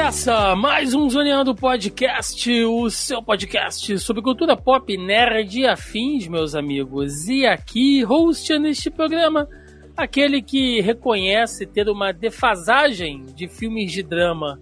[0.00, 6.54] Começa mais um Zoneando Podcast, o seu podcast sobre cultura pop, nerd e afins, meus
[6.54, 7.28] amigos.
[7.28, 9.46] E aqui, host neste programa,
[9.94, 14.58] aquele que reconhece ter uma defasagem de filmes de drama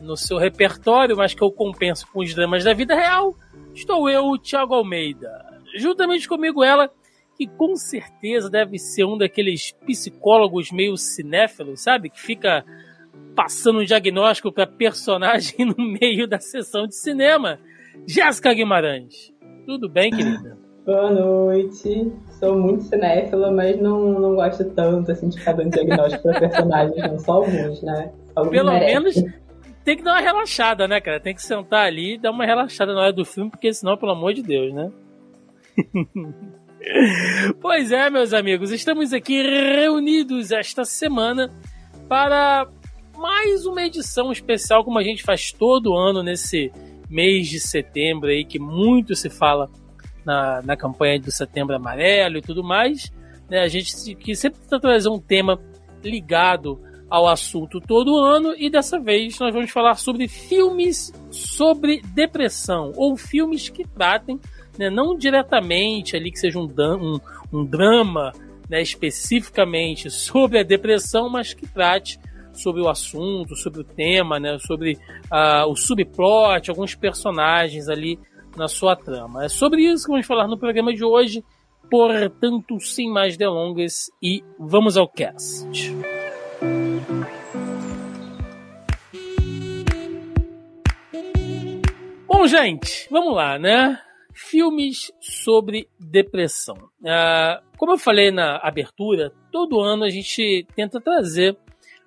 [0.00, 3.34] no seu repertório, mas que eu compenso com os dramas da vida real,
[3.74, 5.28] estou eu, Thiago Almeida.
[5.76, 6.88] Juntamente comigo ela,
[7.36, 12.08] que com certeza deve ser um daqueles psicólogos meio cinéfilos, sabe?
[12.08, 12.64] Que fica
[13.36, 17.60] passando um diagnóstico para personagem no meio da sessão de cinema.
[18.08, 19.32] Jéssica Guimarães.
[19.66, 20.56] Tudo bem, querida?
[20.84, 22.12] Boa noite.
[22.38, 26.96] Sou muito cinéfila, mas não, não gosto tanto assim, de ficar dando diagnóstico para personagens,
[26.96, 27.18] não.
[27.18, 28.12] Só alguns, né?
[28.34, 28.94] Alguns Pelo merecem.
[28.94, 29.46] menos
[29.84, 31.20] tem que dar uma relaxada, né, cara?
[31.20, 34.12] Tem que sentar ali e dar uma relaxada na hora do filme, porque senão, pelo
[34.12, 34.90] amor de Deus, né?
[37.62, 41.52] pois é, meus amigos, estamos aqui reunidos esta semana
[42.08, 42.66] para
[43.16, 46.70] mais uma edição especial, como a gente faz todo ano nesse
[47.08, 49.70] mês de setembro aí, que muito se fala
[50.24, 53.12] na, na campanha do Setembro Amarelo e tudo mais.
[53.48, 53.60] Né?
[53.60, 55.60] A gente que sempre tenta trazer um tema
[56.02, 62.92] ligado ao assunto todo ano e dessa vez nós vamos falar sobre filmes sobre depressão
[62.96, 64.40] ou filmes que tratem,
[64.76, 67.20] né, não diretamente ali que seja um, um,
[67.52, 68.32] um drama
[68.68, 72.18] né, especificamente sobre a depressão, mas que trate
[72.60, 74.98] sobre o assunto, sobre o tema, né, sobre
[75.30, 78.18] ah, o subplot, alguns personagens ali
[78.56, 79.44] na sua trama.
[79.44, 81.44] É sobre isso que vamos falar no programa de hoje.
[81.88, 85.68] Portanto, sem mais delongas e vamos ao cast.
[92.26, 94.00] Bom, gente, vamos lá, né?
[94.34, 96.76] Filmes sobre depressão.
[97.06, 101.56] Ah, como eu falei na abertura, todo ano a gente tenta trazer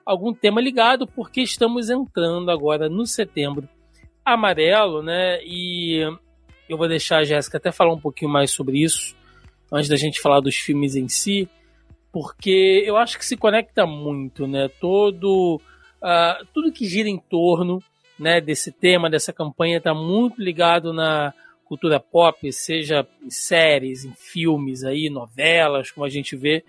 [0.10, 3.70] algum tema ligado, porque estamos entrando agora no setembro
[4.26, 5.40] amarelo, né?
[5.44, 6.02] E
[6.68, 9.16] eu vou deixar a Jéssica até falar um pouquinho mais sobre isso,
[9.72, 11.48] antes da gente falar dos filmes em si,
[12.12, 14.68] porque eu acho que se conecta muito, né?
[14.82, 15.62] Todo,
[16.02, 17.80] ah, tudo que gira em torno
[18.18, 21.32] né, desse tema, dessa campanha, está muito ligado na
[21.66, 26.64] cultura pop, seja em séries, em filmes, aí, novelas, como a gente vê,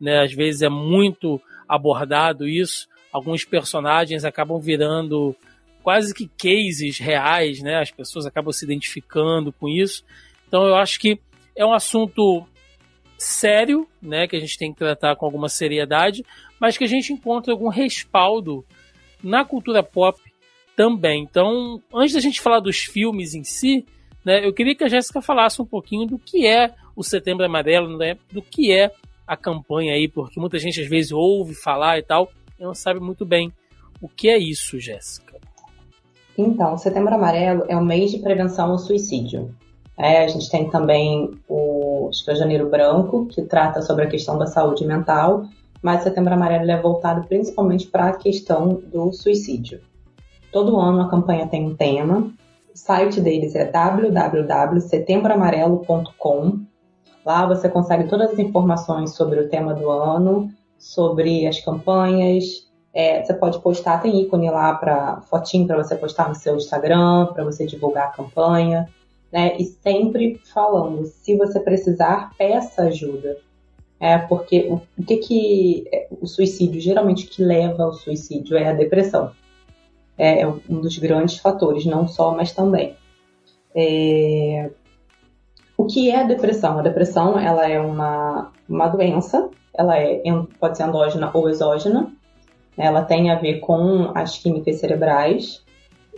[0.00, 0.22] né?
[0.22, 2.88] Às vezes é muito abordado isso.
[3.12, 5.34] Alguns personagens acabam virando
[5.82, 7.80] quase que cases reais, né?
[7.80, 10.04] As pessoas acabam se identificando com isso.
[10.48, 11.18] Então eu acho que
[11.54, 12.46] é um assunto
[13.18, 14.26] sério, né?
[14.26, 16.24] Que a gente tem que tratar com alguma seriedade,
[16.60, 18.64] mas que a gente encontra algum respaldo
[19.22, 20.20] na cultura pop
[20.76, 21.22] também.
[21.22, 23.86] Então, antes da gente falar dos filmes em si,
[24.24, 24.44] né?
[24.44, 28.16] Eu queria que a Jéssica falasse um pouquinho do que é o Setembro Amarelo, né?
[28.32, 28.90] Do que é
[29.26, 33.00] a campanha aí, porque muita gente às vezes ouve falar e tal, e não sabe
[33.00, 33.52] muito bem
[34.00, 35.36] o que é isso, Jéssica.
[36.36, 39.54] Então, Setembro Amarelo é o mês de prevenção ao suicídio.
[39.98, 41.76] É, a gente tem também o
[42.08, 45.44] o Janeiro Branco, que trata sobre a questão da saúde mental,
[45.82, 49.80] mas Setembro Amarelo é voltado principalmente para a questão do suicídio.
[50.52, 52.30] Todo ano a campanha tem um tema.
[52.72, 56.60] O site deles é www.setembroamarelo.com.
[57.26, 60.48] Lá você consegue todas as informações sobre o tema do ano,
[60.78, 66.28] sobre as campanhas, é, você pode postar, tem ícone lá para fotinho para você postar
[66.28, 68.88] no seu Instagram, para você divulgar a campanha,
[69.32, 69.56] né?
[69.58, 73.38] E sempre falando, se você precisar, peça ajuda.
[73.98, 78.70] É porque o, o que que é, o suicídio geralmente que leva ao suicídio é
[78.70, 79.32] a depressão.
[80.16, 82.94] É, é um dos grandes fatores, não só, mas também.
[83.74, 84.70] É,
[85.76, 86.78] o que é a depressão?
[86.78, 90.22] A depressão ela é uma, uma doença, ela é,
[90.58, 92.10] pode ser endógena ou exógena,
[92.76, 95.62] ela tem a ver com as químicas cerebrais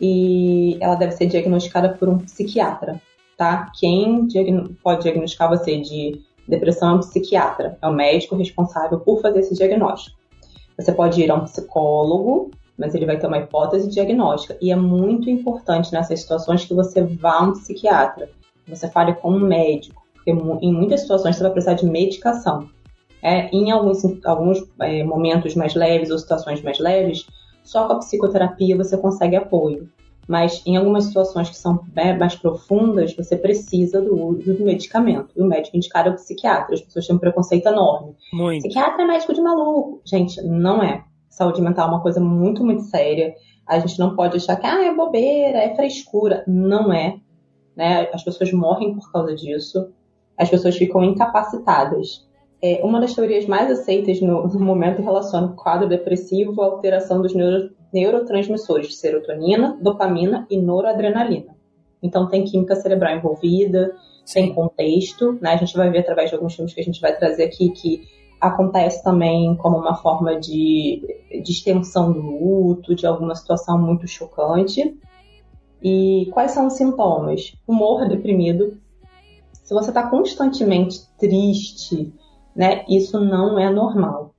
[0.01, 3.01] e ela deve ser diagnosticada por um psiquiatra,
[3.37, 3.71] tá?
[3.79, 4.29] Quem
[4.83, 9.55] pode diagnosticar você de depressão é um psiquiatra, é o médico responsável por fazer esse
[9.55, 10.17] diagnóstico.
[10.79, 14.77] Você pode ir a um psicólogo, mas ele vai ter uma hipótese diagnóstica e é
[14.77, 18.31] muito importante nessas situações que você vá a um psiquiatra,
[18.69, 22.69] você fale com um médico, porque em muitas situações você vai precisar de medicação.
[23.23, 27.27] É, em alguns, alguns é, momentos mais leves ou situações mais leves,
[27.65, 29.89] só com a psicoterapia você consegue apoio.
[30.29, 31.81] Mas em algumas situações que são
[32.19, 35.31] mais profundas, você precisa do uso do medicamento.
[35.35, 36.75] E o médico indicado é o psiquiatra.
[36.75, 38.15] As pessoas têm um preconceito enorme.
[38.31, 38.61] Muito.
[38.63, 40.03] Psiquiatra é médico de maluco.
[40.05, 41.03] Gente, não é.
[41.31, 43.35] Saúde mental é uma coisa muito, muito séria.
[43.67, 46.45] A gente não pode achar que ah, é bobeira, é frescura.
[46.47, 47.17] Não é.
[47.79, 48.09] Né?
[48.13, 49.93] As pessoas morrem por causa disso.
[50.37, 52.27] As pessoas ficam incapacitadas.
[52.61, 57.23] É, uma das teorias mais aceitas no, no momento relaciona o quadro depressivo à alteração
[57.23, 61.57] dos neuro, neurotransmissores de serotonina, dopamina e noradrenalina.
[62.03, 63.95] Então tem química cerebral envolvida,
[64.25, 64.43] Sim.
[64.43, 65.53] tem contexto, né?
[65.53, 68.03] A gente vai ver através de alguns filmes que a gente vai trazer aqui que
[68.41, 74.97] acontece também como uma forma de, de extensão do luto, de alguma situação muito chocante.
[75.83, 77.55] E quais são os sintomas?
[77.67, 78.79] Humor deprimido.
[79.53, 82.13] Se você está constantemente triste,
[82.55, 84.35] né, isso não é normal.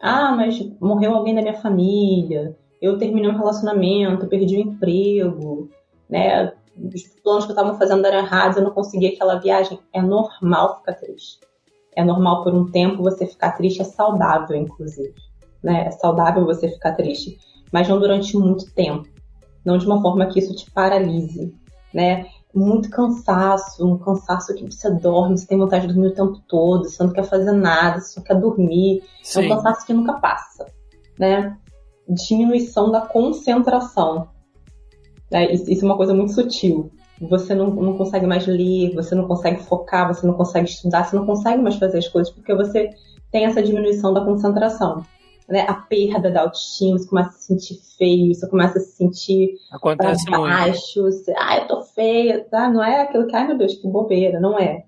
[0.00, 5.70] Ah, mas morreu alguém da minha família, eu terminei um relacionamento, perdi o emprego,
[6.10, 9.78] né, os planos que eu estava fazendo eram errados, eu não consegui aquela viagem.
[9.92, 11.40] É normal ficar triste.
[11.94, 15.14] É normal por um tempo você ficar triste, é saudável, inclusive.
[15.62, 15.86] Né?
[15.86, 17.38] É saudável você ficar triste,
[17.70, 19.08] mas não durante muito tempo.
[19.64, 21.54] Não de uma forma que isso te paralise,
[21.92, 22.26] né?
[22.54, 26.88] Muito cansaço, um cansaço que você dorme, você tem vontade de dormir o tempo todo,
[26.88, 29.02] você não quer fazer nada, você só quer dormir.
[29.22, 29.42] Sim.
[29.42, 30.66] É um cansaço que nunca passa,
[31.18, 31.56] né?
[32.08, 34.28] Diminuição da concentração.
[35.30, 35.52] Né?
[35.52, 36.90] Isso, é uma coisa muito sutil
[37.28, 41.16] você não, não consegue mais ler, você não consegue focar, você não consegue estudar, você
[41.16, 42.90] não consegue mais fazer as coisas porque você
[43.30, 45.04] tem essa diminuição da concentração.
[45.52, 45.66] Né?
[45.68, 49.58] A perda da autoestima, você começa a se sentir feio, você começa a se sentir
[49.70, 52.70] Acontece baixo, você, ah, eu tô feia, tá?
[52.70, 54.86] não é aquilo que, ai meu Deus, que bobeira, não é.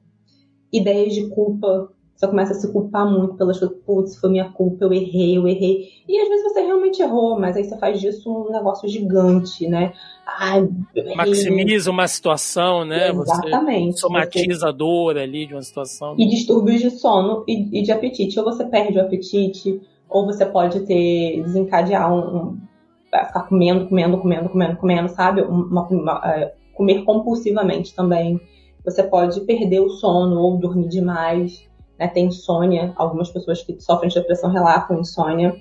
[0.73, 4.87] Ideias de culpa, você começa a se culpar muito pelas coisas, putz, foi minha culpa,
[4.87, 5.87] eu errei, eu errei.
[6.09, 9.93] E às vezes você realmente errou, mas aí você faz disso um negócio gigante, né?
[10.27, 10.67] Ai,
[11.15, 13.11] Maximiza uma situação, né?
[13.11, 13.97] Exatamente.
[13.97, 16.15] Você somatiza a dor ali de uma situação.
[16.17, 18.39] E distúrbios de sono e, e, de apetite.
[18.39, 19.83] Ou você perde o apetite,
[20.15, 22.59] ou você pode ter, desencadear um, um
[23.11, 25.43] ficar comendo, comendo, comendo, comendo, comendo, sabe?
[25.43, 28.41] Uma, uma, é, comer compulsivamente também.
[28.85, 31.69] Você pode perder o sono ou dormir demais
[31.99, 35.57] né, tem insônia, algumas pessoas que sofrem de depressão relatam insônia.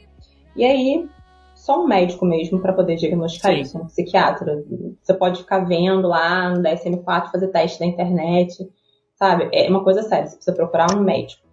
[0.56, 1.10] E aí,
[1.56, 3.62] só um médico mesmo para poder diagnosticar Sim.
[3.62, 4.64] isso, um psiquiatra.
[5.02, 8.70] Você pode ficar vendo lá no DSM-4, fazer teste na internet,
[9.16, 9.50] sabe?
[9.52, 11.44] É uma coisa séria, você precisa procurar um médico.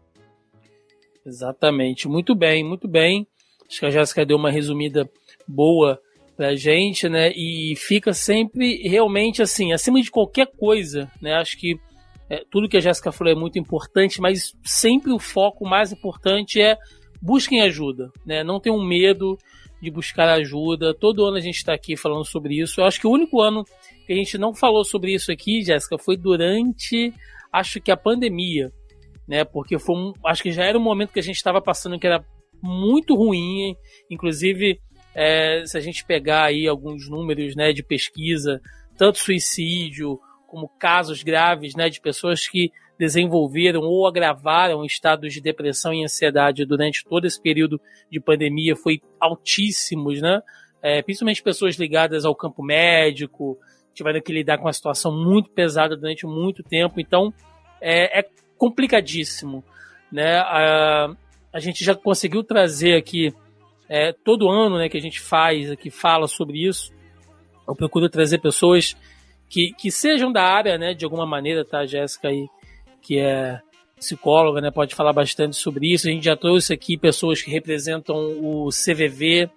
[1.30, 3.24] Exatamente, muito bem, muito bem.
[3.68, 5.08] Acho que a Jéssica deu uma resumida
[5.46, 6.00] boa
[6.36, 7.30] pra gente, né?
[7.36, 11.34] E fica sempre realmente assim, acima de qualquer coisa, né?
[11.34, 11.78] Acho que
[12.28, 16.60] é, tudo que a Jéssica falou é muito importante, mas sempre o foco mais importante
[16.60, 16.76] é
[17.22, 18.42] busquem ajuda, né?
[18.42, 19.38] Não tenham medo
[19.80, 20.92] de buscar ajuda.
[20.92, 22.80] Todo ano a gente está aqui falando sobre isso.
[22.80, 23.64] Eu acho que o único ano
[24.04, 27.14] que a gente não falou sobre isso aqui, Jéssica, foi durante,
[27.52, 28.72] acho que a pandemia,
[29.30, 29.44] né?
[29.44, 32.06] Porque foi um, acho que já era um momento que a gente estava passando que
[32.06, 32.24] era
[32.60, 33.76] muito ruim,
[34.10, 34.80] inclusive
[35.14, 38.60] é, se a gente pegar aí alguns números, né, de pesquisa,
[38.98, 40.18] tanto suicídio
[40.48, 46.66] como casos graves né, de pessoas que desenvolveram ou agravaram estados de depressão e ansiedade
[46.66, 47.80] durante todo esse período
[48.10, 50.42] de pandemia foi altíssimos, né?
[50.82, 53.56] É, principalmente pessoas ligadas ao campo médico,
[53.94, 57.32] tiveram que lidar com uma situação muito pesada durante muito tempo, então
[57.80, 58.24] é, é
[58.60, 59.64] complicadíssimo,
[60.12, 60.36] né?
[60.36, 61.16] A,
[61.50, 63.34] a, gente já conseguiu trazer aqui
[63.88, 66.92] é, todo ano, né, que a gente faz aqui fala sobre isso.
[67.66, 68.94] Eu procuro trazer pessoas
[69.48, 71.86] que, que sejam da área, né, de alguma maneira, tá?
[71.86, 72.46] Jéssica aí,
[73.00, 73.58] que é
[73.98, 76.06] psicóloga, né, pode falar bastante sobre isso.
[76.06, 79.48] A gente já trouxe aqui pessoas que representam o CVV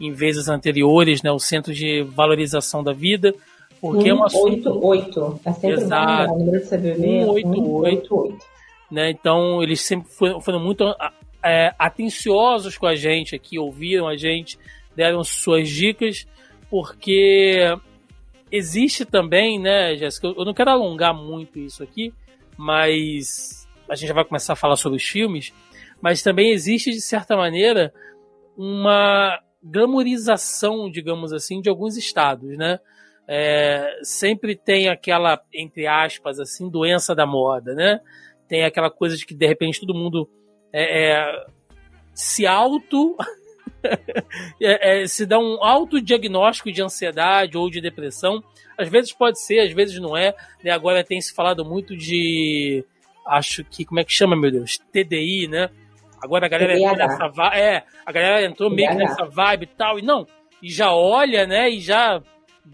[0.00, 3.32] em vezes anteriores, né, o Centro de Valorização da Vida,
[3.80, 4.10] porque 188.
[4.10, 4.86] é um assunto...
[4.86, 6.32] 88, é sempre Exato.
[6.32, 8.38] o número do CVV 188.
[8.90, 10.84] Né, então, eles sempre foram, foram muito
[11.42, 14.58] é, atenciosos com a gente aqui, ouviram a gente,
[14.96, 16.26] deram suas dicas,
[16.68, 17.76] porque
[18.50, 20.26] existe também, né, Jéssica?
[20.26, 22.12] Eu não quero alongar muito isso aqui,
[22.56, 25.52] mas a gente já vai começar a falar sobre os filmes.
[26.00, 27.92] Mas também existe, de certa maneira,
[28.56, 32.78] uma glamorização, digamos assim, de alguns estados, né?
[33.32, 38.00] É, sempre tem aquela, entre aspas, assim, doença da moda, né?
[38.48, 40.28] Tem aquela coisa de que de repente todo mundo
[40.72, 41.46] é, é,
[42.12, 43.16] se auto
[44.60, 48.42] é, é, se dá um autodiagnóstico de ansiedade ou de depressão.
[48.76, 50.34] Às vezes pode ser, às vezes não é.
[50.64, 50.72] Né?
[50.72, 52.84] Agora tem se falado muito de.
[53.24, 53.84] Acho que.
[53.84, 54.76] Como é que chama, meu Deus?
[54.92, 55.70] TDI, né?
[56.20, 57.56] Agora a galera entrou nessa vibe.
[57.56, 60.00] É, a galera entrou meio que nessa vibe e tal.
[60.00, 60.26] E não.
[60.60, 61.70] E já olha, né?
[61.70, 62.20] E já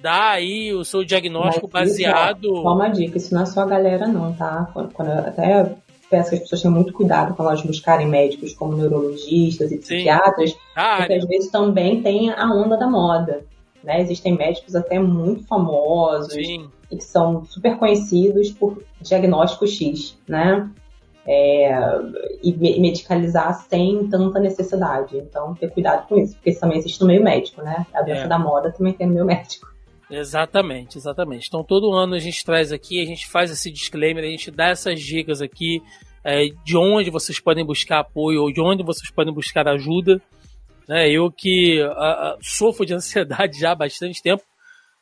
[0.01, 2.47] dá aí o seu diagnóstico Mas baseado.
[2.47, 4.69] Isso, só uma dica, isso não é só a galera, não, tá?
[4.73, 5.77] Quando, quando eu até
[6.11, 10.57] peço que as pessoas tenham muito cuidado quando elas buscarem médicos como neurologistas e psiquiatras,
[10.75, 13.45] ah, porque às vezes também tem a onda da moda.
[13.83, 14.01] Né?
[14.01, 16.69] Existem médicos até muito famosos Sim.
[16.91, 20.69] e que são super conhecidos por diagnóstico X, né?
[21.29, 21.77] É,
[22.41, 25.19] e medicalizar sem tanta necessidade.
[25.19, 27.85] Então, ter cuidado com isso, porque isso também existe no meio médico, né?
[27.93, 28.29] A doença é.
[28.29, 29.67] da moda também tem no meio médico.
[30.11, 31.49] Exatamente, exatamente.
[31.49, 34.69] Então todo ano a gente traz aqui, a gente faz esse disclaimer, a gente dá
[34.69, 35.83] essas dicas aqui
[36.23, 40.21] é, de onde vocês podem buscar apoio ou de onde vocês podem buscar ajuda.
[40.89, 41.11] Né?
[41.11, 44.45] Eu que a, a, sofro de ansiedade já há bastante tempo,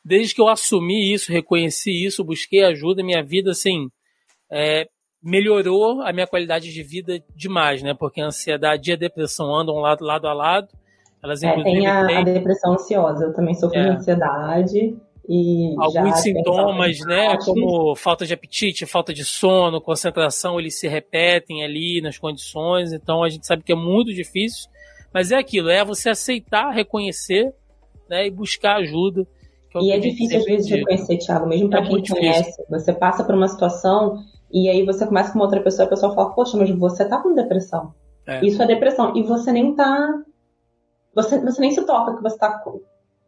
[0.03, 3.87] desde que eu assumi isso, reconheci isso, busquei ajuda, minha vida assim
[4.51, 4.87] é,
[5.21, 7.93] melhorou a minha qualidade de vida demais, né?
[7.93, 10.67] Porque a ansiedade e a depressão andam lado, lado a lado
[11.25, 13.25] elas, é, tem a, a, depressão ansiosa.
[13.25, 13.83] Eu também sofro é.
[13.83, 14.95] de ansiedade.
[15.27, 21.63] E Alguns sintomas, né, como falta de apetite, falta de sono, concentração, eles se repetem
[21.63, 24.69] ali nas condições, então a gente sabe que é muito difícil,
[25.11, 27.51] mas é aquilo, é você aceitar, reconhecer,
[28.07, 29.25] né, e buscar ajuda.
[29.75, 32.41] É e é difícil às vezes reconhecer, Thiago, mesmo para é quem conhece.
[32.41, 32.65] Difícil.
[32.69, 34.19] Você passa por uma situação
[34.53, 37.17] e aí você começa com uma outra pessoa, a pessoa fala, poxa, mas você tá
[37.17, 37.95] com depressão.
[38.27, 38.45] É.
[38.45, 39.15] Isso é depressão.
[39.15, 40.21] E você nem tá
[41.15, 42.61] você, você nem se toca que você está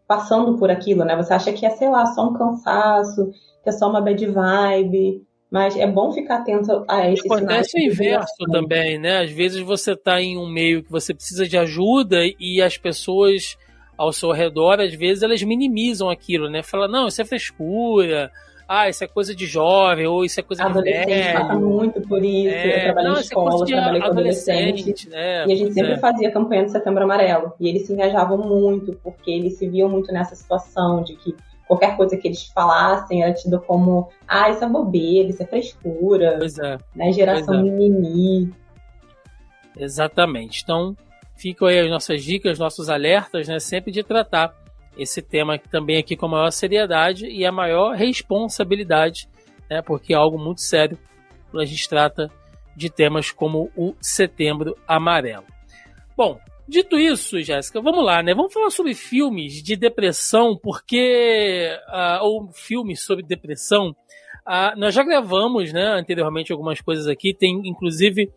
[0.08, 1.15] passando por aquilo, né?
[1.15, 3.32] Você acha que é, sei lá, só um cansaço,
[3.63, 5.25] que é só uma bad vibe.
[5.50, 9.24] Mas é bom ficar atento a esse Acontece o inverso também, né?
[9.24, 13.58] Às vezes você está em um meio que você precisa de ajuda e as pessoas
[13.98, 16.62] ao seu redor, às vezes, elas minimizam aquilo, né?
[16.62, 18.32] Fala, não, isso é frescura,
[18.67, 21.39] ah, isso é coisa de jovem, ou isso é coisa adolescente de velho.
[21.39, 22.53] passa muito por isso.
[22.53, 25.09] É, eu trabalhei não, em é escola, é trabalhei com adolescente.
[25.09, 25.45] Né?
[25.47, 25.97] E a gente sempre é.
[25.97, 27.53] fazia campanha de setembro amarelo.
[27.59, 31.33] E eles se engajavam muito, porque eles se viam muito nessa situação de que
[31.65, 36.36] qualquer coisa que eles falassem era tido como, ah, isso é bobeira, isso é frescura.
[36.38, 36.77] Pois é.
[36.93, 37.12] Né?
[37.13, 37.63] Geração é.
[37.63, 38.53] mimimi.
[39.77, 40.62] Exatamente.
[40.63, 40.93] Então,
[41.38, 43.59] ficam aí as nossas dicas, nossos alertas, né?
[43.59, 44.53] Sempre de tratar
[44.98, 49.30] esse tema também aqui com a maior seriedade e a maior responsabilidade,
[49.70, 50.98] né, porque é algo muito sério
[51.50, 52.30] quando a gente trata
[52.75, 55.46] de temas como o Setembro Amarelo.
[56.16, 58.34] Bom, dito isso, Jéssica, vamos lá, né?
[58.36, 63.96] Vamos falar sobre filmes de depressão, porque uh, ou filmes sobre depressão.
[64.48, 67.34] Uh, nós já gravamos, né, anteriormente algumas coisas aqui.
[67.34, 68.32] Tem inclusive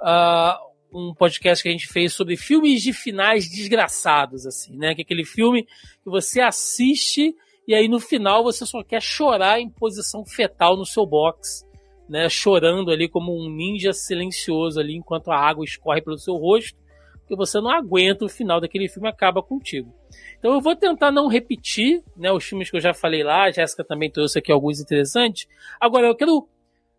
[0.00, 4.94] uh, um podcast que a gente fez sobre filmes de finais desgraçados, assim, né?
[4.94, 7.34] Que é aquele filme que você assiste
[7.66, 11.66] e aí no final você só quer chorar em posição fetal no seu box,
[12.08, 12.28] né?
[12.28, 16.78] Chorando ali como um ninja silencioso ali enquanto a água escorre pelo seu rosto,
[17.18, 19.92] porque você não aguenta o final daquele filme acaba contigo.
[20.38, 22.30] Então eu vou tentar não repetir, né?
[22.30, 25.48] Os filmes que eu já falei lá, a Jéssica também trouxe aqui alguns interessantes.
[25.80, 26.46] Agora eu quero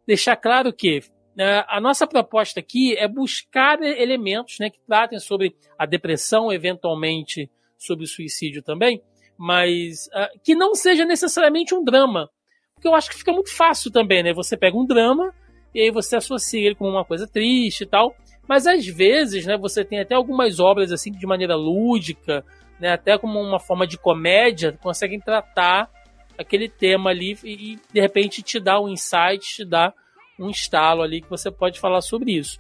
[0.06, 1.02] deixar claro que
[1.44, 8.06] a nossa proposta aqui é buscar elementos né, que tratem sobre a depressão, eventualmente sobre
[8.06, 9.02] o suicídio também,
[9.38, 12.30] mas uh, que não seja necessariamente um drama.
[12.74, 14.34] Porque eu acho que fica muito fácil também, né?
[14.34, 15.34] Você pega um drama
[15.74, 18.16] e aí você associa ele com uma coisa triste e tal.
[18.48, 22.46] Mas às vezes, né, você tem até algumas obras assim de maneira lúdica,
[22.80, 25.90] né, até como uma forma de comédia, conseguem tratar
[26.38, 29.94] aquele tema ali e de repente te dar um insight, te dar
[30.40, 32.60] um estalo ali que você pode falar sobre isso.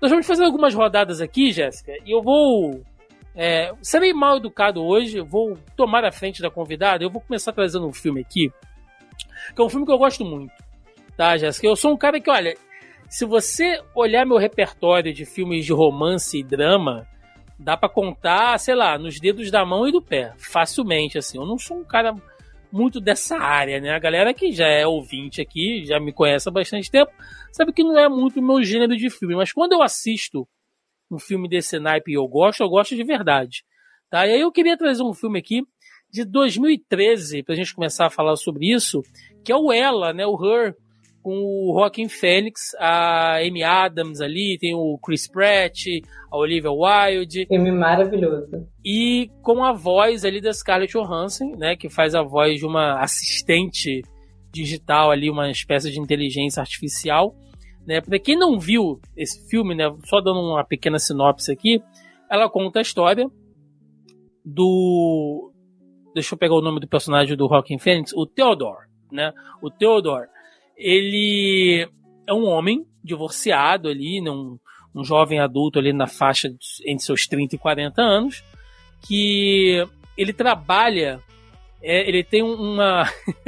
[0.00, 2.82] Nós vamos fazer algumas rodadas aqui, Jéssica, e eu vou
[3.34, 7.86] é, ser mal educado hoje, vou tomar a frente da convidada, eu vou começar trazendo
[7.86, 8.52] um filme aqui,
[9.54, 10.52] que é um filme que eu gosto muito,
[11.16, 11.66] tá, Jéssica?
[11.66, 12.56] Eu sou um cara que, olha,
[13.08, 17.06] se você olhar meu repertório de filmes de romance e drama,
[17.58, 21.38] dá para contar, sei lá, nos dedos da mão e do pé, facilmente, assim.
[21.38, 22.14] Eu não sou um cara
[22.70, 23.90] muito dessa área, né?
[23.90, 27.10] A galera que já é ouvinte aqui, já me conhece há bastante tempo,
[27.52, 29.34] sabe que não é muito o meu gênero de filme.
[29.34, 30.46] Mas quando eu assisto
[31.10, 33.64] um filme desse naipe e eu gosto, eu gosto de verdade.
[34.10, 34.26] Tá?
[34.26, 35.62] E aí eu queria trazer um filme aqui
[36.10, 39.02] de 2013, pra gente começar a falar sobre isso,
[39.44, 40.26] que é o Ela, né?
[40.26, 40.74] O Her,
[41.22, 45.86] com o Joaquin Phoenix, a Amy Adams ali, tem o Chris Pratt,
[46.30, 47.46] a Olivia Wilde.
[47.46, 48.66] Filme maravilhoso.
[48.84, 53.00] E com a voz ali da Scarlett Johansson, né, que faz a voz de uma
[53.00, 54.02] assistente
[54.52, 57.34] digital ali, uma espécie de inteligência artificial.
[57.86, 58.00] Né?
[58.00, 61.82] Para quem não viu esse filme, né, só dando uma pequena sinopse aqui,
[62.30, 63.26] ela conta a história
[64.44, 65.52] do
[66.14, 69.32] deixa eu pegar o nome do personagem do Joaquin Phoenix, o Theodore, né?
[69.62, 70.26] O Theodore
[70.78, 71.88] ele
[72.26, 74.58] é um homem divorciado ali, né, um,
[74.94, 76.56] um jovem adulto ali na faixa de,
[76.86, 78.44] entre seus 30 e 40 anos,
[79.02, 79.84] que
[80.16, 81.20] ele trabalha
[81.82, 83.04] é, ele tem uma,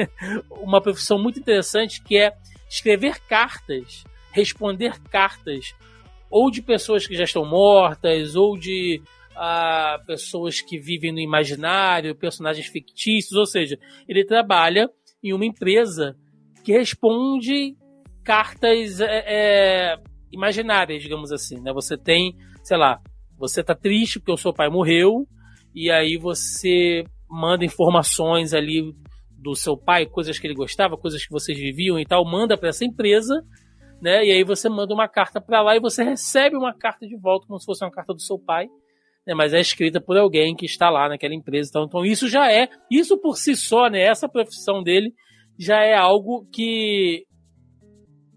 [0.51, 2.33] uma profissão muito interessante que é
[2.69, 5.75] escrever cartas, responder cartas,
[6.31, 12.15] ou de pessoas que já estão mortas, ou de uh, pessoas que vivem no imaginário,
[12.15, 13.77] personagens fictícios, ou seja,
[14.09, 14.89] ele trabalha
[15.23, 16.17] em uma empresa
[16.65, 17.77] que responde
[18.25, 19.97] cartas é, é,
[20.33, 21.61] imaginárias, digamos assim.
[21.61, 21.73] Né?
[21.73, 23.01] Você tem, sei lá,
[23.39, 25.27] você tá triste porque o seu pai morreu,
[25.75, 28.95] e aí você manda informações ali
[29.31, 32.69] do seu pai, coisas que ele gostava, coisas que vocês viviam e tal, manda para
[32.69, 33.43] essa empresa,
[34.03, 34.25] né?
[34.25, 37.47] E aí você manda uma carta para lá e você recebe uma carta de volta
[37.47, 38.69] como se fosse uma carta do seu pai,
[39.27, 39.35] né?
[39.35, 41.71] Mas é escrita por alguém que está lá naquela empresa.
[41.71, 44.03] Então, então isso já é, isso por si só, né?
[44.03, 45.15] Essa profissão dele
[45.61, 47.27] já é algo que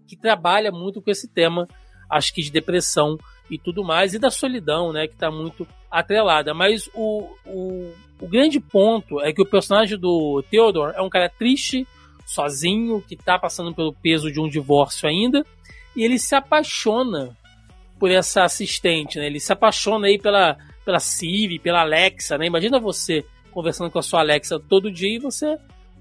[0.06, 1.66] que trabalha muito com esse tema,
[2.10, 3.16] acho que de depressão
[3.50, 5.06] e tudo mais e da solidão, né?
[5.08, 6.52] Que está muito atrelada.
[6.52, 11.28] Mas o, o o grande ponto é que o personagem do Theodore é um cara
[11.28, 11.86] triste,
[12.24, 15.44] sozinho, que tá passando pelo peso de um divórcio ainda,
[15.96, 17.36] e ele se apaixona
[17.98, 19.26] por essa assistente, né?
[19.26, 22.46] Ele se apaixona aí pela, pela Siri, pela Alexa, né?
[22.46, 25.56] Imagina você conversando com a sua Alexa todo dia e você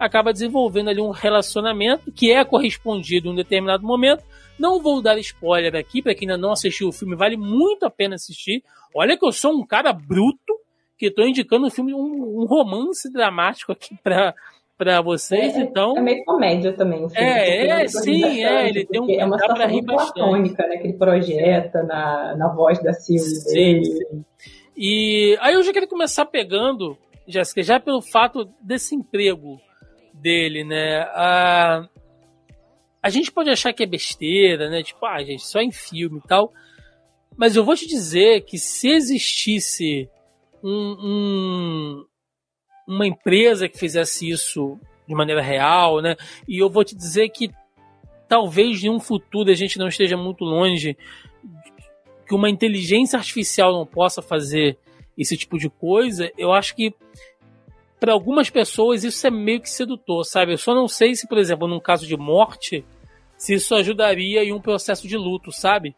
[0.05, 4.23] acaba desenvolvendo ali um relacionamento que é correspondido em um determinado momento.
[4.59, 7.89] Não vou dar spoiler aqui, para quem ainda não assistiu o filme, vale muito a
[7.89, 8.63] pena assistir.
[8.93, 10.59] Olha que eu sou um cara bruto,
[10.97, 14.33] que estou indicando um filme, um, um romance dramático aqui para
[14.75, 15.95] para vocês, é, então.
[15.95, 17.07] É meio comédia também.
[17.13, 18.67] É, é, sim, é.
[18.67, 19.09] Ele tem um.
[19.09, 20.77] É uma situação muito platônica, né?
[20.77, 23.85] Que ele projeta na, na voz da Silvia sim, dele.
[23.85, 24.25] Sim.
[24.75, 29.61] E aí eu já quero começar pegando, Jéssica, já pelo fato desse emprego
[30.23, 31.01] dele, né?
[31.11, 31.87] A,
[33.01, 34.81] a gente pode achar que é besteira, né?
[34.81, 36.51] Tipo, ah, gente, só em filme e tal.
[37.35, 40.09] Mas eu vou te dizer que se existisse
[40.63, 42.05] um, um,
[42.87, 46.15] uma empresa que fizesse isso de maneira real, né?
[46.47, 47.49] E eu vou te dizer que
[48.29, 50.95] talvez em um futuro a gente não esteja muito longe
[52.25, 54.77] que uma inteligência artificial não possa fazer
[55.17, 56.31] esse tipo de coisa.
[56.37, 56.93] Eu acho que
[58.03, 60.51] para algumas pessoas isso é meio que sedutor, sabe?
[60.51, 62.83] Eu só não sei se, por exemplo, num caso de morte,
[63.37, 65.95] se isso ajudaria em um processo de luto, sabe?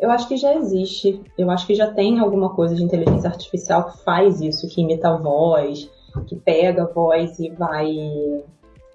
[0.00, 1.20] Eu acho que já existe.
[1.36, 5.10] Eu acho que já tem alguma coisa de inteligência artificial que faz isso, que imita
[5.10, 5.90] a voz,
[6.26, 7.90] que pega a voz e vai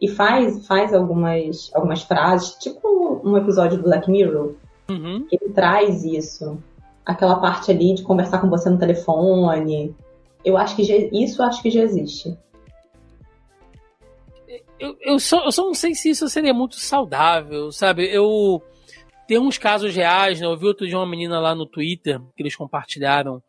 [0.02, 4.56] e faz faz algumas algumas frases, tipo um episódio do Black Mirror.
[4.90, 5.28] Uhum.
[5.32, 6.58] Ele traz isso,
[7.06, 9.94] aquela parte ali de conversar com você no telefone.
[10.44, 12.38] Eu acho que já, isso acho que já existe.
[14.80, 18.06] Eu, eu, só, eu só não sei se isso seria muito saudável, sabe?
[18.06, 18.64] Eu
[19.30, 20.48] tem uns casos reais, né?
[20.48, 23.44] Eu vi outro dia uma menina lá no Twitter que eles compartilharam.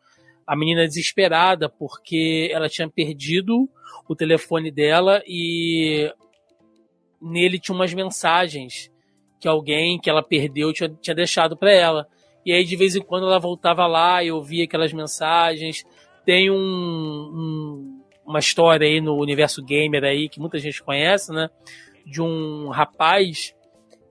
[0.45, 3.67] A menina desesperada porque ela tinha perdido
[4.07, 6.13] o telefone dela e
[7.19, 8.91] nele tinha umas mensagens
[9.39, 12.07] que alguém que ela perdeu tinha, tinha deixado para ela.
[12.45, 15.83] E aí de vez em quando ela voltava lá e ouvia aquelas mensagens.
[16.25, 21.49] Tem um, um, uma história aí no universo gamer aí que muita gente conhece, né?
[22.05, 23.55] De um rapaz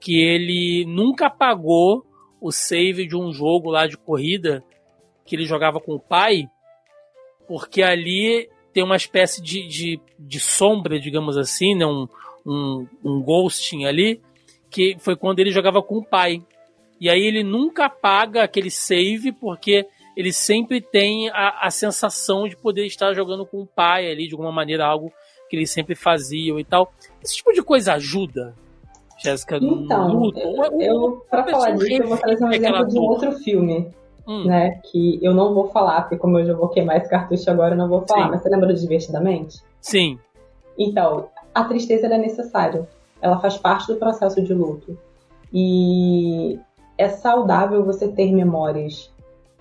[0.00, 2.04] que ele nunca apagou
[2.40, 4.64] o save de um jogo lá de corrida
[5.24, 6.48] que ele jogava com o pai,
[7.46, 11.86] porque ali tem uma espécie de, de, de sombra, digamos assim, né?
[11.86, 12.08] um,
[12.46, 14.20] um, um ghosting ali,
[14.70, 16.42] que foi quando ele jogava com o pai.
[17.00, 22.56] E aí ele nunca apaga aquele save, porque ele sempre tem a, a sensação de
[22.56, 25.12] poder estar jogando com o pai ali, de alguma maneira, algo
[25.48, 26.92] que eles sempre faziam e tal.
[27.22, 28.54] Esse tipo de coisa ajuda
[29.22, 33.32] Jéssica então, Eu, eu para falar disso, eu vou trazer um exemplo de um outro
[33.32, 33.88] filme.
[34.26, 34.44] Hum.
[34.44, 37.74] Né, que eu não vou falar, porque como eu já vou queimar esse cartucho agora,
[37.74, 38.26] eu não vou falar.
[38.26, 38.30] Sim.
[38.30, 39.60] Mas você lembra do Divertidamente?
[39.80, 40.20] Sim.
[40.78, 42.86] Então, a tristeza é necessária.
[43.20, 44.96] Ela faz parte do processo de luto.
[45.52, 46.60] E
[46.96, 49.10] é saudável você ter memórias.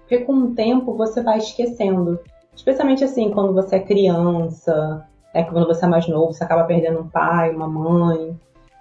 [0.10, 2.20] Porque com o tempo você vai esquecendo.
[2.56, 7.02] Especialmente assim, quando você é criança, é quando você é mais novo, você acaba perdendo
[7.02, 8.36] um pai, uma mãe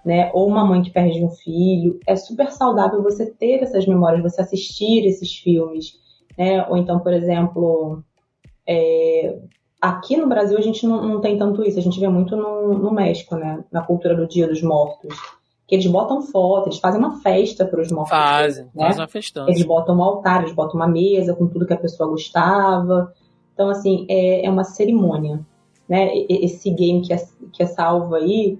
[0.09, 0.31] né?
[0.33, 2.01] Ou uma mãe que perde um filho.
[2.07, 5.93] É super saudável você ter essas memórias, você assistir esses filmes,
[6.37, 6.67] né?
[6.67, 8.03] Ou então, por exemplo,
[8.67, 9.39] é...
[9.79, 11.79] aqui no Brasil a gente não, não, tem tanto isso.
[11.79, 13.63] A gente vê muito no, no México, né?
[13.71, 15.15] Na cultura do Dia dos Mortos
[15.69, 18.11] que eles botam foto, eles fazem uma festa para os mortos.
[18.11, 18.87] Fazem, né?
[18.87, 19.51] fazem uma festança.
[19.51, 23.13] Eles botam um altar, eles botam uma mesa com tudo que a pessoa gostava.
[23.53, 25.45] Então, assim, é, é uma cerimônia.
[25.87, 26.11] Né?
[26.27, 28.59] Esse game que é, que é salvo aí,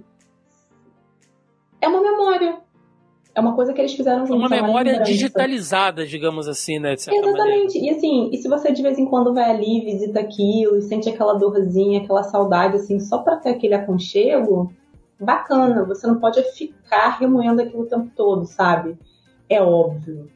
[1.81, 2.59] é uma memória.
[3.35, 4.43] é uma coisa que eles fizeram juntos.
[4.43, 6.93] Uma memória uma digitalizada, digamos assim, né?
[6.93, 7.39] Exatamente.
[7.39, 7.73] Maneira.
[7.75, 11.09] E assim, e se você de vez em quando vai ali, visita aquilo e sente
[11.09, 14.71] aquela dorzinha, aquela saudade, assim, só para ter aquele aconchego,
[15.21, 15.85] bacana.
[15.85, 18.99] Você não pode ficar remoendo aquilo o tempo todo, sabe?
[19.49, 20.31] É óbvio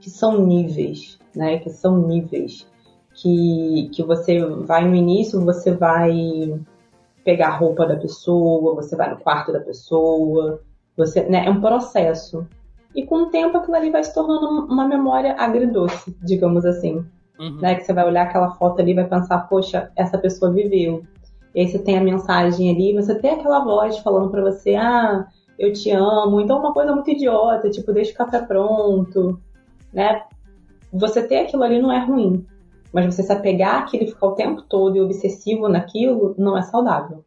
[0.00, 1.58] que são níveis, né?
[1.58, 2.66] Que são níveis.
[3.14, 6.12] Que, que você vai no início, você vai
[7.24, 10.60] pegar a roupa da pessoa, você vai no quarto da pessoa,
[10.96, 12.46] você, né, é um processo.
[12.94, 17.04] E com o tempo aquilo ali vai se tornando uma memória agridoce, digamos assim.
[17.38, 17.60] Uhum.
[17.60, 21.02] Né, que você vai olhar aquela foto ali e vai pensar, poxa, essa pessoa viveu.
[21.54, 25.26] E aí você tem a mensagem ali, você tem aquela voz falando para você, ah,
[25.58, 26.40] eu te amo.
[26.40, 29.40] Então uma coisa muito idiota, tipo, deixa o café pronto,
[29.92, 30.22] né?
[30.92, 32.44] Você ter aquilo ali não é ruim.
[32.92, 36.62] Mas você se apegar àquilo e ficar o tempo todo e obsessivo naquilo não é
[36.62, 37.24] saudável.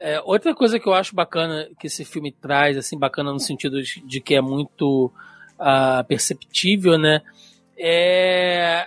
[0.00, 3.82] É, outra coisa que eu acho bacana que esse filme traz, assim, bacana no sentido
[3.82, 5.10] de, de que é muito
[5.58, 7.20] uh, perceptível, né?
[7.76, 8.86] É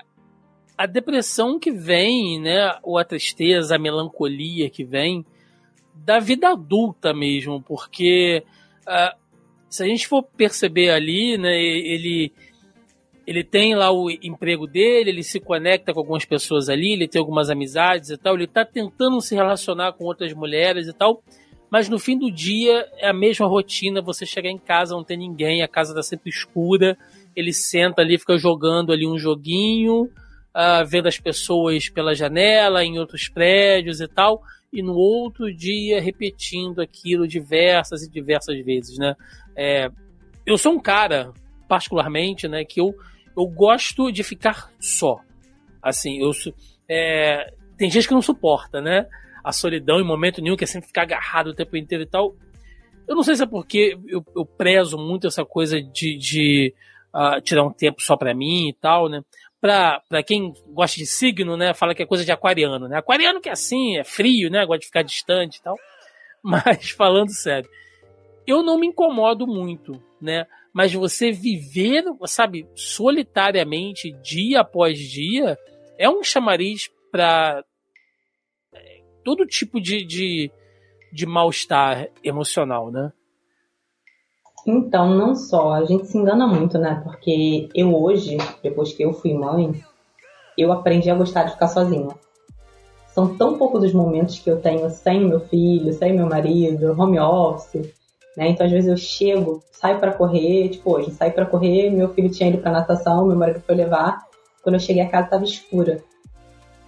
[0.82, 2.76] a depressão que vem, né?
[2.82, 5.24] Ou a tristeza, a melancolia que vem
[5.94, 8.44] da vida adulta mesmo, porque
[8.88, 9.16] uh,
[9.70, 11.56] se a gente for perceber ali, né?
[11.62, 12.34] Ele
[13.28, 17.20] ele tem lá o emprego dele, ele se conecta com algumas pessoas ali, ele tem
[17.20, 21.22] algumas amizades e tal, ele está tentando se relacionar com outras mulheres e tal,
[21.70, 25.18] mas no fim do dia é a mesma rotina, você chegar em casa, não tem
[25.18, 26.98] ninguém, a casa está sempre escura,
[27.36, 30.10] ele senta ali, fica jogando ali um joguinho,
[30.56, 36.02] uh, vendo as pessoas pela janela, em outros prédios e tal, e no outro dia
[36.02, 39.16] repetindo aquilo diversas e diversas vezes, né?
[39.56, 39.90] É,
[40.46, 41.34] eu sou um cara,
[41.68, 42.96] particularmente, né, que eu
[43.36, 45.20] eu gosto de ficar só.
[45.82, 46.32] Assim, eu
[46.88, 49.08] é, tem gente que não suporta, né?
[49.44, 52.36] A solidão em momento nenhum, que é sempre ficar agarrado o tempo inteiro e tal.
[53.08, 56.74] Eu não sei se é porque eu, eu prezo muito essa coisa de, de
[57.16, 59.22] uh, tirar um tempo só para mim e tal, né?
[59.62, 61.74] Pra quem gosta de signo, né?
[61.74, 62.98] Fala que é coisa de aquariano, né?
[62.98, 64.66] Aquariano que é assim, é frio, né?
[64.66, 65.76] Gosta de ficar distante e tal.
[66.44, 67.70] Mas falando sério,
[68.48, 70.48] eu não me incomodo muito, né?
[70.74, 75.58] mas você viver, sabe, solitariamente, dia após dia,
[75.98, 77.64] é um chamariz para
[78.74, 80.52] é, todo tipo de, de,
[81.12, 83.12] de mal-estar emocional, né?
[84.66, 87.02] Então, não só, a gente se engana muito, né?
[87.04, 89.84] Porque eu hoje, depois que eu fui mãe,
[90.58, 92.10] eu aprendi a gostar de ficar sozinha.
[93.08, 97.20] São tão poucos os momentos que eu tenho sem meu filho, sem meu marido, home
[97.20, 97.92] office,
[98.38, 98.50] né?
[98.50, 102.30] Então, às vezes eu chego, saio para correr, tipo hoje, saio para correr, meu filho
[102.30, 104.26] tinha ido para natação, meu marido foi levar.
[104.64, 106.04] Quando eu cheguei a casa estava escura.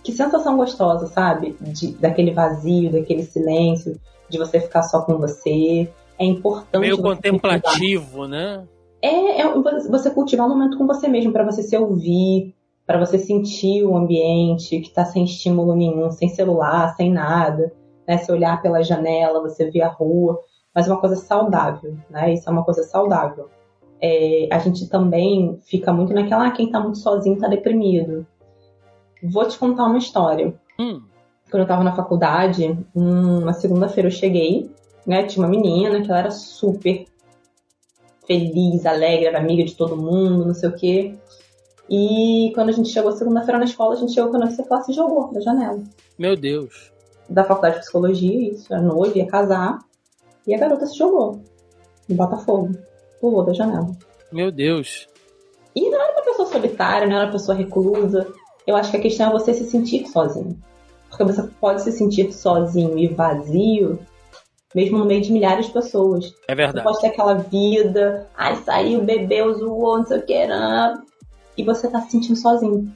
[0.03, 1.57] Que sensação gostosa, sabe?
[1.59, 5.89] De, daquele vazio, daquele silêncio, de você ficar só com você.
[6.23, 6.81] É importante.
[6.81, 8.63] Meio contemplativo, né?
[9.01, 9.53] É, é,
[9.89, 12.55] você cultivar um momento com você mesmo, para você se ouvir,
[12.86, 17.73] para você sentir o ambiente que está sem estímulo nenhum, sem celular, sem nada.
[18.07, 18.17] Né?
[18.17, 20.39] Se olhar pela janela, você ver a rua
[20.73, 22.33] mas uma coisa saudável, né?
[22.33, 23.49] Isso é uma coisa saudável.
[24.01, 28.25] É, a gente também fica muito naquela, ah, quem tá muito sozinho tá deprimido.
[29.23, 30.53] Vou te contar uma história.
[30.79, 31.01] Hum.
[31.49, 34.71] Quando eu tava na faculdade, uma segunda-feira eu cheguei,
[35.05, 35.23] né?
[35.23, 37.05] Tinha uma menina que ela era super
[38.25, 41.15] feliz, alegre, era amiga de todo mundo, não sei o quê.
[41.89, 45.31] E quando a gente chegou segunda-feira na escola, a gente chegou quando a classe jogou
[45.33, 45.83] da janela.
[46.17, 46.91] Meu Deus.
[47.29, 49.79] Da faculdade de psicologia, isso, era noiva, ia casar.
[50.47, 51.41] E a garota se jogou
[52.07, 52.71] no Botafogo.
[53.19, 53.89] Pulou da janela.
[54.31, 55.07] Meu Deus.
[55.75, 58.27] E não era uma pessoa solitária, não era uma pessoa reclusa.
[58.65, 60.57] Eu acho que a questão é você se sentir sozinho.
[61.09, 63.99] Porque você pode se sentir sozinho e vazio,
[64.73, 66.33] mesmo no meio de milhares de pessoas.
[66.47, 66.77] É verdade.
[66.77, 70.47] Você pode ter aquela vida, ai, saiu, bebeu, zoou, não sei o que,
[71.57, 72.91] e você tá se sentindo sozinho.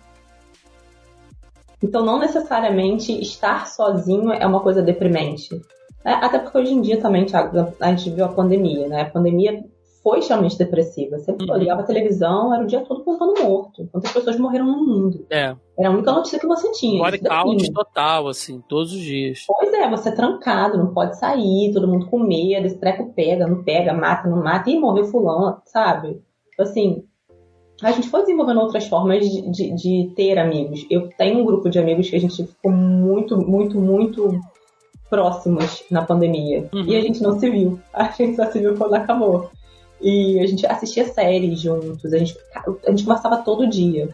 [1.81, 5.61] Então, não necessariamente estar sozinho é uma coisa deprimente.
[6.03, 9.01] É, até porque hoje em dia também, Thiago, a gente viu a pandemia, né?
[9.01, 9.63] A pandemia
[10.07, 11.19] foi extremamente depressiva.
[11.19, 11.57] Você uhum.
[11.57, 13.89] ligava a televisão, era o dia todo contando morto.
[13.91, 15.25] Quantas pessoas morreram no mundo.
[15.29, 15.53] É.
[15.77, 17.03] Era a única notícia que você tinha.
[17.03, 19.43] Blackout total, assim, todos os dias.
[19.45, 23.45] Pois é, você é trancado, não pode sair, todo mundo com medo, esse treco pega,
[23.45, 26.21] não pega, mata, não mata, e morreu fulano, sabe?
[26.57, 27.03] Assim,
[27.83, 30.85] a gente foi desenvolvendo outras formas de, de, de ter amigos.
[30.89, 34.39] Eu tenho um grupo de amigos que a gente ficou muito, muito, muito
[35.09, 36.69] próximos na pandemia.
[36.73, 36.85] Uhum.
[36.85, 37.77] E a gente não se viu.
[37.93, 39.49] A gente só se viu quando acabou.
[40.01, 42.37] E a gente assistia séries juntos, a gente,
[42.85, 44.09] a gente conversava todo dia.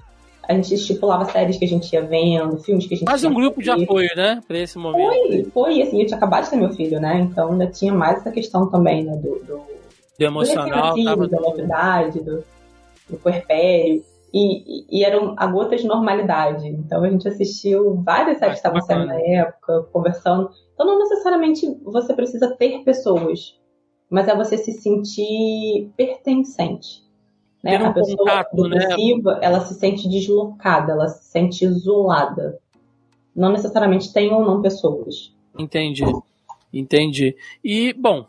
[0.48, 3.34] A gente estipulava séries que a gente ia vendo, filmes que a gente Mais um
[3.34, 4.42] grupo de apoio, né?
[4.46, 5.08] Pra esse momento.
[5.10, 5.82] Foi, foi.
[5.82, 7.20] Assim, eu tinha acabado de ter meu filho, né?
[7.20, 9.16] Então ainda tinha mais essa questão também, né?
[9.16, 9.62] Do, do
[10.18, 11.28] do emocional, do tava...
[11.28, 12.44] da novidade, do,
[13.10, 14.04] do puerpério.
[14.34, 16.68] E, e, eram a gotas de normalidade.
[16.68, 20.50] Então a gente assistiu várias séries que estavam saindo na época, conversando.
[20.74, 23.56] Então não necessariamente você precisa ter pessoas,
[24.14, 27.02] mas é você se sentir pertencente.
[27.64, 27.82] Né?
[27.82, 29.40] Um a pessoa contato, depressiva, né?
[29.42, 32.60] ela se sente deslocada, ela se sente isolada.
[33.36, 35.34] Não necessariamente tem ou não pessoas.
[35.58, 36.04] Entendi.
[36.72, 37.36] Entendi.
[37.64, 38.28] E, bom,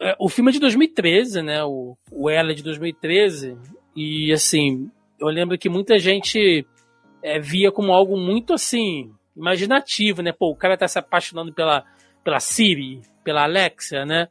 [0.00, 1.62] é, o filme é de 2013, né?
[1.62, 3.58] O, o Ela é de 2013.
[3.94, 6.66] E, assim, eu lembro que muita gente
[7.22, 10.32] é, via como algo muito assim, imaginativo, né?
[10.32, 11.84] Pô, o cara tá se apaixonando pela,
[12.24, 14.26] pela Siri, pela Alexa, né?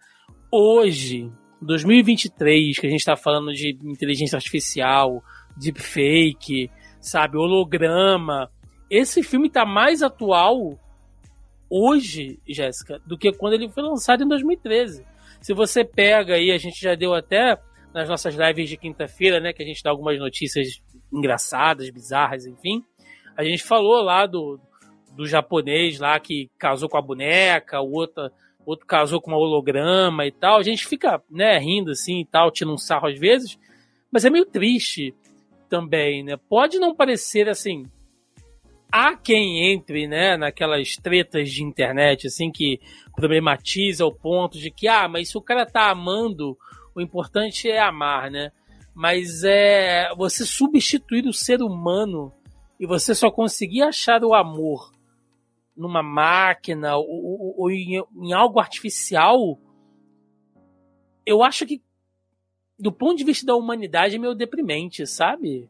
[0.54, 5.24] Hoje, 2023, que a gente tá falando de inteligência artificial,
[5.56, 8.52] deepfake, sabe, holograma.
[8.90, 10.78] Esse filme tá mais atual
[11.70, 15.06] hoje, Jéssica, do que quando ele foi lançado em 2013.
[15.40, 17.58] Se você pega aí, a gente já deu até
[17.94, 19.54] nas nossas lives de quinta-feira, né?
[19.54, 20.82] Que a gente dá algumas notícias
[21.14, 22.84] engraçadas, bizarras, enfim.
[23.38, 24.60] A gente falou lá do,
[25.16, 28.30] do japonês lá que casou com a boneca, o outro,
[28.66, 30.58] outro casou com uma holograma e tal.
[30.58, 33.58] A gente fica, né, rindo assim e tal, tirando um sarro às vezes,
[34.12, 35.14] mas é meio triste
[35.70, 36.38] também, né?
[36.50, 37.86] Pode não parecer assim.
[38.92, 42.80] Há quem entre, né, naquelas tretas de internet, assim, que
[43.16, 46.58] problematiza o ponto de que, ah, mas se o cara tá amando
[46.94, 48.52] o importante é amar, né?
[48.94, 52.34] Mas é você substituir o ser humano
[52.78, 54.92] e você só conseguir achar o amor
[55.82, 59.60] numa máquina ou, ou, ou em, em algo artificial,
[61.26, 61.82] eu acho que
[62.80, 65.70] do ponto de vista da humanidade é meio deprimente, sabe?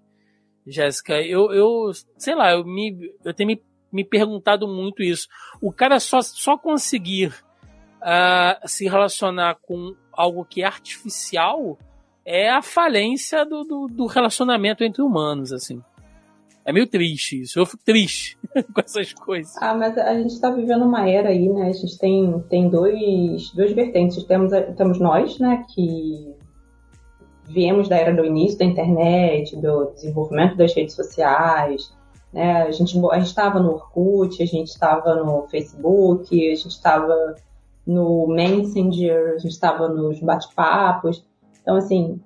[0.66, 5.28] Jéssica, eu, eu sei lá, eu, me, eu tenho me, me perguntado muito isso.
[5.62, 7.34] O cara só, só conseguir
[8.02, 11.78] uh, se relacionar com algo que é artificial
[12.24, 15.82] é a falência do, do, do, relacionamento entre humanos, assim.
[16.66, 17.60] É meio triste isso.
[17.60, 18.38] Eu fico triste
[18.74, 19.56] com essas coisas.
[19.58, 21.70] Ah, mas a gente está vivendo uma era aí, né?
[21.70, 24.24] A gente tem, tem dois, dois vertentes.
[24.24, 26.36] Temos, temos nós, né, que
[27.48, 31.92] viemos da era do início da internet, do desenvolvimento das redes sociais,
[32.32, 32.64] né?
[32.64, 37.36] A gente a estava no Orkut, a gente estava no Facebook, a gente estava
[37.86, 41.26] no Messenger, a gente estava nos bate-papos.
[41.62, 42.20] Então, assim,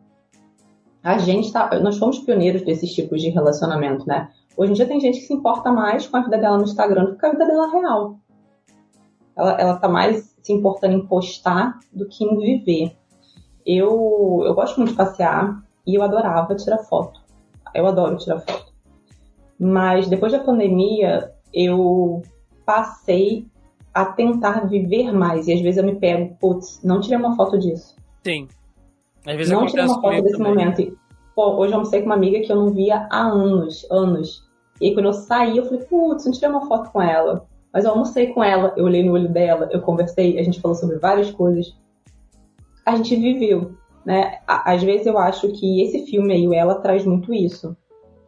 [1.05, 4.31] a gente tá, nós fomos pioneiros desses tipos de relacionamento, né?
[4.57, 7.05] Hoje em dia tem gente que se importa mais com a vida dela no Instagram
[7.05, 8.17] do que com a vida dela real.
[9.37, 12.97] Ela, ela tá mais se importando em postar do que em viver.
[13.63, 17.21] Eu, eu gosto muito de passear e eu adorava tirar foto.
[17.75, 18.73] Eu adoro tirar foto.
[19.59, 22.23] Mas depois da pandemia, eu
[22.65, 23.45] passei
[23.93, 25.47] a tentar viver mais.
[25.47, 27.95] E às vezes eu me pego, putz, não tirei uma foto disso.
[28.23, 28.47] Sim.
[29.25, 30.53] Às vezes não tirei uma foto desse também.
[30.53, 30.97] momento.
[31.35, 34.43] Pô, hoje eu almocei com uma amiga que eu não via há anos, anos.
[34.79, 37.45] E aí quando eu saí, eu falei, putz, não tirei uma foto com ela.
[37.73, 40.75] Mas eu almocei com ela, eu olhei no olho dela, eu conversei, a gente falou
[40.75, 41.75] sobre várias coisas.
[42.85, 43.73] A gente viveu,
[44.05, 44.39] né?
[44.47, 47.75] Às vezes eu acho que esse filme aí, o Ela, traz muito isso.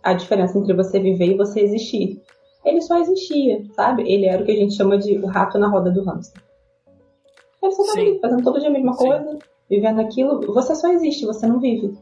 [0.03, 2.21] A diferença entre você viver e você existir
[2.67, 4.03] ele só existia, sabe?
[4.11, 6.43] Ele era o que a gente chama de o rato na roda do hamster.
[7.63, 9.07] Ele só tá ali, fazendo todo dia a mesma Sim.
[9.07, 10.41] coisa, vivendo aquilo.
[10.53, 11.97] Você só existe, você não vive.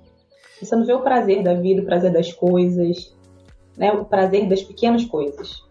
[0.62, 3.14] Você não vê o prazer da vida, o prazer das coisas,
[3.78, 3.92] né?
[3.92, 5.64] O prazer das pequenas coisas.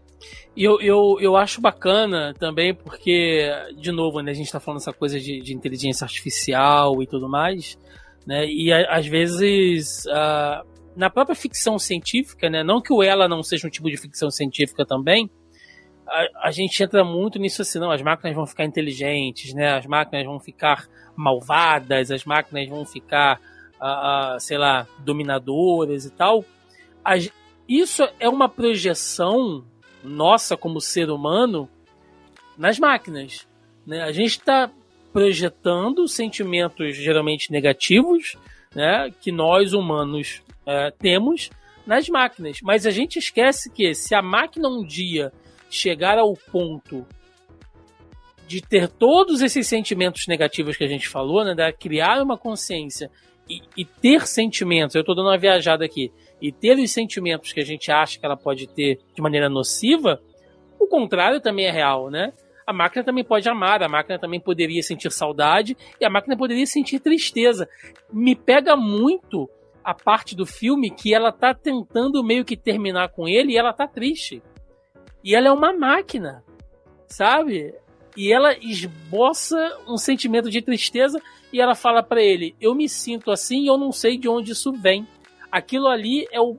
[0.55, 4.79] E eu, eu, eu acho bacana também, porque, de novo, né, a gente está falando
[4.79, 7.77] essa coisa de, de, inteligência artificial e tudo mais,
[8.25, 8.45] né?
[8.47, 10.05] E a, às vezes
[10.95, 12.63] na própria ficção científica, né?
[12.63, 15.29] Não que o Ela não seja um tipo de ficção científica também,
[16.07, 19.77] a, a, gente entra muito nisso assim, não, as máquinas vão ficar inteligentes, né?
[19.77, 23.39] As máquinas vão ficar malvadas, as máquinas vão ficar,
[23.81, 26.45] uh, uh, sei lá, dominadoras e tal.
[27.03, 27.31] As,
[27.67, 29.63] isso é uma projeção
[30.03, 31.69] nossa como ser humano
[32.57, 33.47] nas máquinas.
[33.85, 34.01] Né?
[34.01, 34.69] A gente está
[35.11, 38.37] projetando sentimentos geralmente negativos,
[38.75, 39.11] né?
[39.21, 41.49] Que nós humanos é, temos
[41.85, 42.59] nas máquinas.
[42.61, 45.31] Mas a gente esquece que se a máquina um dia
[45.75, 47.05] chegar ao ponto
[48.47, 53.09] de ter todos esses sentimentos negativos que a gente falou, né, de criar uma consciência
[53.49, 56.11] e, e ter sentimentos, eu estou dando uma viajada aqui,
[56.41, 60.21] e ter os sentimentos que a gente acha que ela pode ter de maneira nociva,
[60.79, 62.31] o contrário também é real, né?
[62.67, 66.65] A máquina também pode amar, a máquina também poderia sentir saudade e a máquina poderia
[66.65, 67.67] sentir tristeza.
[68.11, 69.47] Me pega muito
[69.83, 73.71] a parte do filme que ela tá tentando meio que terminar com ele e ela
[73.71, 74.41] tá triste.
[75.25, 76.43] E ela é uma máquina,
[77.07, 77.73] sabe?
[78.15, 79.57] E ela esboça
[79.87, 81.19] um sentimento de tristeza
[81.51, 84.51] e ela fala para ele: Eu me sinto assim e eu não sei de onde
[84.51, 85.07] isso vem.
[85.51, 86.57] Aquilo ali é o,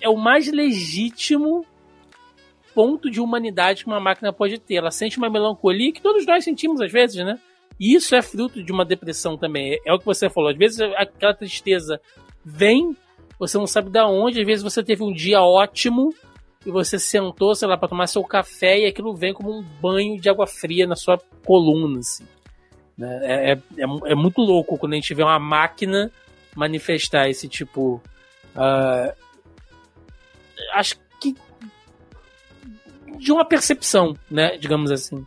[0.00, 1.66] é o mais legítimo
[2.72, 4.76] ponto de humanidade que uma máquina pode ter.
[4.76, 7.40] Ela sente uma melancolia que todos nós sentimos às vezes, né?
[7.80, 9.80] E isso é fruto de uma depressão também.
[9.84, 10.50] É o que você falou.
[10.50, 12.00] Às vezes aquela tristeza
[12.44, 12.96] vem,
[13.36, 14.40] você não sabe de onde.
[14.40, 16.14] Às vezes você teve um dia ótimo
[16.66, 20.20] e você sentou, sei lá, para tomar seu café e aquilo vem como um banho
[20.20, 22.26] de água fria na sua coluna, assim.
[22.98, 23.20] Né?
[23.22, 26.10] É, é, é, é muito louco quando a gente vê uma máquina
[26.56, 28.02] manifestar esse tipo.
[28.56, 29.14] Uh,
[30.74, 31.36] acho que.
[33.18, 34.56] de uma percepção, né?
[34.56, 35.24] Digamos assim.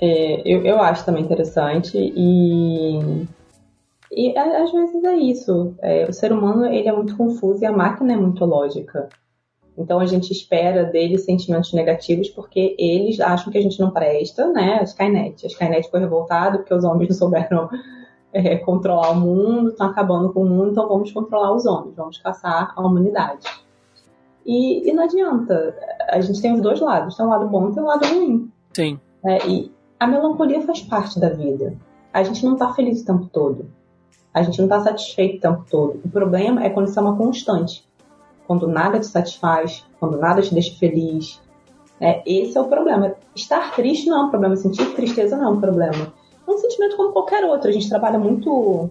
[0.00, 3.26] É, eu, eu acho também interessante e.
[4.14, 5.74] E às vezes é isso.
[5.82, 9.08] É, o ser humano ele é muito confuso e a máquina é muito lógica.
[9.76, 14.46] Então a gente espera deles sentimentos negativos porque eles acham que a gente não presta,
[14.48, 14.78] né?
[14.80, 15.44] A Skynet.
[15.44, 17.68] A Skynet foi revoltada porque os homens não souberam
[18.32, 22.18] é, controlar o mundo, estão acabando com o mundo, então vamos controlar os homens, vamos
[22.18, 23.46] caçar a humanidade.
[24.44, 25.74] E, e não adianta.
[26.10, 27.16] A gente tem os dois lados.
[27.16, 28.50] Tem um lado bom e tem um lado ruim.
[28.74, 28.98] Sim.
[29.24, 31.74] É, e a melancolia faz parte da vida.
[32.12, 33.70] A gente não está feliz o tempo todo.
[34.34, 36.00] A gente não está satisfeito o tempo todo.
[36.04, 37.86] O problema é quando isso é uma constante
[38.46, 41.40] quando nada te satisfaz, quando nada te deixa feliz.
[42.00, 43.14] É, esse é o problema.
[43.34, 46.12] Estar triste não é um problema, sentir tristeza não é um problema.
[46.46, 47.68] É um sentimento como qualquer outro.
[47.68, 48.90] A gente trabalha muito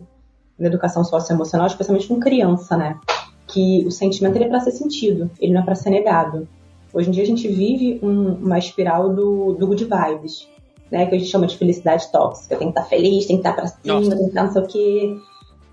[0.58, 3.00] na educação socioemocional, especialmente com criança, né?
[3.48, 6.48] Que o sentimento ele é para ser sentido, ele não é para ser negado.
[6.94, 10.48] Hoje em dia a gente vive um, uma espiral do, do good vibes,
[10.90, 11.06] né?
[11.06, 12.56] Que a gente chama de felicidade tóxica.
[12.56, 14.10] Tem que estar tá feliz, tem que estar tá pra cima, Nossa.
[14.10, 15.18] tem que estar tá não sei o quê.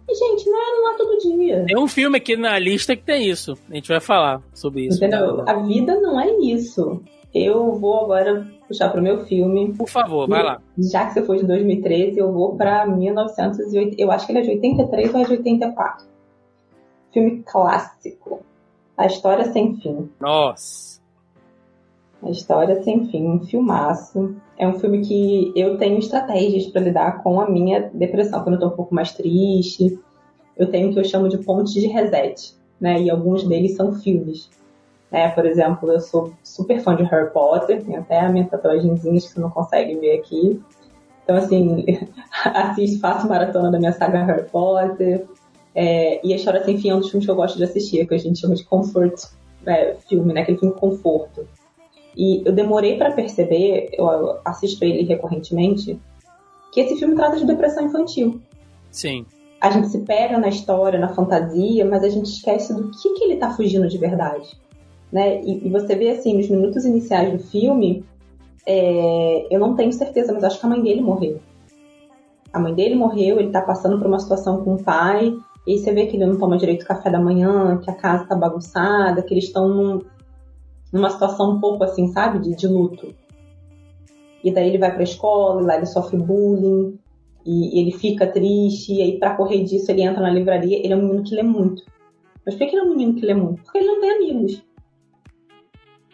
[0.09, 1.65] E, gente, não é, não é todo dia.
[1.67, 3.59] Tem um filme aqui na lista que tem isso.
[3.71, 4.97] A gente vai falar sobre isso.
[4.97, 5.45] Entendeu?
[5.47, 7.03] A vida não é isso.
[7.35, 9.75] Eu vou agora puxar para o meu filme.
[9.75, 10.63] Por favor, vai lá.
[10.79, 14.01] Já que você foi de 2013, eu vou para 1980.
[14.01, 16.07] Eu acho que ele é de 83 ou é de 84.
[17.13, 18.41] Filme clássico.
[18.97, 20.11] A História Sem Fim.
[20.19, 20.98] Nossa.
[22.23, 24.35] A História Sem Fim, um filmaço.
[24.57, 28.43] É um filme que eu tenho estratégias para lidar com a minha depressão.
[28.43, 29.99] Quando eu tô um pouco mais triste,
[30.57, 33.01] eu tenho o que eu chamo de pontes de reset, né?
[33.01, 34.51] E alguns deles são filmes.
[35.11, 35.29] Né?
[35.29, 39.29] Por exemplo, eu sou super fã de Harry Potter, tem até a minha tatuagemzinha que
[39.29, 40.61] você não consegue ver aqui.
[41.23, 41.87] Então, assim,
[42.45, 45.27] assisto, faço maratona da minha saga Harry Potter.
[45.75, 48.07] É, e A História Sem Fim é um dos filmes que eu gosto de assistir,
[48.07, 49.15] que a gente chama de comfort
[49.65, 50.41] é, filme, né?
[50.41, 51.47] Aquele filme conforto.
[52.19, 55.97] E eu demorei para perceber, eu assisto ele recorrentemente,
[56.73, 58.41] que esse filme trata de depressão infantil.
[58.91, 59.25] Sim.
[59.61, 63.25] A gente se pega na história, na fantasia, mas a gente esquece do que, que
[63.25, 64.59] ele tá fugindo de verdade.
[65.13, 65.41] Né?
[65.43, 68.05] E, e você vê assim, nos minutos iniciais do filme,
[68.67, 71.39] é, eu não tenho certeza, mas acho que a mãe dele morreu.
[72.53, 75.93] A mãe dele morreu, ele tá passando por uma situação com o pai, e você
[75.93, 79.35] vê que ele não toma direito café da manhã, que a casa tá bagunçada, que
[79.35, 80.01] eles estão num,
[80.93, 83.15] numa situação um pouco assim, sabe, de, de luto.
[84.43, 86.99] E daí ele vai pra escola, e lá ele sofre bullying,
[87.45, 90.79] e, e ele fica triste, e aí pra correr disso ele entra na livraria.
[90.79, 91.83] Ele é um menino que lê muito.
[92.45, 93.63] Mas por que ele é um menino que lê muito?
[93.63, 94.65] Porque ele não tem amigos.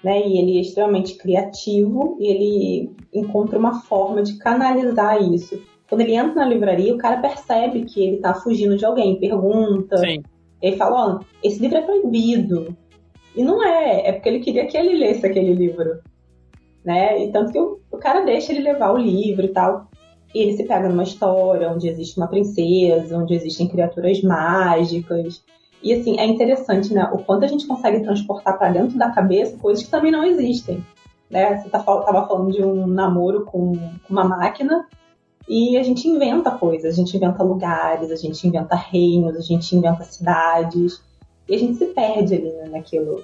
[0.02, 0.26] Né?
[0.26, 5.62] E ele é extremamente criativo e ele encontra uma forma de canalizar isso.
[5.88, 9.96] Quando ele entra na livraria, o cara percebe que ele tá fugindo de alguém, pergunta.
[9.98, 10.22] Sim.
[10.60, 12.76] Ele fala, ó, oh, esse livro é proibido.
[13.35, 16.01] E não é, é porque ele queria que ele lesse aquele livro.
[16.85, 17.25] Né?
[17.25, 19.88] E tanto que o, o cara deixa ele levar o livro e tal.
[20.35, 25.42] E ele se pega numa história onde existe uma princesa, onde existem criaturas mágicas.
[25.83, 27.09] E assim, é interessante, né?
[27.12, 30.85] O quanto a gente consegue transportar para dentro da cabeça coisas que também não existem.
[31.31, 31.59] Né?
[31.59, 33.73] Você tá, tava falando de um namoro com
[34.09, 34.87] uma máquina
[35.49, 39.77] e a gente inventa coisas, a gente inventa lugares, a gente inventa reinos, a gente
[39.77, 41.03] inventa cidades.
[41.48, 43.22] E a gente se perde ali né, naquilo.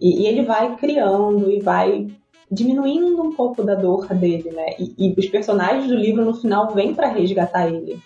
[0.00, 2.06] E, e, ele vai criando e vai
[2.50, 4.74] diminuindo um pouco da dor dele, né?
[4.78, 8.00] E, e os personagens do livro no final vêm para resgatar ele.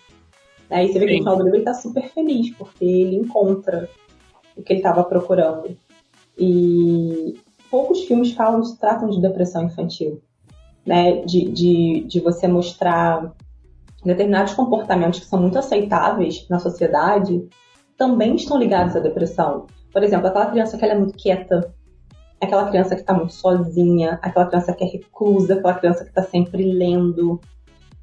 [0.69, 3.89] Aí você vê que no final do livro ele tá super feliz, porque ele encontra
[4.57, 5.77] o que ele estava procurando.
[6.37, 7.37] E
[7.69, 10.21] poucos filmes falam, tratam de depressão infantil.
[10.85, 11.21] Né?
[11.25, 13.33] De, de, de você mostrar
[14.03, 17.47] determinados comportamentos que são muito aceitáveis na sociedade
[18.03, 19.65] também estão ligados à depressão.
[19.93, 21.73] Por exemplo, aquela criança que é muito quieta,
[22.41, 26.21] aquela criança que está muito sozinha, aquela criança que é reclusa, aquela criança que está
[26.21, 27.39] sempre lendo.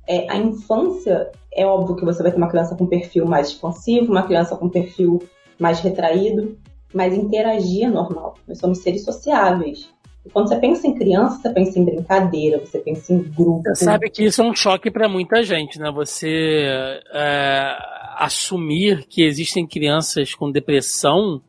[0.09, 4.11] É, a infância, é óbvio que você vai ter uma criança com perfil mais expansivo,
[4.11, 5.23] uma criança com perfil
[5.59, 6.57] mais retraído,
[6.95, 8.37] mas interagir é normal.
[8.49, 9.91] Nós somos seres sociáveis.
[10.25, 13.63] E quando você pensa em criança, você pensa em brincadeira, você pensa em grupo.
[13.75, 15.91] Você sabe que isso é um choque para muita gente, né?
[15.93, 16.65] Você
[17.13, 17.77] é,
[18.21, 21.41] assumir que existem crianças com depressão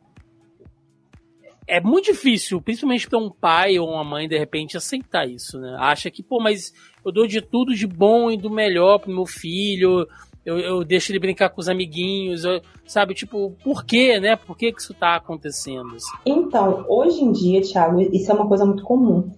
[1.68, 5.76] é muito difícil, principalmente para um pai ou uma mãe, de repente, aceitar isso, né?
[5.80, 6.74] Acha que, pô, mas
[7.06, 10.08] eu dou de tudo de bom e do melhor pro meu filho,
[10.46, 13.14] eu, eu deixo ele brincar com os amiguinhos, eu, sabe?
[13.14, 14.38] Tipo, por quê, né?
[14.38, 15.96] Por que, que isso tá acontecendo?
[16.26, 19.30] Então, hoje em dia, Thiago, isso é uma coisa muito comum.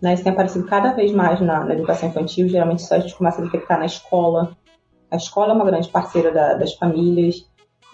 [0.00, 0.14] Né?
[0.14, 2.48] Isso tem aparecido cada vez mais na, na educação infantil.
[2.48, 4.56] Geralmente isso a gente começa a detectar na escola.
[5.10, 7.46] A escola é uma grande parceira da, das famílias.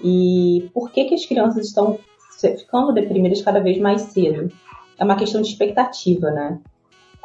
[0.03, 1.99] E por que, que as crianças estão
[2.53, 4.53] ficando deprimidas cada vez mais cedo.
[4.99, 6.61] É uma questão de expectativa, né?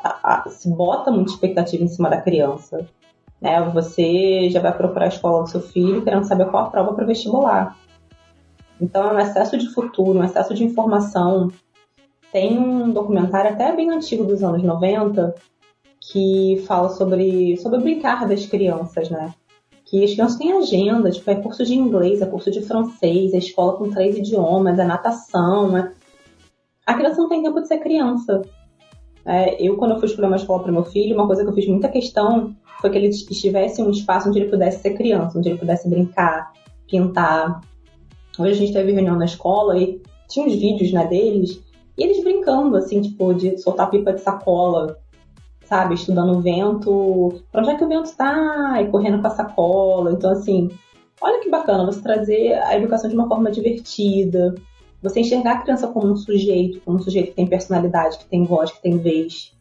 [0.01, 2.87] A, a, se bota muita expectativa em cima da criança.
[3.41, 3.61] Né?
[3.73, 7.03] Você já vai procurar a escola do seu filho querendo saber qual a prova para
[7.03, 7.77] o vestibular.
[8.79, 11.51] Então é um excesso de futuro, um excesso de informação.
[12.31, 15.35] Tem um documentário até bem antigo dos anos 90
[15.99, 19.33] que fala sobre, sobre o brincar das crianças, né?
[19.89, 23.37] Que as crianças têm agenda, tipo, é curso de inglês, é curso de francês, é
[23.37, 25.91] escola com três idiomas, é natação, é...
[26.85, 28.41] A criança não tem tempo de ser criança.
[29.25, 31.53] É, eu, quando eu fui escolher uma escola para meu filho, uma coisa que eu
[31.53, 35.37] fiz muita questão foi que ele estivesse em um espaço onde ele pudesse ser criança,
[35.37, 36.51] onde ele pudesse brincar,
[36.87, 37.61] pintar.
[38.37, 41.61] Hoje a gente teve reunião na escola e tinha uns vídeos né, deles,
[41.97, 44.97] e eles brincando, assim, tipo, de soltar pipa de sacola,
[45.69, 49.29] sabe, estudando o vento, pra onde é que o vento tá, e correndo com a
[49.29, 50.11] sacola.
[50.11, 50.69] Então, assim,
[51.21, 54.55] olha que bacana você trazer a educação de uma forma divertida,
[55.01, 58.43] você enxergar a criança como um sujeito, como um sujeito que tem personalidade, que tem
[58.43, 59.55] voz, que tem vez,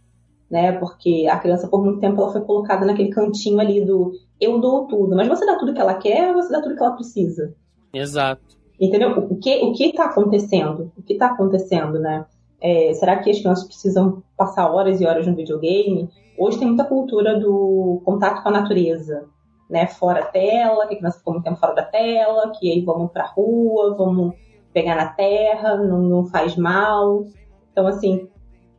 [0.50, 0.72] né?
[0.72, 4.86] Porque a criança, por muito tempo, ela foi colocada naquele cantinho ali do eu dou
[4.86, 7.54] tudo, mas você dá tudo que ela quer ou você dá tudo que ela precisa?
[7.92, 8.56] Exato.
[8.80, 9.11] Entendeu?
[9.30, 10.90] O que o que está acontecendo?
[10.96, 12.24] O que está acontecendo, né?
[12.61, 16.09] É, será que as crianças precisam passar horas e horas no videogame?
[16.36, 19.26] Hoje tem muita cultura do contato com a natureza,
[19.70, 19.86] né?
[19.86, 23.26] Fora tela, que a criança ficou muito tempo fora da tela, que aí vamos pra
[23.26, 24.34] rua, vamos
[24.72, 27.24] pegar na terra, não, não faz mal.
[27.70, 28.28] Então, assim,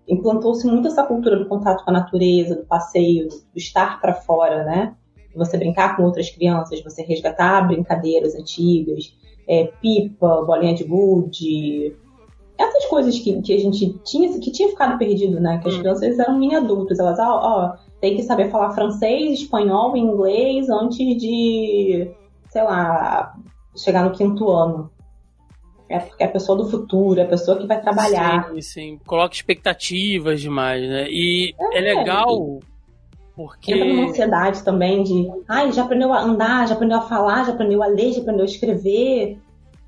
[0.08, 4.64] implantou-se muito essa cultura do contato com a natureza, do passeio, do estar para fora,
[4.64, 4.96] né?
[5.36, 9.16] Você brincar com outras crianças, você resgatar brincadeiras antigas,
[9.48, 11.96] é, pipa, bolinha de gude,
[12.60, 15.60] essas coisas que, que a gente tinha, que tinha ficado perdido, né?
[15.64, 15.80] Que as hum.
[15.80, 20.70] crianças eram mini adultos, elas, ó, ó, tem que saber falar francês, espanhol e inglês
[20.70, 22.12] antes de,
[22.50, 23.34] sei lá,
[23.78, 24.92] chegar no quinto ano.
[25.88, 28.50] É porque é a pessoa do futuro, é a pessoa que vai trabalhar.
[28.50, 29.00] Sim, sim.
[29.08, 31.08] Coloca expectativas demais, né?
[31.10, 32.60] E é, é legal
[33.36, 33.72] porque.
[33.72, 35.32] Entra numa ansiedade também de.
[35.48, 38.44] Ai, já aprendeu a andar, já aprendeu a falar, já aprendeu a ler, já aprendeu
[38.44, 39.40] a escrever.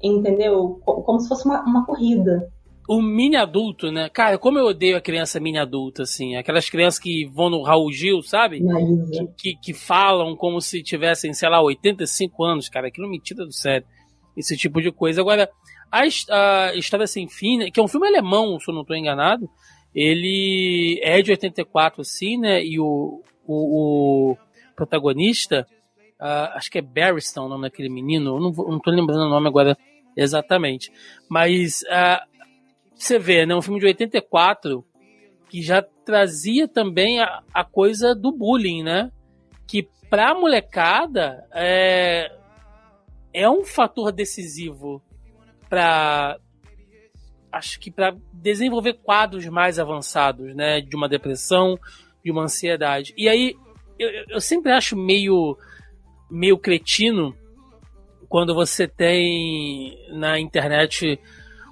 [0.02, 0.80] Entendeu?
[0.84, 2.50] Como se fosse uma, uma corrida
[2.88, 4.10] o mini adulto, né?
[4.10, 6.36] Cara, como eu odeio a criança mini adulta, assim.
[6.36, 8.60] Aquelas crianças que vão no Raul Gil, sabe?
[8.60, 12.88] Que, que, que, falam como se tivessem, sei lá, 85 anos, cara.
[12.88, 13.88] Aquilo me tira do sério.
[14.36, 15.22] Esse tipo de coisa.
[15.22, 15.50] Agora,
[15.92, 17.72] a, a História Sem Fim, né?
[17.72, 19.50] que é um filme alemão, se eu não estou enganado,
[19.94, 22.64] ele é de 84, assim, né?
[22.64, 24.38] E o, o, o
[24.76, 25.68] protagonista,
[26.20, 29.26] uh, acho que é Barriston o nome daquele menino, eu não, vou, não tô lembrando
[29.26, 29.78] o nome agora
[30.16, 30.92] exatamente.
[31.30, 32.31] Mas uh,
[33.04, 33.56] você vê, né?
[33.56, 34.86] Um filme de 84
[35.50, 39.12] que já trazia também a, a coisa do bullying, né?
[39.68, 42.32] Que pra molecada é,
[43.34, 45.02] é um fator decisivo
[45.70, 46.38] para
[47.52, 51.78] acho que para desenvolver quadros mais avançados, né, de uma depressão,
[52.24, 53.14] de uma ansiedade.
[53.18, 53.56] E aí
[54.00, 55.58] eu, eu sempre acho meio
[56.30, 57.36] meio cretino
[58.30, 61.20] quando você tem na internet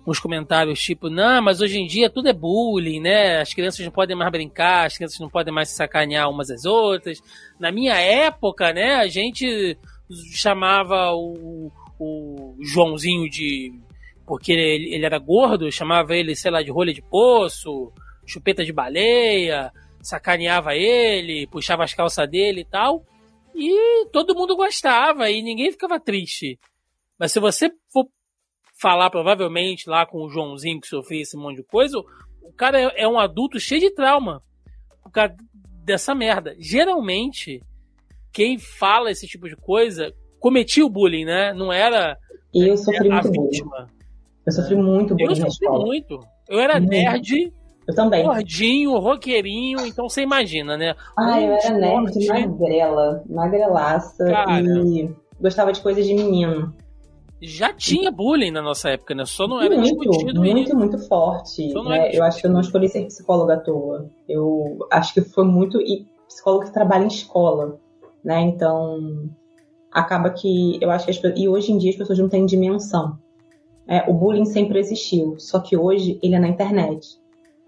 [0.10, 3.42] uns comentários tipo, não, mas hoje em dia tudo é bullying, né?
[3.42, 6.66] As crianças não podem mais brincar, as crianças não podem mais se sacanear umas às
[6.66, 7.22] outras.
[7.60, 9.78] Na minha época, né, a gente
[10.34, 13.74] chamava o, o Joãozinho de.
[14.26, 17.92] Porque ele, ele era gordo, chamava ele, sei lá, de rolha de poço,
[18.26, 23.04] chupeta de baleia, sacaneava ele, puxava as calças dele e tal.
[23.56, 26.60] E todo mundo gostava e ninguém ficava triste.
[27.20, 28.08] Mas se você for
[28.80, 32.00] falar provavelmente lá com o Joãozinho que sofria esse monte de coisa,
[32.42, 34.42] o cara é, é um adulto cheio de trauma
[35.04, 35.36] por causa
[35.84, 36.56] dessa merda.
[36.58, 37.62] Geralmente,
[38.32, 41.54] quem fala esse tipo de coisa cometia o bullying, né?
[41.54, 42.18] Não era
[42.54, 43.72] eu sofri muito vítima.
[43.72, 44.00] Bullying.
[44.46, 45.30] Eu sofri muito bullying.
[45.30, 46.20] Eu sofri muito.
[46.48, 46.90] Eu era muito.
[46.90, 47.54] nerd.
[47.88, 48.24] Eu também.
[48.24, 50.96] Gordinho, roqueirinho, então você imagina, né?
[51.18, 54.62] Ah, eu era nerd magrela, magrelaça Cara.
[54.62, 55.10] e
[55.40, 56.74] gostava de coisas de menino.
[57.42, 59.26] Já tinha bullying na nossa época, né?
[59.26, 60.40] Só não era muito, discutido.
[60.40, 61.74] Muito, muito forte.
[61.74, 62.16] Né?
[62.16, 64.10] Eu acho que eu não escolhi ser psicóloga à toa.
[64.28, 65.80] Eu acho que foi muito.
[65.82, 67.80] E psicólogo que trabalha em escola,
[68.24, 68.42] né?
[68.42, 69.30] Então,
[69.92, 73.18] acaba que eu acho que as, e hoje em dia as pessoas não têm dimensão.
[73.88, 77.18] É, o bullying sempre existiu, só que hoje ele é na internet.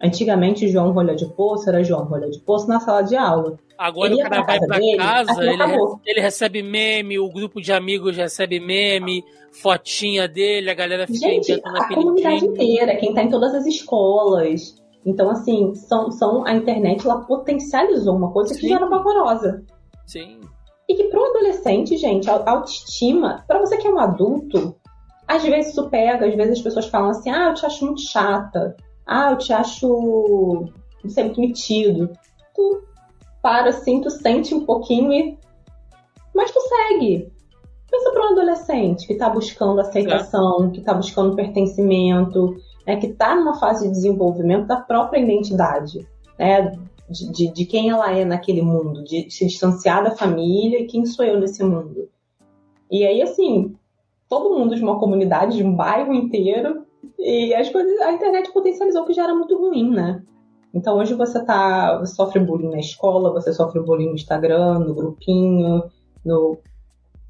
[0.03, 3.59] Antigamente, João Rolha de Poço era João Rolha de Poço na sala de aula.
[3.77, 5.63] Agora ele o cara vai pra dele, casa, ele,
[6.05, 11.61] ele, recebe meme, o grupo de amigos recebe meme, fotinha dele, a galera fica Gente,
[11.63, 14.75] a comunidade inteira, quem tá em todas as escolas.
[15.05, 18.59] Então, assim, são, são, a internet ela potencializou uma coisa Sim.
[18.59, 19.63] que já era pavorosa.
[20.05, 20.39] Sim.
[20.87, 24.75] E que pro adolescente, gente, a autoestima, para você que é um adulto,
[25.27, 28.01] às vezes isso pega, às vezes as pessoas falam assim, ah, eu te acho muito
[28.01, 28.75] chata,
[29.05, 30.67] ah, eu te acho,
[31.03, 32.09] não sei, muito metido.
[32.55, 32.83] Tu
[33.41, 35.37] para assim, tu sente um pouquinho e.
[36.33, 37.31] Mas tu segue.
[37.89, 40.69] Pensa para um adolescente que está buscando aceitação, é.
[40.69, 42.55] que está buscando pertencimento,
[42.87, 46.07] né, que está numa fase de desenvolvimento da própria identidade,
[46.39, 46.71] né,
[47.09, 51.05] de, de, de, quem ela é naquele mundo, de se distanciar da família e quem
[51.05, 52.07] sou eu nesse mundo.
[52.89, 53.75] E aí, assim,
[54.29, 56.85] todo mundo de uma comunidade, de um bairro inteiro,
[57.17, 60.23] e as coisas, a internet potencializou que já era muito ruim, né?
[60.73, 64.93] Então hoje você tá, você sofre bullying na escola, você sofre bullying no Instagram, no
[64.93, 65.83] grupinho,
[66.23, 66.57] no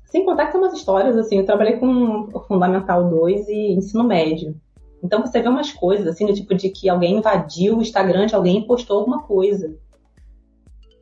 [0.06, 4.04] sem contar que tem umas histórias assim, eu trabalhei com o Fundamental 2 e ensino
[4.04, 4.60] médio.
[5.02, 8.36] Então você vê umas coisas assim, do tipo de que alguém invadiu o Instagram de
[8.36, 9.74] alguém e postou alguma coisa.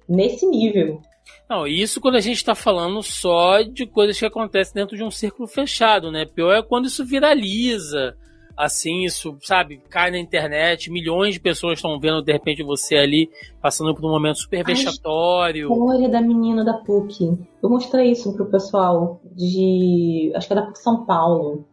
[0.07, 1.01] Nesse nível.
[1.49, 5.11] Não, isso quando a gente está falando só de coisas que acontecem dentro de um
[5.11, 6.25] círculo fechado, né?
[6.25, 8.15] Pior é quando isso viraliza
[8.59, 13.29] assim, isso, sabe, cai na internet, milhões de pessoas estão vendo de repente você ali
[13.61, 15.69] passando por um momento super vexatório.
[15.69, 17.39] A história da menina da PUC.
[17.63, 21.65] Eu mostrei isso pro pessoal de, acho que era PUC São Paulo,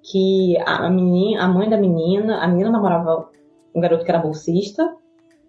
[0.00, 3.28] que a menina, a mãe da menina, a menina namorava
[3.74, 4.94] um garoto que era bolsista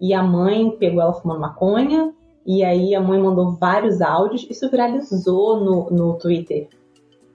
[0.00, 2.12] e a mãe pegou ela fumando maconha
[2.44, 6.68] e aí a mãe mandou vários áudios, isso viralizou no, no Twitter.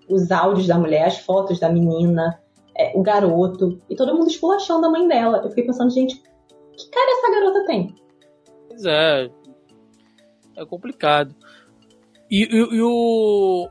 [0.09, 2.37] Os áudios da mulher, as fotos da menina,
[2.79, 5.41] é, o garoto, e todo mundo esculachando a mãe dela.
[5.43, 7.93] Eu fiquei pensando, gente, que cara essa garota tem?
[8.69, 9.29] Pois é.
[10.55, 11.35] É complicado.
[12.31, 13.69] E, e, e o.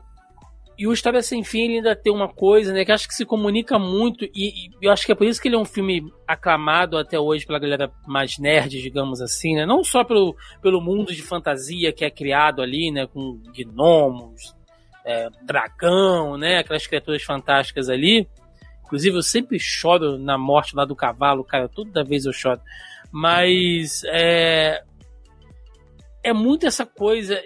[0.77, 3.25] E o História Sem Fim ele ainda tem uma coisa, né, que acho que se
[3.25, 6.09] comunica muito, e, e, eu acho que é por isso que ele é um filme
[6.25, 9.65] aclamado até hoje pela galera mais nerd, digamos assim, né?
[9.65, 14.55] Não só pelo, pelo mundo de fantasia que é criado ali, né, com gnomos,
[15.03, 18.25] é, dragão, né, aquelas criaturas fantásticas ali,
[18.89, 21.69] Inclusive, eu sempre choro na morte lá do cavalo, cara.
[21.69, 22.59] Toda vez eu choro.
[23.11, 24.81] Mas é.
[26.23, 27.39] É muito essa coisa.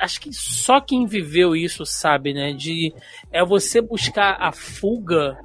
[0.00, 2.54] Acho que só quem viveu isso sabe, né?
[2.54, 2.90] De
[3.30, 5.36] é você buscar a fuga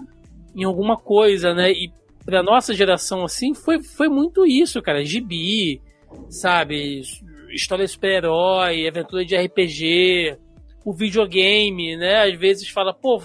[0.56, 1.72] em alguma coisa, né?
[1.72, 1.92] E
[2.26, 5.04] pra nossa geração, assim, foi, foi muito isso, cara.
[5.04, 5.82] Gibi,
[6.30, 7.02] sabe?
[7.50, 10.38] História de super-herói, aventura de RPG,
[10.86, 12.24] o videogame, né?
[12.24, 13.22] Às vezes fala, pô,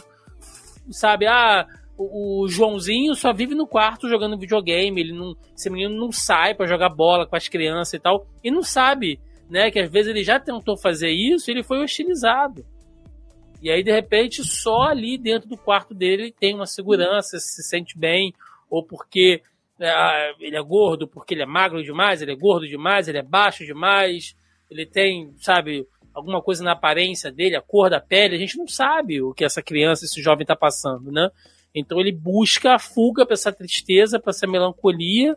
[0.90, 1.64] sabe, ah,
[2.10, 6.66] o, Joãozinho só vive no quarto jogando videogame, ele não, esse menino não sai para
[6.66, 10.22] jogar bola com as crianças e tal, e não sabe, né, que às vezes ele
[10.22, 12.64] já tentou fazer isso e ele foi hostilizado.
[13.62, 17.96] E aí, de repente, só ali dentro do quarto dele tem uma segurança, se sente
[17.96, 18.32] bem,
[18.68, 19.40] ou porque
[19.80, 23.22] é, ele é gordo, porque ele é magro demais, ele é gordo demais, ele é
[23.22, 24.34] baixo demais,
[24.68, 28.66] ele tem, sabe, alguma coisa na aparência dele, a cor da pele, a gente não
[28.66, 31.28] sabe o que essa criança, esse jovem está passando, né?
[31.74, 35.36] Então ele busca a fuga para essa tristeza, para essa melancolia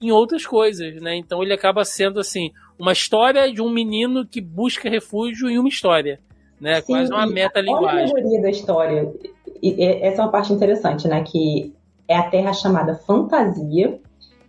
[0.00, 1.16] em outras coisas, né?
[1.16, 5.68] Então ele acaba sendo assim uma história de um menino que busca refúgio em uma
[5.68, 6.20] história,
[6.60, 6.80] né?
[6.80, 8.14] Sim, Quase uma meta-linguagem.
[8.14, 9.14] Olha a da história.
[9.62, 11.22] E essa é uma parte interessante, né?
[11.22, 11.72] Que
[12.08, 14.00] é a Terra chamada fantasia,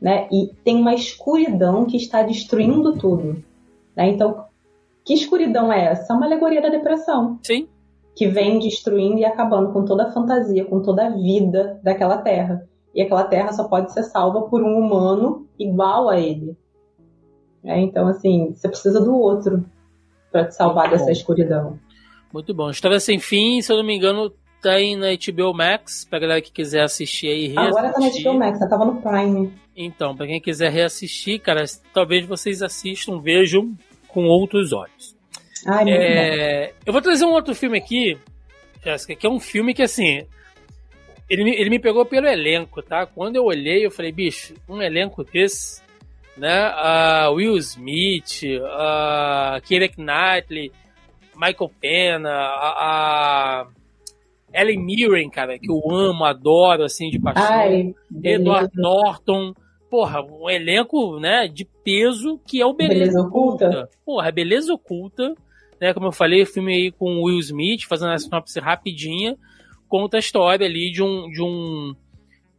[0.02, 0.28] né?
[0.32, 3.44] E tem uma escuridão que está destruindo tudo,
[3.96, 4.10] né?
[4.10, 4.46] Então,
[5.06, 6.12] que escuridão é essa?
[6.12, 7.40] É uma alegoria da depressão.
[7.44, 7.68] Sim
[8.16, 12.68] que vem destruindo e acabando com toda a fantasia, com toda a vida daquela terra.
[12.94, 16.56] E aquela terra só pode ser salva por um humano igual a ele.
[17.64, 19.66] É, então, assim, você precisa do outro
[20.32, 21.12] para te salvar Muito dessa bom.
[21.12, 21.80] escuridão.
[22.32, 22.70] Muito bom.
[22.70, 26.52] História Sem Fim, se eu não me engano, tem na HBO Max, pra galera que
[26.52, 27.78] quiser assistir aí reassistir.
[27.78, 29.54] Agora tá na HBO Max, eu tava no Prime.
[29.76, 33.74] Então, pra quem quiser reassistir, cara, talvez vocês assistam, vejam
[34.08, 35.13] com outros olhos.
[35.66, 38.18] Ai, é, eu vou trazer um outro filme aqui,
[38.84, 40.26] Jéssica, que é um filme que, assim,
[41.30, 43.06] ele, ele me pegou pelo elenco, tá?
[43.06, 45.82] Quando eu olhei, eu falei, bicho, um elenco desse,
[46.38, 46.70] né?
[46.70, 50.72] Uh, Will Smith, uh, Keira Knightley,
[51.36, 53.68] Michael Pena, a, a
[54.54, 57.44] Ellen Mirren, cara, que eu amo, adoro, assim, de paixão.
[57.44, 57.94] Ai,
[58.24, 59.54] Edward Norton.
[59.90, 63.66] Porra, um elenco, né, de peso que é o Beleza, beleza oculta.
[63.68, 63.90] oculta.
[64.04, 65.36] Porra, Beleza Oculta.
[65.84, 69.36] Né, como eu falei, filme aí com Will Smith, fazendo a sinopse rapidinha,
[69.90, 71.94] conta a história ali de um, de um,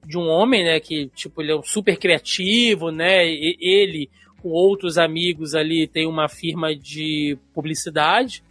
[0.07, 4.11] de um homem, né, que, tipo, ele é um super criativo, né, e, ele,
[4.43, 8.45] com outros amigos ali, tem uma firma de publicidade,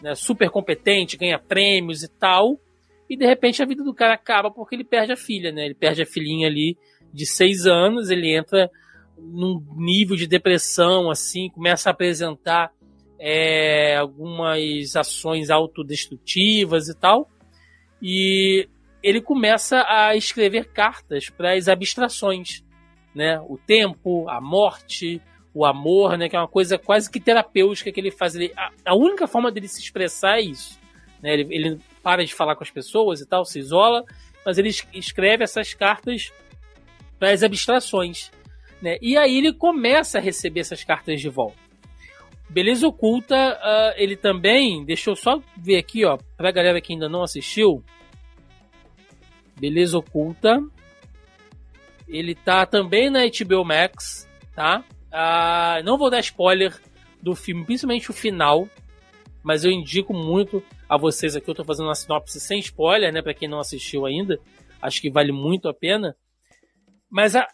[0.00, 2.58] né, super competente, ganha prêmios e tal,
[3.10, 5.66] e de repente a vida do cara acaba porque ele perde a filha, né?
[5.66, 6.78] Ele perde a filhinha ali
[7.12, 8.70] de seis anos, ele entra
[9.18, 12.72] num nível de depressão, assim, começa a apresentar
[13.26, 17.26] é, algumas ações autodestrutivas e tal.
[18.02, 18.68] E
[19.02, 22.62] ele começa a escrever cartas para as abstrações,
[23.14, 23.40] né?
[23.48, 25.22] O tempo, a morte,
[25.54, 26.28] o amor, né?
[26.28, 28.34] Que é uma coisa quase que terapêutica que ele faz.
[28.34, 30.78] Ele, a, a única forma dele se expressar é isso.
[31.22, 31.32] Né?
[31.32, 34.04] Ele, ele para de falar com as pessoas e tal, se isola,
[34.44, 36.30] mas ele escreve essas cartas
[37.18, 38.30] para as abstrações.
[38.82, 38.98] Né?
[39.00, 41.63] E aí ele começa a receber essas cartas de volta.
[42.48, 47.08] Beleza Oculta, uh, ele também, deixa eu só ver aqui, ó, pra galera que ainda
[47.08, 47.82] não assistiu.
[49.58, 50.62] Beleza Oculta.
[52.06, 54.84] Ele tá também na HBO Max, tá?
[55.10, 56.78] Uh, não vou dar spoiler
[57.22, 58.68] do filme, principalmente o final,
[59.42, 61.50] mas eu indico muito a vocês aqui.
[61.50, 63.22] Eu tô fazendo uma sinopse sem spoiler, né?
[63.22, 64.38] Pra quem não assistiu ainda.
[64.80, 66.14] Acho que vale muito a pena.
[67.10, 67.48] Mas a,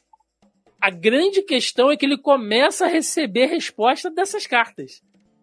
[0.80, 5.02] a grande questão é que ele começa a receber resposta dessas cartas.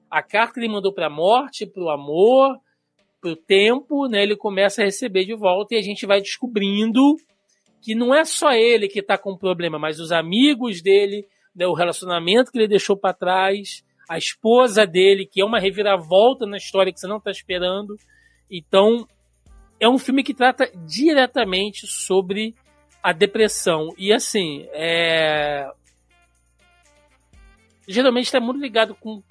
[0.10, 2.58] A carta que ele mandou para a morte, para o amor,
[3.22, 4.24] para o tempo, né?
[4.24, 7.16] Ele começa a receber de volta e a gente vai descobrindo
[7.82, 11.68] que não é só ele que está com problema, mas os amigos dele, né?
[11.68, 16.58] o relacionamento que ele deixou para trás, a esposa dele, que é uma reviravolta na
[16.58, 17.96] história que você não está esperando.
[18.50, 19.08] Então,
[19.80, 22.56] é um filme que trata diretamente sobre
[23.02, 23.94] a depressão.
[23.98, 25.70] E assim, é...
[27.88, 29.22] geralmente está muito ligado com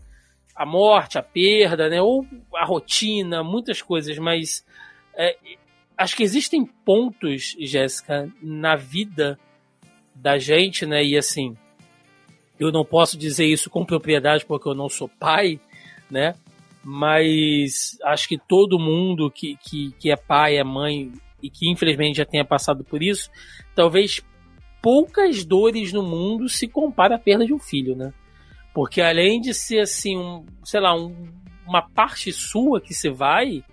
[0.54, 2.00] a morte, a perda, né?
[2.00, 4.64] Ou a rotina, muitas coisas, mas
[5.14, 5.36] é...
[5.96, 9.38] acho que existem pontos, Jéssica, na vida
[10.14, 11.04] da gente, né?
[11.04, 11.56] E assim,
[12.58, 15.60] eu não posso dizer isso com propriedade porque eu não sou pai,
[16.10, 16.34] né?
[16.82, 21.12] Mas acho que todo mundo que, que, que é pai, é mãe
[21.46, 23.30] e que infelizmente já tenha passado por isso,
[23.74, 24.20] talvez
[24.82, 28.12] poucas dores no mundo se compara à perda de um filho, né?
[28.74, 31.28] Porque além de ser assim, um, sei lá, um,
[31.66, 33.64] uma parte sua que se vai,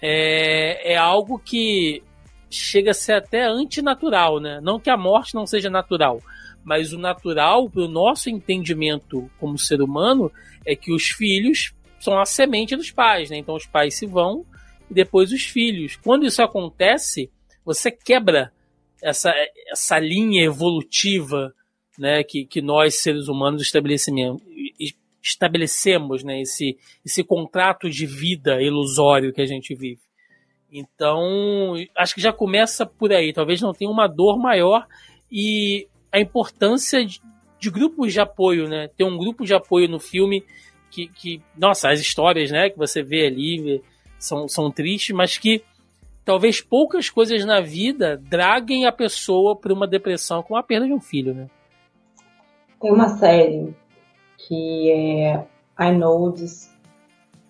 [0.00, 2.02] é, é algo que
[2.50, 4.60] chega a ser até antinatural, né?
[4.62, 6.20] Não que a morte não seja natural,
[6.62, 10.30] mas o natural, para o nosso entendimento como ser humano,
[10.64, 13.38] é que os filhos são a semente dos pais, né?
[13.38, 14.44] Então os pais se vão
[14.94, 15.96] e depois os filhos.
[15.96, 17.28] Quando isso acontece,
[17.64, 18.52] você quebra
[19.02, 19.34] essa,
[19.68, 21.52] essa linha evolutiva
[21.98, 24.40] né, que, que nós, seres humanos, estabelecemos,
[25.20, 30.00] estabelecemos né, esse, esse contrato de vida ilusório que a gente vive.
[30.70, 33.32] Então, acho que já começa por aí.
[33.32, 34.86] Talvez não tenha uma dor maior
[35.30, 37.20] e a importância de,
[37.58, 38.88] de, grupos de apoio, né?
[38.88, 40.44] Ter um grupo de apoio no filme
[40.90, 43.82] que, que, nossa, as histórias, né, que você vê ali
[44.24, 45.62] são, são tristes, mas que
[46.24, 50.92] talvez poucas coisas na vida draguem a pessoa para uma depressão com a perda de
[50.92, 51.48] um filho, né?
[52.80, 53.74] Tem uma série
[54.36, 55.46] que é
[55.78, 56.70] I Know This.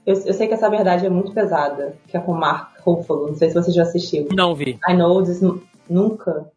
[0.07, 3.29] Eu, eu sei que essa verdade é muito pesada, que é com Mark Ruffalo.
[3.29, 4.29] Não sei se você já assistiu.
[4.33, 4.79] Não vi.
[4.89, 5.41] I Know This
[5.89, 6.51] Nunca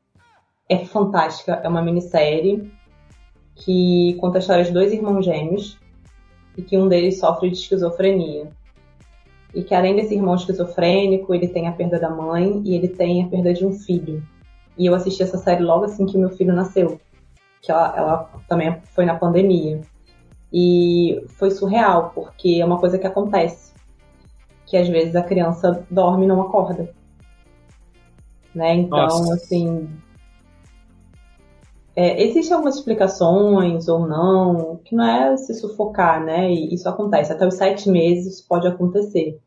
[0.70, 1.54] é fantástica.
[1.64, 2.72] É uma minissérie
[3.56, 5.78] que conta a história de dois irmãos gêmeos
[6.58, 8.52] e que um deles sofre de esquizofrenia.
[9.54, 13.24] E que além desse irmão esquizofrênico, ele tem a perda da mãe e ele tem
[13.24, 14.24] a perda de um filho.
[14.78, 17.00] E eu assisti essa série logo assim que meu filho nasceu.
[17.62, 19.82] Que ela, ela também foi na pandemia.
[20.54, 23.74] E foi surreal, porque é uma coisa que acontece.
[24.66, 26.94] Que às vezes a criança dorme e não acorda.
[28.54, 28.76] Né?
[28.76, 29.34] Então, Nossa.
[29.34, 29.90] assim,
[32.00, 36.48] é, existem algumas explicações ou não, que não é se sufocar, né?
[36.52, 37.34] E isso acontece.
[37.34, 39.40] Até os sete meses pode acontecer.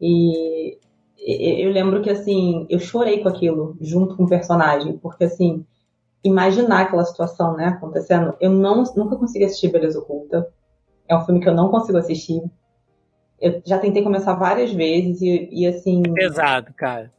[0.00, 0.78] E
[1.18, 5.66] eu lembro que, assim, eu chorei com aquilo, junto com o personagem, porque, assim,
[6.22, 10.48] imaginar aquela situação, né, acontecendo, eu não, nunca consegui assistir Beleza Oculta.
[11.08, 12.40] É um filme que eu não consigo assistir.
[13.40, 16.00] Eu já tentei começar várias vezes e, e assim.
[16.14, 17.10] Pesado, cara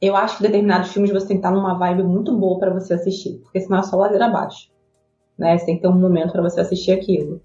[0.00, 2.94] eu acho que determinados filmes você tem que estar numa vibe muito boa para você
[2.94, 4.70] assistir, porque senão é só ladeira abaixo.
[5.38, 5.56] Né?
[5.56, 7.40] Você tem que ter um momento para você assistir aquilo.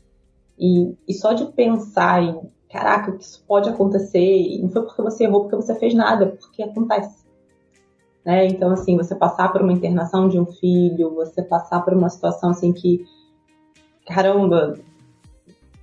[0.58, 2.40] E, e só de pensar em,
[2.70, 6.38] caraca, que isso pode acontecer, e não foi porque você errou, porque você fez nada,
[6.40, 7.26] porque acontece.
[8.26, 8.48] Né?
[8.48, 12.50] Então, assim, você passar por uma internação de um filho, você passar por uma situação
[12.50, 13.06] assim que,
[14.06, 14.78] caramba,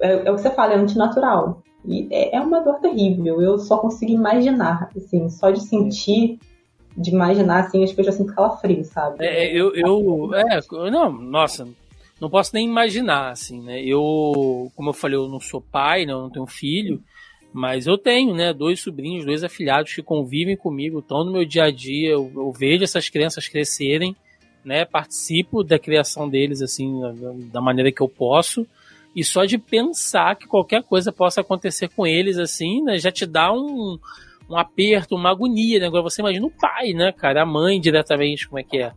[0.01, 1.63] é, é o que você fala, é antinatural.
[1.85, 3.41] E é, é uma dor terrível.
[3.41, 6.39] Eu só consigo imaginar, assim, só de sentir,
[6.97, 9.25] de imaginar, assim, acho que eu já sinto calafrio, sabe?
[9.25, 11.69] É, eu, eu, é, não, nossa,
[12.21, 13.83] não posso nem imaginar, assim, né?
[13.83, 17.03] Eu, como eu falei, eu não sou pai, não, não tenho filho,
[17.53, 21.65] mas eu tenho, né, dois sobrinhos, dois afilhados que convivem comigo, estão no meu dia
[21.65, 24.17] a dia, eu, eu vejo essas crianças crescerem,
[24.65, 27.01] né, participo da criação deles, assim,
[27.53, 28.67] da maneira que eu posso,
[29.15, 33.25] e só de pensar que qualquer coisa possa acontecer com eles, assim, né, já te
[33.25, 33.99] dá um,
[34.49, 35.87] um aperto, uma agonia, né?
[35.87, 37.43] Agora você imagina o pai, né, cara?
[37.43, 38.93] A mãe diretamente, como é que é.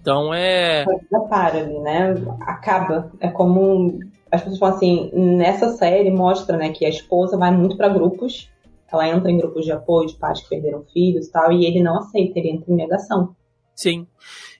[0.00, 0.84] Então é.
[1.28, 2.14] Para ali, né?
[2.42, 3.12] Acaba.
[3.20, 3.98] É como.
[4.30, 8.50] As pessoas falam assim, nessa série mostra, né, que a esposa vai muito para grupos.
[8.92, 11.82] Ela entra em grupos de apoio de pais que perderam filhos e tal, e ele
[11.82, 13.34] não aceita, ele entra em negação.
[13.74, 14.06] Sim.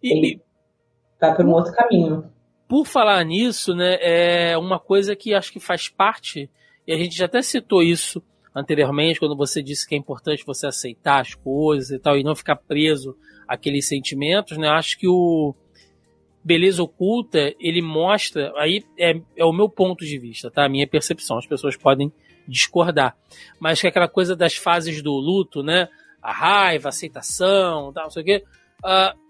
[0.03, 0.41] E, ele
[1.20, 2.24] vai para um outro caminho
[2.74, 6.51] por falar nisso, né, é uma coisa que acho que faz parte,
[6.87, 8.20] e a gente já até citou isso
[8.55, 12.36] anteriormente, quando você disse que é importante você aceitar as coisas e tal, e não
[12.36, 13.16] ficar preso
[13.48, 15.55] àqueles sentimentos, né, acho que o
[16.42, 20.86] Beleza Oculta, ele mostra, aí é, é o meu ponto de vista, tá, a minha
[20.86, 22.12] percepção, as pessoas podem
[22.46, 23.16] discordar,
[23.59, 25.88] mas que é aquela coisa das fases do luto, né,
[26.22, 28.44] a raiva, a aceitação, tal, não sei o quê,
[28.84, 29.24] uh,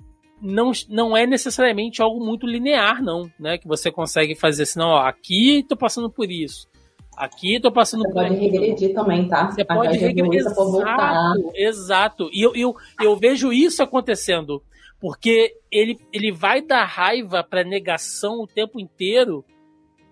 [0.45, 3.57] não, não é necessariamente algo muito linear, não, né?
[3.57, 6.69] Que você consegue fazer assim, não, ó, aqui tô passando por isso.
[7.17, 9.51] Aqui tô passando você pode regredir também, tá?
[9.51, 10.47] Você pode regredir.
[10.47, 12.31] Exato, exato.
[12.33, 14.63] E eu, eu, eu vejo isso acontecendo.
[15.01, 19.45] Porque ele, ele vai dar raiva pra negação o tempo inteiro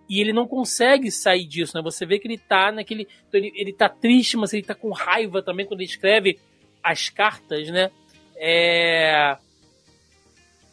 [0.08, 1.82] e ele não consegue sair disso, né?
[1.82, 3.08] Você vê que ele tá naquele.
[3.28, 6.38] Então ele, ele tá triste, mas ele tá com raiva também quando ele escreve
[6.82, 7.90] as cartas, né?
[8.36, 9.36] É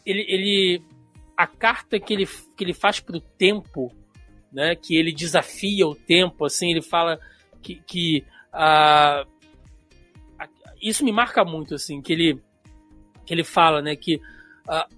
[0.04, 0.82] ele, ele
[1.36, 3.92] a carta que ele, que ele faz pro tempo,
[4.52, 7.18] né, que ele desafia o tempo, assim, ele fala
[7.62, 9.28] que, que uh,
[10.80, 12.40] isso me marca muito, assim, que ele,
[13.24, 14.94] que ele fala, né, que uh,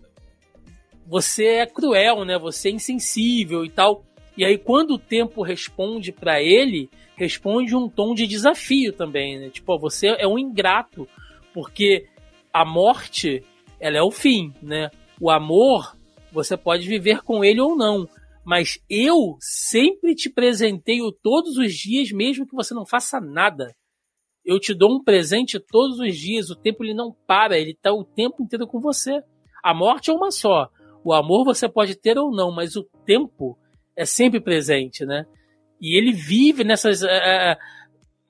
[1.07, 4.05] você é cruel, né, você é insensível e tal,
[4.37, 9.51] e aí quando o tempo responde para ele, responde um tom de desafio também, né,
[9.51, 11.07] tipo, você é um ingrato,
[11.53, 12.07] porque
[12.53, 13.45] a morte,
[13.79, 14.91] ela é o fim, né,
[15.21, 15.97] o amor,
[16.33, 18.09] você pode viver com ele ou não.
[18.45, 23.75] Mas eu sempre te presenteio todos os dias, mesmo que você não faça nada.
[24.45, 26.51] Eu te dou um presente todos os dias.
[26.51, 29.23] O tempo ele não para, ele está o tempo inteiro com você.
[29.63, 30.69] A morte é uma só.
[31.05, 33.57] O amor você pode ter ou não, mas o tempo
[33.97, 35.27] é sempre presente, né?
[35.81, 37.57] E ele vive nessas, uh,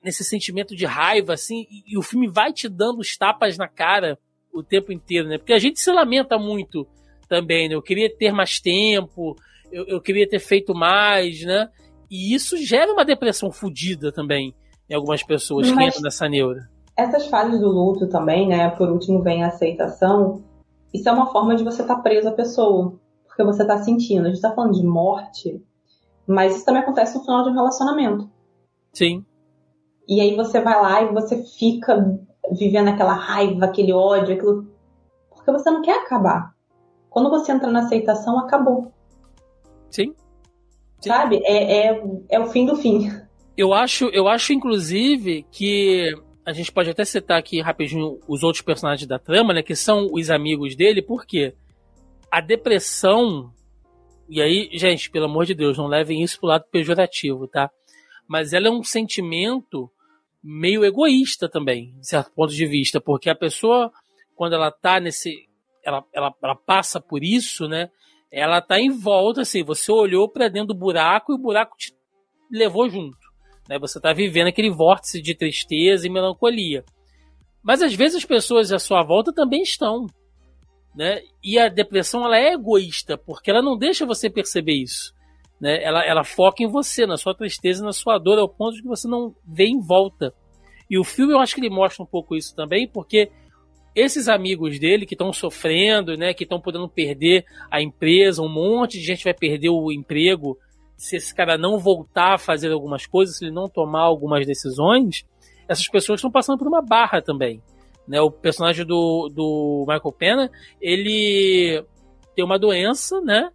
[0.03, 3.67] nesse sentimento de raiva, assim, e, e o filme vai te dando os tapas na
[3.67, 4.17] cara
[4.51, 5.37] o tempo inteiro, né?
[5.37, 6.87] Porque a gente se lamenta muito
[7.27, 7.75] também, né?
[7.75, 9.35] Eu queria ter mais tempo,
[9.73, 11.67] eu, eu queria ter feito mais, né?
[12.09, 14.55] E isso gera uma depressão fodida também
[14.87, 16.69] em algumas pessoas Mas que entram nessa neura.
[16.95, 18.69] Essas fases do luto também, né?
[18.69, 20.43] Por último vem a aceitação.
[20.93, 22.93] Isso é uma forma de você estar tá preso à pessoa.
[23.25, 24.25] Porque você está sentindo.
[24.25, 25.59] A gente está falando de morte,
[26.27, 28.29] mas isso também acontece no final de um relacionamento.
[28.93, 29.25] Sim.
[30.07, 32.19] E aí você vai lá e você fica
[32.51, 34.67] vivendo aquela raiva, aquele ódio, aquilo.
[35.33, 36.53] Porque você não quer acabar.
[37.09, 38.92] Quando você entra na aceitação, acabou.
[39.93, 40.13] Sim.
[40.99, 41.09] Sim.
[41.09, 41.41] Sabe?
[41.43, 43.09] É, é, é o fim do fim.
[43.55, 46.11] Eu acho, eu acho, inclusive, que
[46.45, 49.61] a gente pode até citar aqui rapidinho os outros personagens da trama, né?
[49.61, 51.53] Que são os amigos dele, porque
[52.31, 53.51] a depressão.
[54.27, 57.69] E aí, gente, pelo amor de Deus, não levem isso pro lado pejorativo, tá?
[58.27, 59.91] Mas ela é um sentimento
[60.43, 63.91] meio egoísta também, de certo ponto de vista, porque a pessoa,
[64.35, 65.47] quando ela tá nesse.
[65.85, 67.89] Ela, ela, ela passa por isso, né?
[68.35, 71.93] Ela tá em volta, assim, você olhou para dentro do buraco e o buraco te
[72.51, 73.15] levou junto.
[73.69, 73.77] Né?
[73.77, 76.83] Você tá vivendo aquele vórtice de tristeza e melancolia.
[77.61, 80.07] Mas às vezes as pessoas à sua volta também estão.
[80.95, 81.21] Né?
[81.43, 85.13] E a depressão ela é egoísta, porque ela não deixa você perceber isso.
[85.61, 85.83] Né?
[85.83, 88.87] Ela, ela foca em você, na sua tristeza, na sua dor, ao ponto de que
[88.87, 90.33] você não vê em volta.
[90.89, 93.31] E o filme eu acho que ele mostra um pouco isso também, porque
[93.95, 98.99] esses amigos dele que estão sofrendo, né, que estão podendo perder a empresa, um monte
[98.99, 100.57] de gente vai perder o emprego
[100.97, 105.25] se esse cara não voltar a fazer algumas coisas, se ele não tomar algumas decisões,
[105.67, 107.61] essas pessoas estão passando por uma barra também.
[108.07, 108.21] Né?
[108.21, 111.83] O personagem do, do Michael Pena, ele
[112.35, 113.49] tem uma doença, né?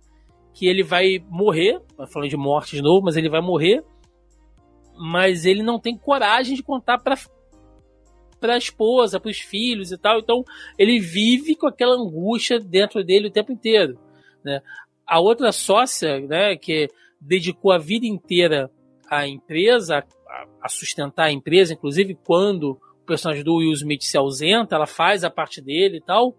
[0.58, 1.80] que ele vai morrer,
[2.12, 3.84] falando de morte de novo, mas ele vai morrer,
[4.98, 7.16] mas ele não tem coragem de contar para
[8.40, 10.18] para a esposa, para os filhos e tal.
[10.18, 10.44] Então
[10.78, 13.98] ele vive com aquela angústia dentro dele o tempo inteiro.
[14.44, 14.62] Né?
[15.06, 16.88] A outra sócia, né, que
[17.20, 18.70] dedicou a vida inteira
[19.10, 20.04] à empresa,
[20.62, 22.72] a sustentar a empresa, inclusive quando
[23.02, 26.36] o personagem do Will Smith se ausenta, ela faz a parte dele e tal.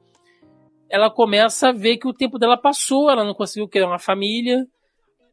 [0.88, 4.66] Ela começa a ver que o tempo dela passou, ela não conseguiu criar uma família,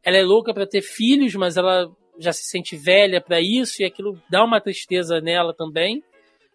[0.03, 3.85] ela é louca para ter filhos, mas ela já se sente velha para isso e
[3.85, 6.03] aquilo dá uma tristeza nela também,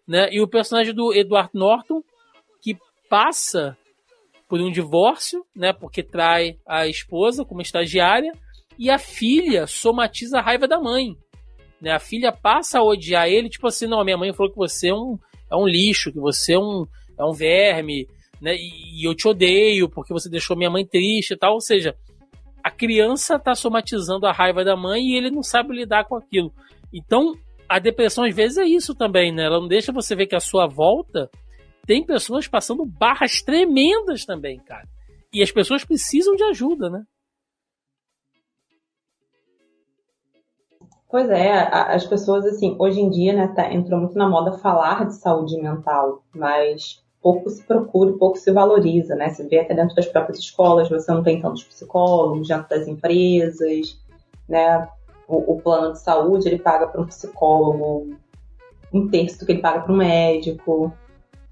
[0.07, 0.29] né?
[0.31, 2.01] E o personagem do Edward Norton
[2.61, 2.77] que
[3.09, 3.77] passa
[4.47, 5.73] por um divórcio, né?
[5.73, 8.31] Porque trai a esposa como estagiária
[8.77, 11.15] e a filha somatiza a raiva da mãe.
[11.81, 11.91] Né?
[11.91, 14.93] A filha passa a odiar ele, tipo assim, não, minha mãe falou que você é
[14.93, 15.17] um,
[15.51, 16.85] é um lixo, que você é um,
[17.19, 18.07] é um verme,
[18.41, 18.55] né?
[18.55, 21.53] E, e eu te odeio porque você deixou minha mãe triste e tal.
[21.53, 21.95] Ou seja,
[22.63, 26.53] a criança está somatizando a raiva da mãe e ele não sabe lidar com aquilo.
[26.93, 27.33] Então,
[27.67, 29.45] a depressão às vezes é isso também, né?
[29.45, 31.29] Ela não deixa você ver que a sua volta
[31.85, 34.87] tem pessoas passando barras tremendas também, cara.
[35.33, 37.03] E as pessoas precisam de ajuda, né?
[41.09, 45.05] Pois é, as pessoas, assim, hoje em dia, né, tá, entrou muito na moda falar
[45.05, 49.29] de saúde mental, mas pouco se procura, pouco se valoriza, né?
[49.29, 54.01] Você vê até dentro das próprias escolas, você não tem tantos psicólogos, dentro das empresas,
[54.49, 54.89] né?
[55.27, 58.15] O, o plano de saúde, ele paga para um psicólogo
[58.93, 60.93] um terço do que ele paga para um médico,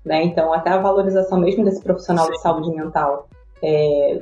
[0.06, 0.24] né?
[0.24, 2.32] Então, até a valorização mesmo desse profissional Sim.
[2.32, 3.28] de saúde mental.
[3.64, 4.22] É,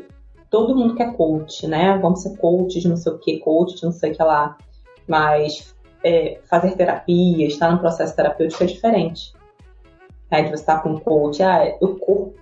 [0.49, 1.97] todo mundo quer coach, né?
[2.01, 4.57] Vamos ser coach de não sei o que, coach de não sei o que lá.
[5.05, 9.33] Mas é, fazer terapia, estar no processo terapêutico é diferente
[10.31, 12.33] né, de você estar com um coach, ah, eu corro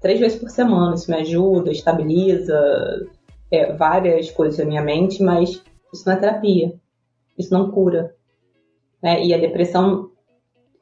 [0.00, 3.06] três vezes por semana, isso me ajuda, estabiliza
[3.50, 5.62] é, várias coisas da minha mente, mas
[5.92, 6.74] isso não é terapia,
[7.36, 8.14] isso não cura.
[9.02, 9.24] Né?
[9.24, 10.10] E a depressão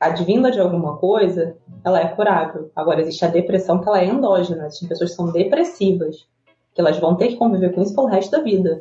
[0.00, 2.70] advinda de alguma coisa, ela é curável.
[2.74, 6.26] Agora, existe a depressão que ela é endógena, existem pessoas que são depressivas,
[6.74, 8.80] que elas vão ter que conviver com isso pelo resto da vida.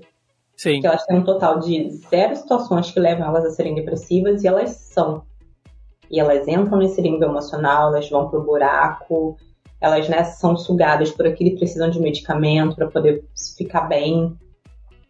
[0.58, 0.80] Sim.
[0.80, 4.48] Que elas têm um total de zero situações que levam elas a serem depressivas e
[4.48, 5.24] elas são
[6.10, 9.38] e elas entram nesse limbo emocional, elas vão pro buraco,
[9.82, 13.26] elas né, são sugadas por aquilo e precisam de medicamento para poder
[13.58, 14.38] ficar bem.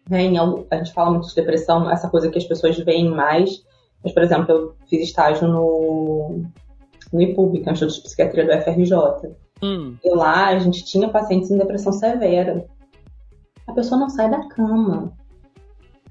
[0.08, 0.28] Né?
[0.70, 3.64] a gente fala muito de depressão, essa coisa que as pessoas veem mais.
[4.02, 6.42] Mas, por exemplo, eu fiz estágio no,
[7.12, 9.36] no IPUB, que é o Instituto de Psiquiatria do FRJ.
[9.62, 9.96] Hum.
[10.04, 12.66] E lá a gente tinha pacientes em depressão severa.
[13.66, 15.12] A pessoa não sai da cama,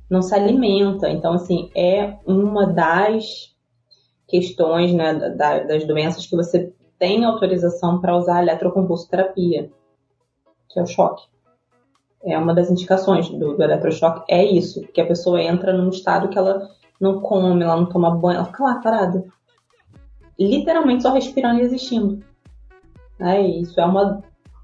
[0.10, 1.10] não se alimenta.
[1.10, 3.56] Então, assim, é uma das
[4.28, 9.70] questões né, da, das doenças que você tem autorização para usar a eletroconvulsoterapia,
[10.70, 11.24] que é o choque.
[12.26, 16.28] É uma das indicações do, do eletrochoque, é isso, que a pessoa entra num estado
[16.28, 16.68] que ela
[17.00, 19.24] não come, ela não toma banho, ela fica lá parada.
[20.40, 22.24] Literalmente só respirando e existindo.
[23.20, 24.24] É, isso é uma.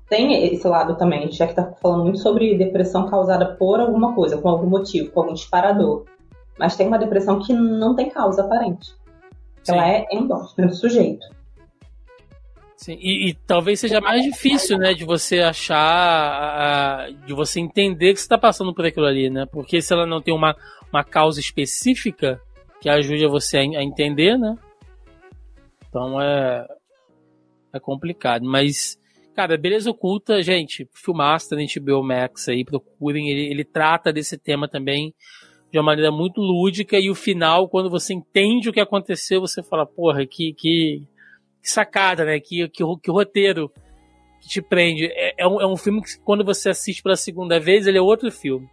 [0.10, 4.38] Tem esse lado também, já que está falando muito sobre depressão causada por alguma coisa,
[4.38, 6.04] por algum motivo, por algum disparador.
[6.60, 8.94] Mas tem uma depressão que não tem causa aparente.
[9.64, 9.74] Sim.
[9.74, 11.26] Ela é endógena do sujeito.
[12.82, 18.20] Sim, e, e, talvez seja mais difícil, né, de você achar, de você entender que
[18.20, 19.46] você está passando por aquilo ali, né?
[19.46, 20.56] Porque se ela não tem uma,
[20.92, 22.42] uma causa específica
[22.82, 24.58] que ajude você a, a entender, né?
[25.88, 26.68] Então é,
[27.72, 28.44] é complicado.
[28.46, 28.98] Mas,
[29.36, 33.30] cara, Beleza Oculta, gente, filmaster na HBO Max aí, procurem.
[33.30, 35.14] Ele, ele trata desse tema também
[35.72, 39.62] de uma maneira muito lúdica e o final, quando você entende o que aconteceu, você
[39.62, 41.11] fala, porra, que, que, que
[41.70, 42.40] sacada, né?
[42.40, 43.72] Que, que, que roteiro
[44.42, 45.06] que te prende.
[45.06, 48.02] É, é, um, é um filme que quando você assiste pela segunda vez, ele é
[48.02, 48.68] outro filme.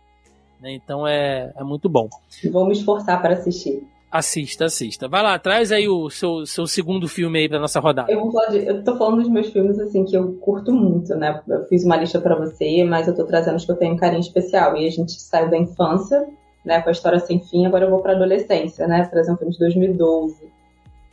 [0.60, 0.72] Né?
[0.72, 2.08] Então é, é muito bom.
[2.50, 3.82] Vou me esforçar para assistir.
[4.10, 5.06] Assista, assista.
[5.06, 8.10] Vai lá, traz aí o seu, seu segundo filme aí pra nossa rodada.
[8.10, 11.42] Eu, vou de, eu tô falando dos meus filmes, assim, que eu curto muito, né?
[11.46, 13.98] Eu fiz uma lista para você, mas eu tô trazendo os que eu tenho um
[13.98, 14.74] carinho especial.
[14.78, 16.26] E a gente saiu da infância
[16.64, 19.52] né, com a história sem fim, agora eu vou para adolescência, né, trazer um filme
[19.52, 20.36] de 2012,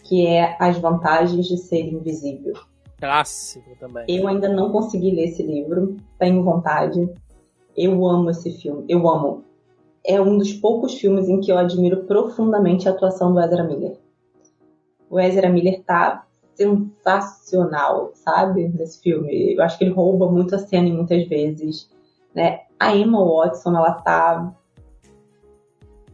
[0.06, 2.54] que é As Vantagens de Ser Invisível.
[2.98, 4.06] Clássico também.
[4.08, 7.12] Eu ainda não consegui ler esse livro, tenho vontade.
[7.76, 9.44] Eu amo esse filme, eu amo.
[10.06, 13.98] É um dos poucos filmes em que eu admiro profundamente a atuação do Ezra Miller.
[15.10, 19.56] O Ezra Miller tá sensacional, sabe, nesse filme.
[19.56, 21.90] Eu acho que ele rouba muito a cena muitas vezes,
[22.34, 22.62] né?
[22.80, 24.56] A Emma Watson, ela tá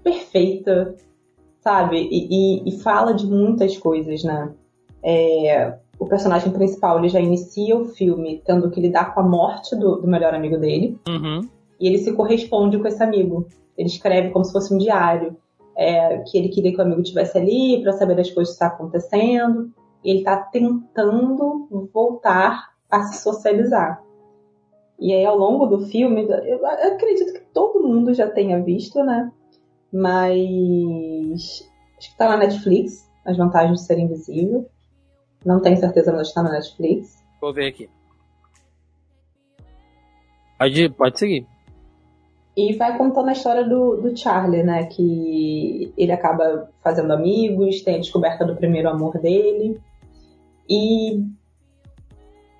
[0.03, 0.95] perfeita,
[1.61, 1.97] sabe?
[1.97, 4.51] E, e, e fala de muitas coisas, né?
[5.03, 9.75] É, o personagem principal ele já inicia o filme tendo que lidar com a morte
[9.75, 10.99] do, do melhor amigo dele.
[11.07, 11.47] Uhum.
[11.79, 13.47] E ele se corresponde com esse amigo.
[13.77, 15.37] Ele escreve como se fosse um diário.
[15.75, 18.69] é, que ele queria que o amigo estivesse ali para saber das coisas que estão
[18.69, 19.71] tá acontecendo.
[20.03, 24.03] Ele está tentando voltar a se socializar.
[24.99, 29.31] E aí, ao longo do filme, eu acredito que todo mundo já tenha visto, né?
[29.91, 34.69] Mas acho que está na Netflix, as vantagens de ser invisível.
[35.45, 37.23] Não tenho certeza, mas está na Netflix.
[37.41, 37.89] Vou ver aqui.
[40.57, 41.47] Pode, pode seguir.
[42.55, 44.85] E vai contando a história do, do Charlie, né?
[44.85, 49.81] Que ele acaba fazendo amigos, tem a descoberta do primeiro amor dele.
[50.69, 51.25] E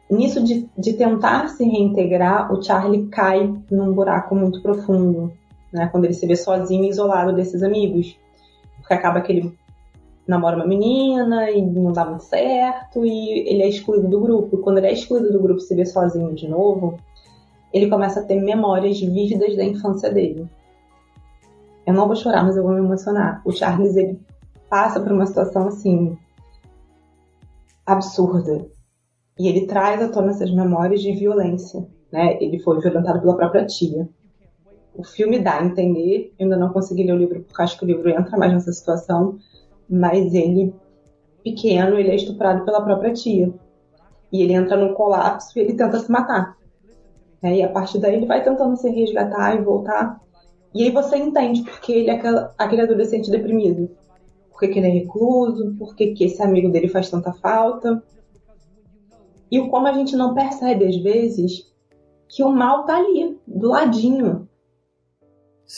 [0.09, 5.31] nisso de, de tentar se reintegrar, o Charlie cai num buraco muito profundo,
[5.71, 5.87] né?
[5.87, 8.17] Quando ele se vê sozinho e isolado desses amigos.
[8.77, 9.57] Porque acaba que ele
[10.27, 14.57] namora uma menina e não dá muito certo e ele é excluído do grupo.
[14.59, 16.97] Quando ele é excluído do grupo e se vê sozinho de novo,
[17.73, 20.47] ele começa a ter memórias vívidas da infância dele.
[21.85, 23.41] Eu não vou chorar, mas eu vou me emocionar.
[23.45, 24.19] O Charles, ele
[24.69, 26.17] passa por uma situação assim
[27.85, 28.65] absurda.
[29.39, 32.37] E ele traz à tona essas memórias de violência, né?
[32.41, 34.07] Ele foi violentado pela própria tia.
[34.95, 37.85] O filme dá a entender, eu ainda não consegui ler o livro porque acho que
[37.85, 39.37] o livro entra mais nessa situação,
[39.89, 40.73] mas ele
[41.43, 43.53] pequeno, ele é estuprado pela própria tia.
[44.31, 46.57] E ele entra num colapso e ele tenta se matar.
[47.41, 47.57] Né?
[47.57, 50.21] E a partir daí ele vai tentando se resgatar e voltar.
[50.73, 52.21] E aí você entende porque ele é
[52.57, 53.89] aquele adolescente deprimido.
[54.49, 58.01] Por que, ele é recluso, por que, que esse amigo dele faz tanta falta.
[59.49, 61.67] E como a gente não percebe, às vezes,
[62.29, 64.47] que o mal tá ali, do ladinho.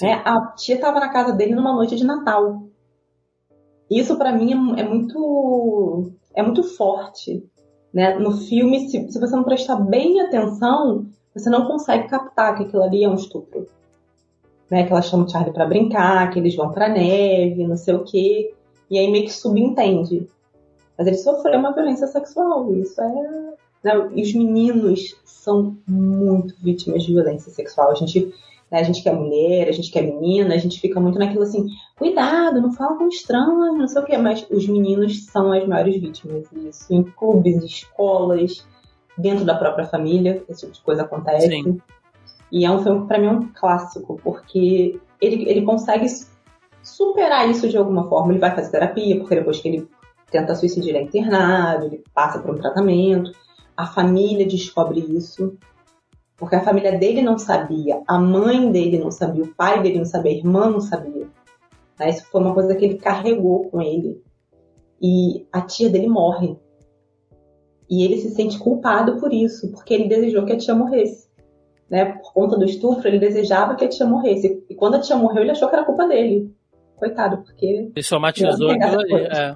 [0.02, 2.64] É, a tia tava na casa dele numa noite de Natal.
[3.90, 7.48] Isso para mim é, é, muito é muito forte,
[7.94, 8.18] né?
[8.18, 12.84] No filme, se, se você não prestar bem atenção, você não consegue captar que aquilo
[12.84, 13.68] ali é um estupro.
[14.70, 17.94] Né, que ela chama o Charlie para brincar, que eles vão pra neve, não sei
[17.94, 18.54] o quê.
[18.90, 20.28] E aí meio que subentende.
[20.98, 22.74] Mas ele sofreu uma violência sexual.
[22.74, 23.54] Isso é.
[23.84, 27.92] Né, e os meninos são muito vítimas de violência sexual.
[27.92, 28.34] A gente,
[28.74, 31.20] né, a gente que é mulher, a gente que é menina, a gente fica muito
[31.20, 34.18] naquilo assim, cuidado, não fala com estranho, não sei o quê.
[34.18, 36.48] Mas os meninos são as maiores vítimas.
[36.52, 38.66] Isso em clubes, escolas,
[39.16, 41.48] dentro da própria família, esse tipo de coisa acontece.
[41.48, 41.80] Sim.
[42.52, 46.08] E é um filme que para mim é um clássico, porque ele, ele consegue
[46.82, 48.32] superar isso de alguma forma.
[48.32, 49.88] Ele vai fazer terapia, porque depois que ele
[50.32, 53.32] tenta suicídio, ele é internado, ele passa por um tratamento.
[53.78, 55.56] A família descobre isso,
[56.38, 60.06] porque a família dele não sabia, a mãe dele não sabia, o pai dele não
[60.06, 61.28] sabia, a irmã não sabia.
[62.08, 64.22] Isso foi uma coisa que ele carregou com ele.
[65.02, 66.58] E a tia dele morre
[67.90, 71.30] e ele se sente culpado por isso, porque ele desejou que a tia morresse.
[71.90, 72.06] Né?
[72.06, 74.64] Por conta do estupro, ele desejava que a tia morresse.
[74.70, 76.52] E quando a tia morreu, ele achou que era culpa dele.
[76.96, 77.92] Coitado, porque.
[77.96, 79.14] Ele somatizou aquilo ali.
[79.26, 79.56] É.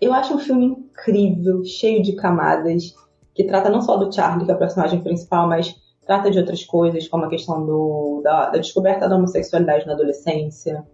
[0.00, 2.94] Eu acho um filme incrível, cheio de camadas,
[3.36, 5.76] que trata não só do Charlie, que é o personagem principal, mas
[6.06, 10.86] trata de outras coisas, como a questão do, da, da descoberta da homossexualidade na adolescência,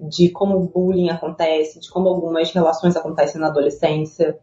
[0.00, 4.36] de como o bullying acontece, de como algumas relações acontecem na adolescência,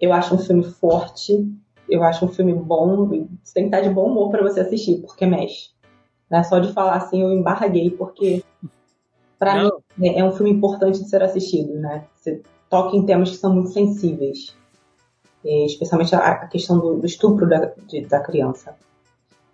[0.00, 1.48] eu acho um filme forte,
[1.88, 3.06] eu acho um filme bom,
[3.42, 5.70] você tem que estar de bom humor para você assistir, porque mexe.
[6.28, 6.42] Né?
[6.42, 8.42] Só de falar assim, eu embarguei, porque
[9.38, 9.70] para mim
[10.02, 12.04] é, é um filme importante de ser assistido, né?
[12.14, 14.56] Você toca em temas que são muito sensíveis,
[15.44, 18.74] especialmente a, questão do, do estupro da, de, da criança.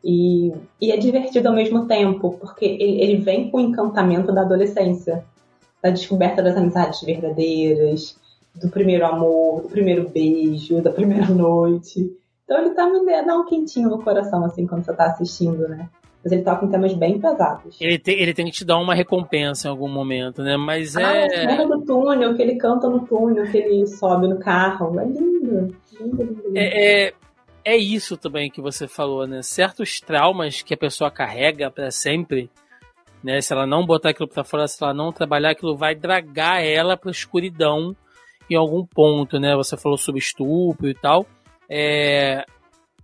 [0.02, 4.42] E, e, é divertido ao mesmo tempo, porque ele, ele vem com o encantamento da
[4.42, 5.24] adolescência,
[5.82, 8.16] da descoberta das amizades verdadeiras,
[8.54, 12.10] do primeiro amor, do primeiro beijo, da primeira noite.
[12.44, 15.88] Então ele tá me dando um quentinho no coração, assim, quando você tá assistindo, né?
[16.22, 17.76] Mas ele toca em temas bem pesados.
[17.80, 20.56] Ele tem, ele tem que te dar uma recompensa em algum momento, né?
[20.56, 21.26] Mas ah, é.
[21.26, 24.98] A cena do túnel, que ele canta no túnel, que ele sobe no carro.
[24.98, 25.35] É lindo.
[26.54, 27.14] É, é,
[27.64, 29.42] é isso também que você falou, né?
[29.42, 32.50] Certos traumas que a pessoa carrega para sempre.
[33.24, 36.62] Né, se ela não botar aquilo para fora, se ela não trabalhar, aquilo vai dragar
[36.62, 37.96] ela para escuridão
[38.48, 39.56] em algum ponto, né?
[39.56, 41.26] Você falou sobre estupro e tal.
[41.68, 42.44] É,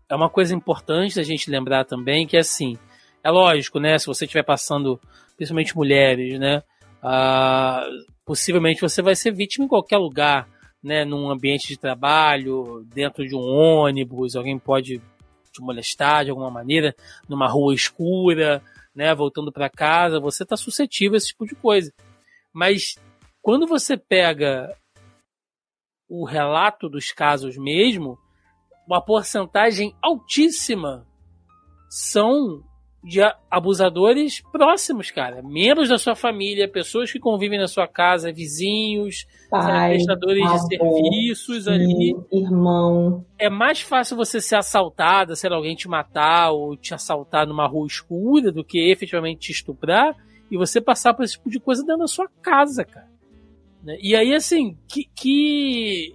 [0.09, 2.79] é uma coisa importante da gente lembrar também que, assim,
[3.25, 3.99] é lógico, né?
[3.99, 5.01] Se você estiver passando,
[5.37, 6.63] principalmente mulheres, né?
[7.03, 7.85] Ah,
[8.25, 10.49] possivelmente você vai ser vítima em qualquer lugar,
[10.83, 11.05] né?
[11.05, 15.01] Num ambiente de trabalho, dentro de um ônibus, alguém pode
[15.53, 16.95] te molestar de alguma maneira,
[17.29, 18.63] numa rua escura,
[18.95, 19.15] né?
[19.15, 21.93] Voltando para casa, você está suscetível a esse tipo de coisa.
[22.53, 22.97] Mas
[23.41, 24.77] quando você pega
[26.09, 28.19] o relato dos casos mesmo,
[28.87, 31.07] uma porcentagem altíssima
[31.89, 32.63] são
[33.03, 35.43] de abusadores próximos, cara.
[35.43, 40.77] Membros da sua família, pessoas que convivem na sua casa, vizinhos, Pai, prestadores avô, de
[40.77, 42.15] serviços ali.
[42.33, 43.25] Irmão.
[43.37, 47.87] É mais fácil você ser assaltada, ser alguém te matar ou te assaltar numa rua
[47.89, 50.15] escura do que efetivamente te estuprar
[50.49, 53.11] e você passar por esse tipo de coisa dentro da sua casa, cara.
[53.83, 53.97] Né?
[54.01, 56.15] E aí, assim, que, que,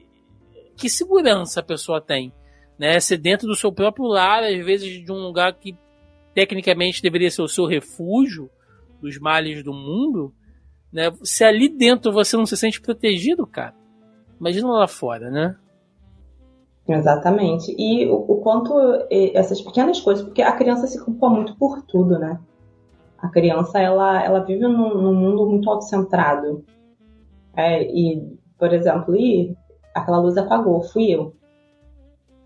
[0.78, 2.32] que segurança a pessoa tem?
[2.80, 2.98] Né?
[3.02, 5.76] Ser dentro do seu próprio lar, às vezes de um lugar que
[6.38, 8.48] tecnicamente deveria ser o seu refúgio
[9.02, 10.32] dos males do mundo,
[10.94, 11.12] né?
[11.24, 13.74] Se ali dentro você não se sente protegido, cara,
[14.40, 15.56] imagina lá fora, né?
[16.88, 17.74] Exatamente.
[17.76, 18.72] E o, o quanto
[19.34, 22.40] essas pequenas coisas, porque a criança se culpa muito por tudo, né?
[23.18, 26.64] A criança, ela, ela vive num, num mundo muito autocentrado.
[27.56, 29.58] É, e, por exemplo, e
[29.92, 31.34] aquela luz apagou, fui eu.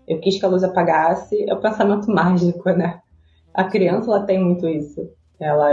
[0.08, 3.01] Eu quis que a luz apagasse, é o pensamento mágico, né?
[3.54, 5.10] A criança ela tem muito isso.
[5.38, 5.70] Ela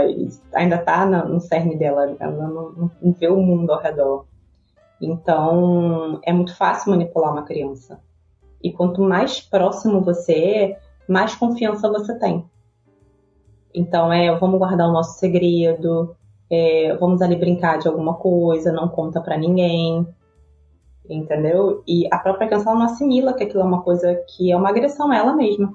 [0.54, 4.26] ainda está no cerne dela, ela não, vê o mundo ao redor.
[5.00, 8.00] Então, é muito fácil manipular uma criança.
[8.62, 12.44] E quanto mais próximo você é, mais confiança você tem.
[13.72, 16.14] Então, é, vamos guardar o nosso segredo,
[16.50, 20.06] é, vamos ali brincar de alguma coisa, não conta para ninguém,
[21.08, 21.82] entendeu?
[21.86, 25.10] E a própria criança não assimila que aquilo é uma coisa que é uma agressão
[25.12, 25.72] a ela mesma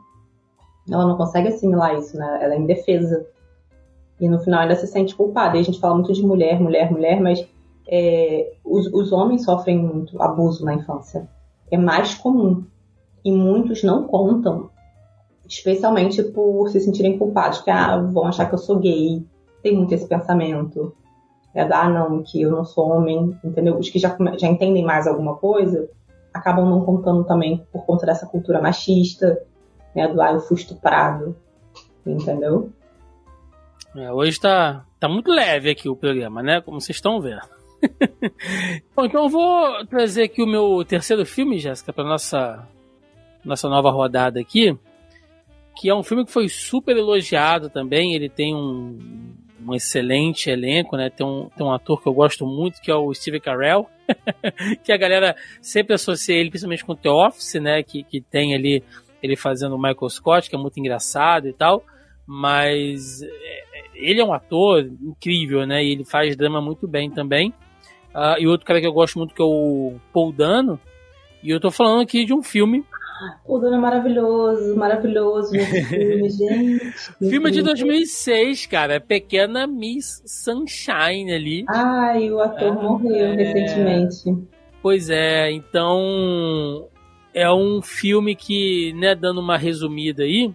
[0.90, 2.40] ela não consegue assimilar isso, né?
[2.42, 3.26] Ela é indefesa.
[4.20, 5.58] E no final ainda se sente culpada.
[5.58, 7.46] E a gente fala muito de mulher, mulher, mulher, mas
[7.88, 11.28] é, os, os homens sofrem muito abuso na infância.
[11.72, 12.64] É mais comum.
[13.24, 14.70] E muitos não contam,
[15.48, 19.26] especialmente por se sentirem culpados, que ah, vão achar que eu sou gay.
[19.64, 20.94] Tem muito esse pensamento.
[21.54, 23.78] É, ah, não, que eu não sou homem, entendeu?
[23.78, 25.90] Os que já, já entendem mais alguma coisa
[26.36, 29.42] acabam não contando também por conta dessa cultura machista
[29.96, 31.36] né, do ah, eu fui estuprado,
[32.06, 32.72] entendeu?
[33.96, 36.60] É, hoje tá, tá muito leve aqui o programa, né?
[36.60, 37.48] Como vocês estão vendo.
[38.96, 42.68] Bom, então eu vou trazer aqui o meu terceiro filme, Jéssica, para nossa
[43.44, 44.76] nossa nova rodada aqui,
[45.78, 48.16] que é um filme que foi super elogiado também.
[48.16, 48.98] Ele tem um,
[49.66, 51.10] um excelente elenco, né?
[51.10, 53.88] Tem um, tem um ator que eu gosto muito, que é o Steve Carell,
[54.84, 57.84] que a galera sempre associa ele, principalmente com The Office, né?
[57.84, 58.84] Que, que tem ali
[59.26, 61.84] ele fazendo o Michael Scott, que é muito engraçado e tal,
[62.26, 63.30] mas é,
[63.96, 65.84] ele é um ator incrível, né?
[65.84, 67.54] E ele faz drama muito bem também.
[68.14, 70.80] Uh, e outro cara que eu gosto muito que é o Paul Dano.
[71.44, 72.86] E eu tô falando aqui de um filme.
[73.46, 75.52] O Dano é maravilhoso, maravilhoso
[75.88, 77.30] filme, gente.
[77.30, 79.00] filme de 2006, cara.
[79.00, 81.66] Pequena Miss Sunshine ali.
[81.70, 83.36] Ai, o ator ah, morreu é...
[83.36, 84.48] recentemente.
[84.82, 86.88] Pois é, então
[87.36, 90.50] é um filme que, né, dando uma resumida aí,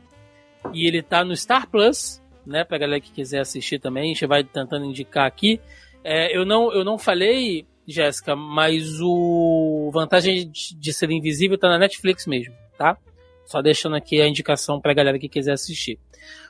[0.72, 4.26] e ele tá no Star Plus, né, pra galera que quiser assistir também, a gente
[4.26, 5.60] vai tentando indicar aqui.
[6.02, 11.68] É, eu, não, eu não falei, Jéssica, mas o Vantagem de, de Ser Invisível tá
[11.68, 12.96] na Netflix mesmo, tá?
[13.44, 15.98] Só deixando aqui a indicação pra galera que quiser assistir.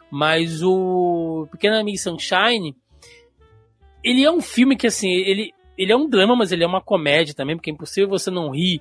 [0.09, 2.77] Mas o Pequena Miss Sunshine,
[4.05, 6.81] ele é um filme que, assim, ele, ele é um drama, mas ele é uma
[6.81, 8.81] comédia também, porque é impossível você não rir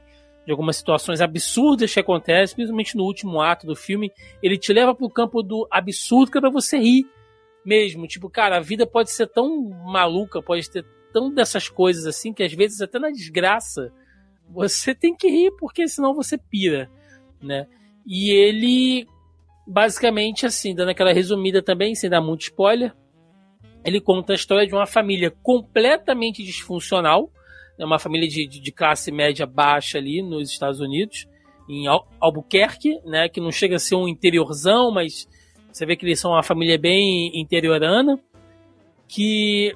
[0.49, 4.95] de algumas situações absurdas que acontecem, principalmente no último ato do filme, ele te leva
[4.95, 7.05] pro campo do absurdo que é pra você rir
[7.63, 8.07] mesmo.
[8.07, 10.83] Tipo, cara, a vida pode ser tão maluca, pode ter
[11.13, 13.93] tão dessas coisas assim, que às vezes até na desgraça
[14.49, 16.89] você tem que rir, porque senão você pira,
[17.39, 17.67] né?
[18.03, 19.05] E ele,
[19.67, 22.91] basicamente, assim, dando aquela resumida também, sem dar muito spoiler,
[23.85, 27.29] ele conta a história de uma família completamente disfuncional,
[27.79, 31.25] é uma família de, de, classe média baixa ali nos Estados Unidos,
[31.67, 31.85] em
[32.19, 35.27] Albuquerque, né, que não chega a ser um interiorzão, mas
[35.71, 38.19] você vê que eles são uma família bem interiorana,
[39.07, 39.73] que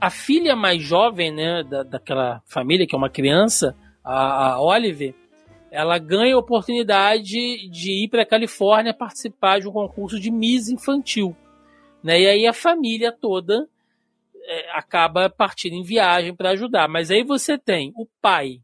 [0.00, 5.14] a filha mais jovem, né, da, daquela família, que é uma criança, a, a Oliver,
[5.70, 10.68] ela ganha a oportunidade de ir para a Califórnia participar de um concurso de Miss
[10.68, 11.36] Infantil.
[12.02, 12.22] Né?
[12.22, 13.68] E aí a família toda
[14.46, 16.88] é, acaba partindo em viagem para ajudar.
[16.88, 18.60] Mas aí você tem o pai,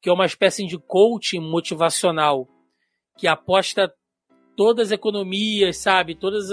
[0.00, 2.46] que é uma espécie de coaching motivacional,
[3.18, 3.92] que aposta
[4.56, 6.50] todas as economias, sabe, todos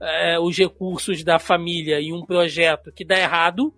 [0.00, 3.74] é, os recursos da família em um projeto que dá errado,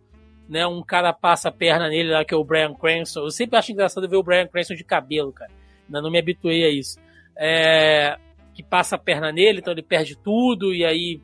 [0.48, 0.66] né?
[0.66, 3.20] Um cara passa a perna nele lá, que é o Brian Cranston.
[3.20, 5.50] Eu sempre acho engraçado ver o Brian Cranston de cabelo, cara.
[5.86, 6.98] Ainda não me habituei a isso.
[7.36, 8.18] É,
[8.54, 11.20] que passa a perna nele, então ele perde tudo e aí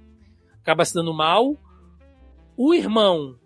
[0.60, 1.56] acaba se dando mal.
[2.62, 3.36] O irmão,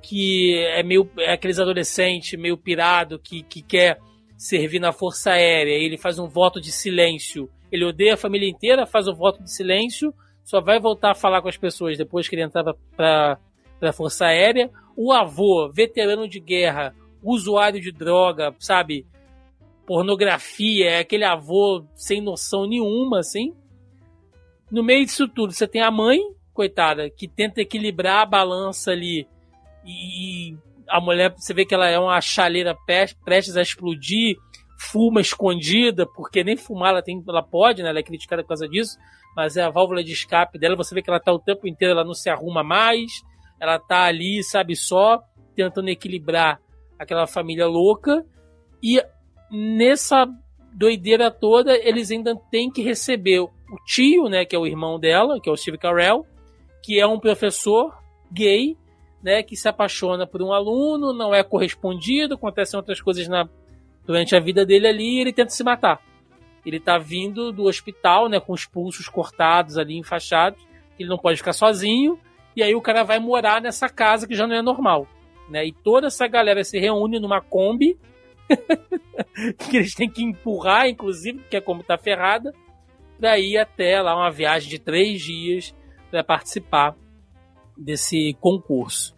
[0.00, 3.98] que é meio é aqueles adolescentes meio pirado que, que quer
[4.36, 7.50] servir na Força Aérea, ele faz um voto de silêncio.
[7.72, 11.14] Ele odeia a família inteira, faz o um voto de silêncio, só vai voltar a
[11.16, 12.62] falar com as pessoas depois que ele entrar
[12.96, 13.40] para
[13.82, 14.70] a Força Aérea.
[14.96, 19.04] O avô, veterano de guerra, usuário de droga, sabe?
[19.84, 23.52] Pornografia, é aquele avô sem noção nenhuma, assim.
[24.70, 26.20] No meio disso tudo, você tem a mãe,
[26.58, 29.28] coitada, que tenta equilibrar a balança ali
[29.86, 30.56] e
[30.88, 32.76] a mulher, você vê que ela é uma chaleira
[33.24, 34.36] prestes a explodir,
[34.76, 37.90] fuma escondida, porque nem fumar ela, tem, ela pode, né?
[37.90, 38.98] Ela é criticada por causa disso,
[39.36, 40.74] mas é a válvula de escape dela.
[40.74, 43.12] Você vê que ela tá o tempo inteiro, ela não se arruma mais,
[43.60, 45.22] ela tá ali, sabe, só
[45.54, 46.60] tentando equilibrar
[46.98, 48.26] aquela família louca.
[48.82, 49.00] E
[49.48, 50.26] nessa
[50.74, 53.50] doideira toda, eles ainda têm que receber o
[53.86, 56.26] tio, né, que é o irmão dela, que é o Steve Carell,
[56.88, 58.02] que é um professor
[58.32, 58.74] gay
[59.22, 63.46] né, que se apaixona por um aluno, não é correspondido, acontecem outras coisas na,
[64.06, 66.00] durante a vida dele ali e ele tenta se matar.
[66.64, 70.66] Ele tá vindo do hospital, né, com os pulsos cortados ali, enfaixados,
[70.98, 72.18] ele não pode ficar sozinho,
[72.56, 75.06] e aí o cara vai morar nessa casa que já não é normal,
[75.50, 75.66] né?
[75.66, 77.98] E toda essa galera se reúne numa Kombi,
[79.68, 82.50] que eles têm que empurrar, inclusive, porque a Kombi tá ferrada,
[83.20, 85.76] daí até lá uma viagem de três dias
[86.10, 86.94] para participar
[87.76, 89.14] desse concurso.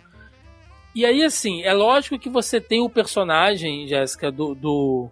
[0.94, 5.08] E aí, assim, é lógico que você tem o personagem, Jéssica, do, do,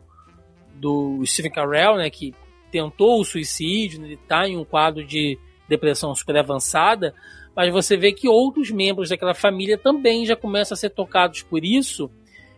[0.75, 1.23] do
[1.55, 2.35] Carell, né, que
[2.71, 5.39] tentou o suicídio, ele está em um quadro de
[5.69, 7.15] depressão super avançada,
[7.55, 11.65] mas você vê que outros membros daquela família também já começam a ser tocados por
[11.65, 12.11] isso.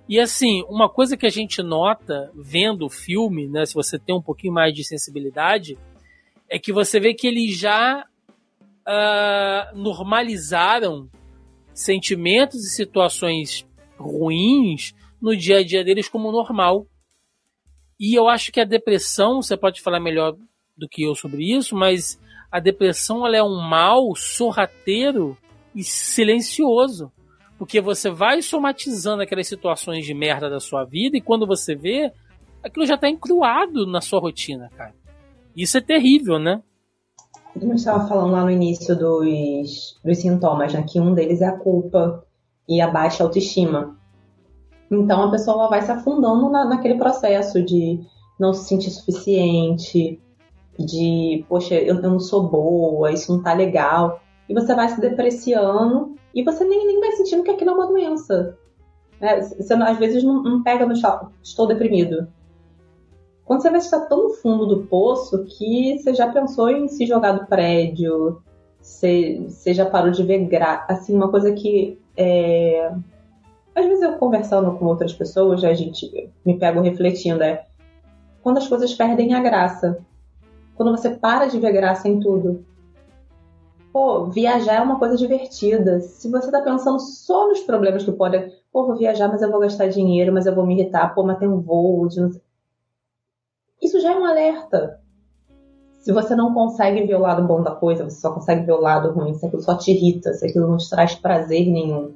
[0.09, 4.15] E assim, uma coisa que a gente nota vendo o filme, né, se você tem
[4.15, 5.79] um pouquinho mais de sensibilidade,
[6.49, 8.05] é que você vê que ele já
[8.91, 11.09] uh, normalizaram
[11.73, 14.93] sentimentos e situações ruins
[15.23, 16.87] no dia a dia deles como normal.
[17.99, 20.35] E eu acho que a depressão, você pode falar melhor
[20.77, 25.37] do que eu sobre isso, mas a depressão ela é um mal sorrateiro
[25.75, 27.13] e silencioso.
[27.59, 32.11] Porque você vai somatizando aquelas situações de merda da sua vida e quando você vê,
[32.65, 34.95] aquilo já está encruado na sua rotina, cara.
[35.55, 36.63] Isso é terrível, né?
[37.55, 40.85] A gente estava falando lá no início dos, dos sintomas, né?
[40.89, 42.25] Que um deles é a culpa
[42.69, 43.97] e a baixa autoestima.
[44.91, 48.01] Então a pessoa vai se afundando na, naquele processo de
[48.39, 50.21] não se sentir suficiente,
[50.79, 54.21] de, poxa, eu, eu, não sou boa, isso não tá legal.
[54.49, 57.87] E você vai se depreciando e você nem, nem vai sentindo que aquilo é uma
[57.87, 58.57] doença.
[59.21, 59.41] Né?
[59.43, 60.95] Você às vezes não, não pega no
[61.43, 62.27] estou deprimido.
[63.51, 66.87] Quando você vê que está tão no fundo do poço que você já pensou em
[66.87, 68.41] se jogar do prédio,
[68.81, 70.87] você, você já parou de ver gra...
[70.89, 72.93] assim uma coisa que é...
[73.75, 77.67] às vezes eu conversando com outras pessoas a gente me pego refletindo é
[78.41, 79.99] quando as coisas perdem a graça,
[80.77, 82.65] quando você para de ver graça em tudo.
[83.93, 85.99] Pô, viajar é uma coisa divertida.
[85.99, 89.59] Se você tá pensando só nos problemas que podem, pô, vou viajar, mas eu vou
[89.59, 92.41] gastar dinheiro, mas eu vou me irritar, pô, mas tem um voo de não sei
[93.83, 95.01] isso já é um alerta.
[95.99, 98.81] Se você não consegue ver o lado bom da coisa, você só consegue ver o
[98.81, 102.15] lado ruim, se aquilo só te irrita, se aquilo não te traz prazer nenhum.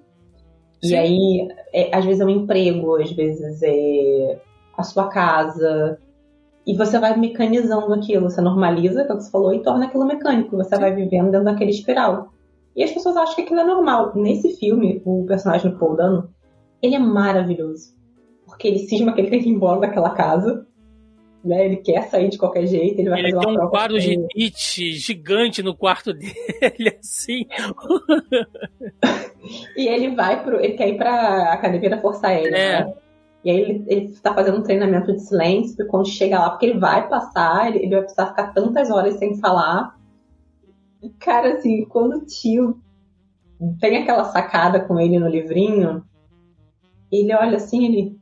[0.83, 0.91] Sim.
[0.91, 4.41] E aí, é, às vezes é um emprego, às vezes é
[4.77, 5.99] a sua casa.
[6.67, 10.57] E você vai mecanizando aquilo, você normaliza, como você falou, e torna aquilo mecânico.
[10.57, 10.81] Você Sim.
[10.81, 12.31] vai vivendo dentro daquele espiral.
[12.75, 14.13] E as pessoas acham que aquilo é normal.
[14.15, 16.31] Nesse filme, o personagem do Paul Dano,
[16.81, 17.95] ele é maravilhoso.
[18.47, 20.67] Porque ele cisma que ele tem que ir embora daquela casa
[21.45, 21.67] né?
[21.67, 24.17] Ele quer sair de qualquer jeito, ele vai ele fazer uma tem um quadro de
[24.17, 27.47] Nietzsche gigante no quarto dele, assim.
[29.77, 30.59] e ele vai pro.
[30.59, 32.85] Ele quer ir pra Academia da Força Aérea, é.
[32.85, 32.95] né?
[33.45, 36.65] E aí ele, ele tá fazendo um treinamento de silêncio, porque quando chega lá, porque
[36.65, 39.95] ele vai passar, ele, ele vai precisar ficar tantas horas sem falar.
[41.03, 42.81] E, cara, assim, quando o tio
[43.79, 46.03] tem aquela sacada com ele no livrinho,
[47.13, 48.19] ele olha assim, ele.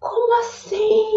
[0.00, 1.15] Como assim?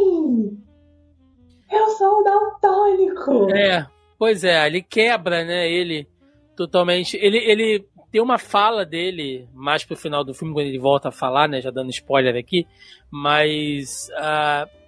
[1.72, 3.56] Eu sou daltônico.
[3.56, 3.86] É,
[4.18, 5.70] pois é, ele quebra, né?
[5.70, 6.08] Ele
[6.56, 7.16] totalmente.
[7.18, 11.12] Ele, ele tem uma fala dele mais pro final do filme, quando ele volta a
[11.12, 11.62] falar, né?
[11.62, 12.66] Já dando spoiler aqui,
[13.12, 14.10] mas.
[14.18, 14.80] Uh,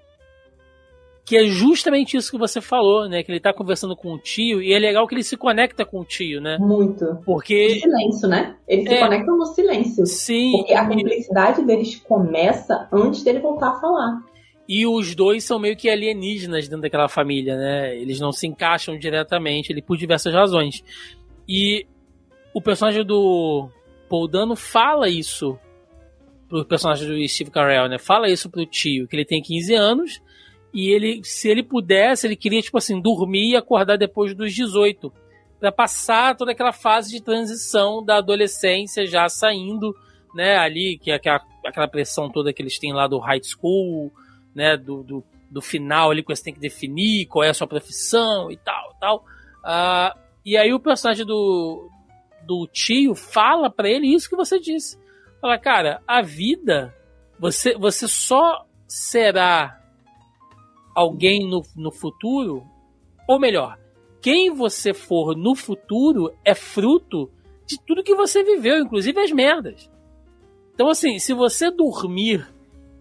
[1.23, 3.23] que é justamente isso que você falou, né?
[3.23, 5.99] Que ele tá conversando com o tio e é legal que ele se conecta com
[5.99, 6.57] o tio, né?
[6.59, 7.19] Muito.
[7.23, 7.75] Porque.
[7.75, 8.55] No silêncio, né?
[8.67, 8.99] Eles se é...
[8.99, 10.05] conectam no silêncio.
[10.05, 10.51] Sim.
[10.51, 14.30] Porque a cumplicidade deles começa antes dele voltar a falar.
[14.67, 17.95] E os dois são meio que alienígenas dentro daquela família, né?
[17.97, 20.83] Eles não se encaixam diretamente, ele por diversas razões.
[21.47, 21.85] E
[22.53, 23.69] o personagem do
[24.09, 25.57] Paul Dano fala isso
[26.47, 27.97] pro personagem do Steve Carell, né?
[27.97, 30.21] Fala isso pro tio, que ele tem 15 anos
[30.73, 35.11] E ele, se ele pudesse, ele queria, tipo assim, dormir e acordar depois dos 18.
[35.59, 39.95] para passar toda aquela fase de transição da adolescência já saindo,
[40.33, 44.11] né, ali, que é aquela, aquela pressão toda que eles têm lá do high school,
[44.55, 47.67] né, do, do, do final ali que você tem que definir qual é a sua
[47.67, 49.25] profissão e tal, tal.
[49.63, 51.89] Uh, e aí o personagem do,
[52.43, 54.99] do tio fala para ele isso que você disse.
[55.39, 56.95] Fala, cara, a vida,
[57.39, 59.79] você, você só será
[60.95, 62.63] alguém no, no futuro,
[63.27, 63.79] ou melhor,
[64.21, 67.31] quem você for no futuro é fruto
[67.65, 69.89] de tudo que você viveu, inclusive as merdas.
[70.73, 72.47] Então, assim, se você dormir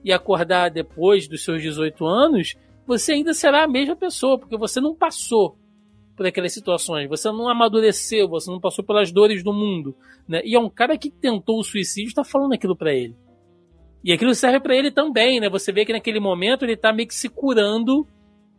[0.05, 2.57] e acordar depois dos seus 18 anos,
[2.87, 5.57] você ainda será a mesma pessoa, porque você não passou
[6.17, 9.97] por aquelas situações, você não amadureceu, você não passou pelas dores do mundo,
[10.29, 10.43] né?
[10.45, 13.17] E é um cara que tentou o suicídio está falando aquilo para ele.
[14.05, 15.49] E aquilo serve para ele também, né?
[15.49, 18.07] Você vê que naquele momento ele tá meio que se curando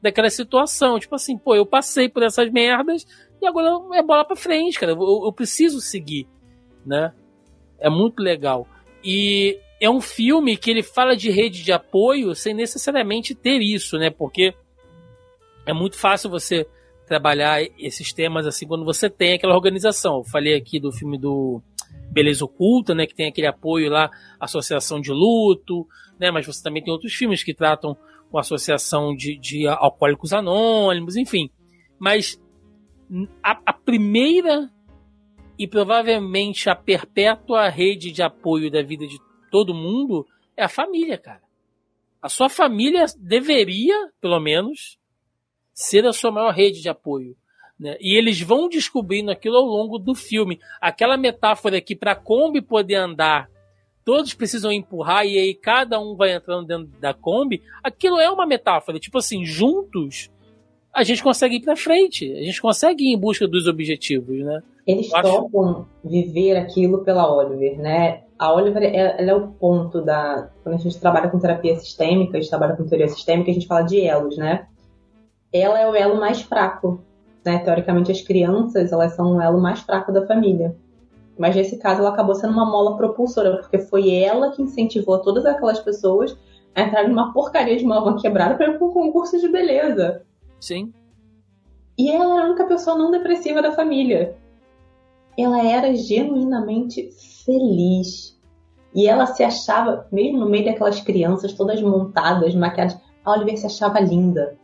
[0.02, 3.06] daquela situação, tipo assim, pô, eu passei por essas merdas
[3.42, 4.94] e agora é bola para frente, cara.
[4.94, 6.28] Eu, eu preciso seguir,
[6.86, 7.14] né?
[7.80, 8.68] É muito legal.
[9.04, 13.98] E é um filme que ele fala de rede de apoio sem necessariamente ter isso,
[13.98, 14.12] né?
[14.12, 14.54] Porque
[15.66, 16.68] é muito fácil você
[17.08, 20.18] trabalhar esses temas assim quando você tem aquela organização.
[20.18, 21.64] Eu falei aqui do filme do
[22.12, 25.88] Beleza Oculta, né, que tem aquele apoio lá, associação de luto,
[26.20, 27.98] né, mas você também tem outros filmes que tratam
[28.30, 31.50] com associação de, de alcoólicos anônimos, enfim.
[31.98, 32.40] Mas
[33.44, 34.70] a, a primeira
[35.58, 39.18] e provavelmente a perpétua rede de apoio da vida de
[39.52, 40.26] todo mundo
[40.58, 41.42] é a família, cara.
[42.22, 44.98] A sua família deveria, pelo menos,
[45.74, 47.36] ser a sua maior rede de apoio.
[47.80, 47.98] Né?
[48.00, 50.60] E eles vão descobrindo aquilo ao longo do filme.
[50.80, 53.50] Aquela metáfora que para a Kombi poder andar,
[54.06, 58.46] todos precisam empurrar e aí cada um vai entrando dentro da Kombi, aquilo é uma
[58.46, 59.00] metáfora.
[59.00, 60.30] Tipo assim, juntos
[60.94, 64.62] a gente consegue ir para frente, a gente consegue ir em busca dos objetivos, né?
[64.86, 68.24] Eles topam viver aquilo pela Oliver, né?
[68.42, 70.50] A Oliver ela é o ponto da.
[70.64, 73.68] Quando a gente trabalha com terapia sistêmica, a gente trabalha com teoria sistêmica, a gente
[73.68, 74.66] fala de elos, né?
[75.52, 77.02] ela é o elo mais fraco.
[77.46, 77.60] Né?
[77.60, 80.76] Teoricamente, as crianças elas são o elo mais fraco da família.
[81.38, 85.46] Mas nesse caso, ela acabou sendo uma mola propulsora, porque foi ela que incentivou todas
[85.46, 86.38] aquelas pessoas
[86.76, 90.24] a entrar numa porcaria de uma van quebrada para ir para um concurso de beleza.
[90.60, 90.94] Sim.
[91.98, 94.36] E ela era a única pessoa não depressiva da família.
[95.38, 97.10] Ela era genuinamente
[97.44, 98.40] feliz.
[98.94, 103.66] E ela se achava, mesmo no meio daquelas crianças todas montadas, maquiadas, a Oliver se
[103.66, 104.58] achava linda.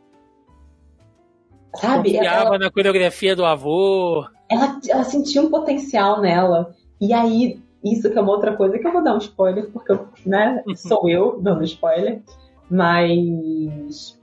[1.76, 2.14] Sabe?
[2.14, 4.26] Confiava ela, na coreografia do avô.
[4.50, 6.76] Ela, ela sentia um potencial nela.
[7.00, 9.92] E aí, isso que é uma outra coisa que eu vou dar um spoiler, porque
[9.92, 12.22] eu, né, sou eu dando spoiler.
[12.70, 14.20] Mas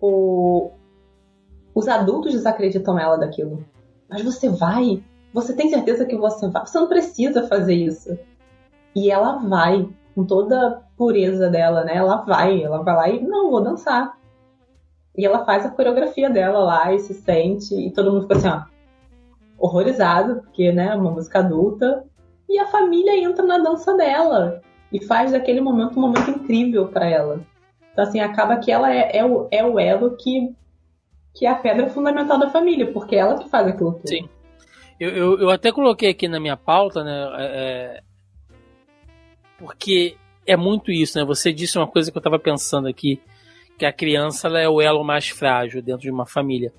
[0.00, 0.70] o,
[1.74, 3.64] os adultos desacreditam ela daquilo.
[4.08, 5.02] Mas você vai,
[5.36, 6.66] você tem certeza que você vai.
[6.66, 8.18] Você não precisa fazer isso.
[8.94, 11.96] E ela vai, com toda a pureza dela, né?
[11.96, 14.16] Ela vai, ela vai lá e não, vou dançar.
[15.14, 18.48] E ela faz a coreografia dela lá e se sente, e todo mundo fica assim,
[18.48, 18.62] ó,
[19.58, 22.04] horrorizado, porque, né, uma música adulta.
[22.48, 27.10] E a família entra na dança dela e faz daquele momento um momento incrível para
[27.10, 27.40] ela.
[27.92, 30.56] Então, assim, acaba que ela é, é, o, é o elo que,
[31.34, 34.08] que é a pedra fundamental da família, porque é ela que faz aquilo tudo.
[34.08, 34.26] Sim.
[34.98, 38.02] Eu, eu, eu até coloquei aqui na minha pauta, né, é, é
[39.58, 40.16] porque
[40.46, 41.24] é muito isso, né?
[41.24, 43.20] Você disse uma coisa que eu estava pensando aqui
[43.78, 46.72] que a criança é o elo mais frágil dentro de uma família.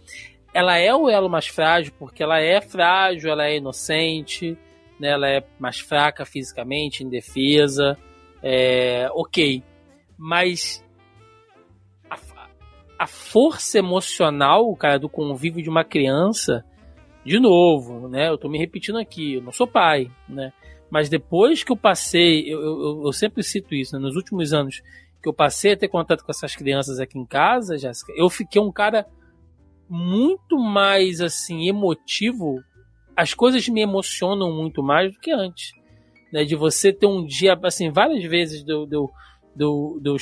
[0.53, 4.57] Ela é o elo mais frágil porque ela é frágil, ela é inocente,
[4.99, 5.09] né?
[5.09, 7.97] ela é mais fraca fisicamente, indefesa,
[8.41, 9.61] é, ok.
[10.17, 10.83] Mas
[12.09, 12.17] a,
[12.97, 16.65] a força emocional, cara, do convívio de uma criança,
[17.27, 18.29] de novo, né?
[18.29, 20.53] Eu tô me repetindo aqui, eu não sou pai, né?
[20.89, 24.01] Mas depois que eu passei, eu, eu, eu sempre cito isso, né?
[24.01, 24.81] nos últimos anos
[25.21, 28.61] que eu passei a ter contato com essas crianças aqui em casa, Jéssica, eu fiquei
[28.61, 29.05] um cara
[29.89, 32.63] muito mais assim emotivo.
[33.13, 35.73] As coisas me emocionam muito mais do que antes.
[36.31, 39.09] Né, de você ter um dia, assim, várias vezes deu, deu,
[39.55, 40.17] deu,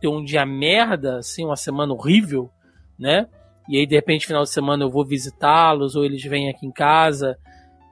[0.00, 2.50] ter um dia merda, assim, uma semana horrível,
[2.98, 3.26] né?
[3.68, 6.72] E aí, de repente, final de semana eu vou visitá-los, ou eles vêm aqui em
[6.72, 7.38] casa,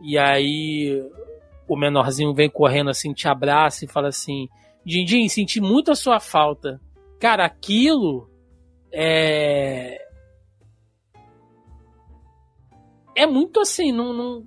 [0.01, 1.03] e aí
[1.69, 4.49] o menorzinho vem correndo assim, te abraça e fala assim:
[4.85, 6.81] Dindim, senti muito a sua falta.
[7.19, 8.29] Cara, aquilo
[8.93, 9.99] é.
[13.15, 14.45] É muito assim, não, não...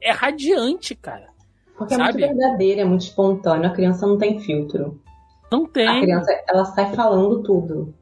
[0.00, 1.28] é radiante, cara.
[1.76, 2.22] Porque sabe?
[2.22, 3.68] é muito verdadeiro, é muito espontâneo.
[3.68, 5.00] A criança não tem filtro.
[5.52, 5.86] Não tem.
[5.86, 7.94] A criança, ela sai falando tudo.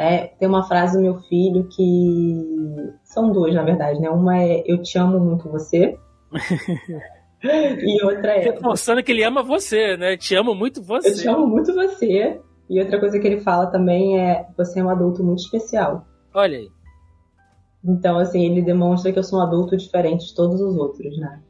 [0.00, 2.90] É, tem uma frase do meu filho que.
[3.04, 4.08] São duas, na verdade, né?
[4.08, 5.94] Uma é Eu te amo muito você.
[7.44, 8.44] e outra é.
[8.44, 10.16] Reforçando que ele ama você, né?
[10.16, 11.10] Te amo muito você.
[11.10, 12.40] Eu te amo muito você.
[12.70, 16.06] E outra coisa que ele fala também é: Você é um adulto muito especial.
[16.32, 16.70] Olha aí.
[17.84, 21.42] Então, assim, ele demonstra que eu sou um adulto diferente de todos os outros, né?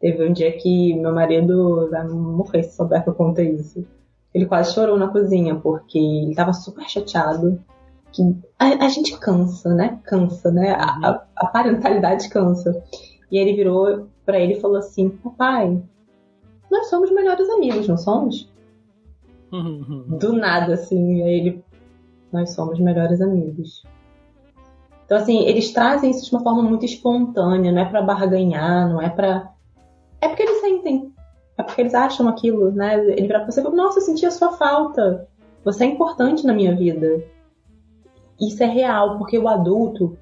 [0.00, 3.86] Teve um dia que meu marido vai morrer se souber que eu contei isso.
[4.34, 7.62] Ele quase chorou na cozinha, porque ele tava super chateado
[8.12, 8.22] que
[8.58, 9.98] a, a gente cansa, né?
[10.04, 10.72] Cansa, né?
[10.72, 11.52] A, a, uhum.
[11.52, 12.82] parentalidade cansa.
[13.30, 15.82] E ele virou para ele e falou assim: Papai,
[16.70, 18.48] nós somos melhores amigos, não somos?
[19.50, 20.18] Uhum.
[20.18, 21.22] Do nada, assim.
[21.22, 21.64] Aí ele:
[22.30, 23.82] Nós somos melhores amigos.
[25.04, 29.00] Então, assim, eles trazem isso de uma forma muito espontânea, não é para barganhar, não
[29.00, 29.50] é para.
[30.20, 31.12] É porque eles sentem.
[31.58, 32.98] É porque eles acham aquilo, né?
[32.98, 35.28] Ele vira pra você e fala: Nossa, eu senti a sua falta.
[35.64, 37.22] Você é importante na minha vida
[38.40, 40.16] isso é real, porque o adulto,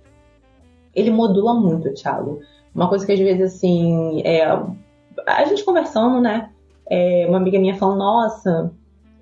[0.94, 2.40] ele modula muito, Thiago.
[2.74, 4.44] Uma coisa que às vezes, assim, é,
[5.26, 6.50] a gente conversando, né?
[6.88, 8.72] É, uma amiga minha falou, nossa,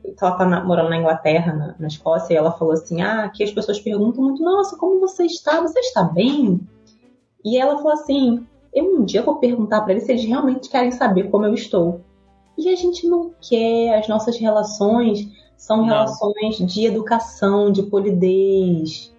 [0.04, 3.42] ela tá na, morando na Inglaterra, na, na, Escócia, e ela falou assim, ah, aqui
[3.42, 5.60] as pessoas perguntam muito, nossa, como você está?
[5.60, 6.60] Você está bem?
[7.44, 10.90] E ela falou assim, eu um dia vou perguntar para eles se eles realmente querem
[10.90, 12.00] saber como eu estou.
[12.56, 15.28] E a gente não quer, as nossas relações
[15.58, 19.14] são relações de educação, de polidez,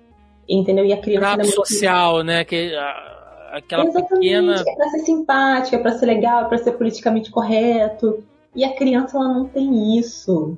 [0.47, 0.85] entendeu?
[0.85, 1.35] E a criança...
[1.35, 2.45] Trato é social, né?
[2.45, 4.63] Que, a, aquela Exatamente, pequena...
[4.65, 8.23] é pra ser simpática, é pra ser legal, é pra ser politicamente correto.
[8.55, 10.57] E a criança, ela não tem isso.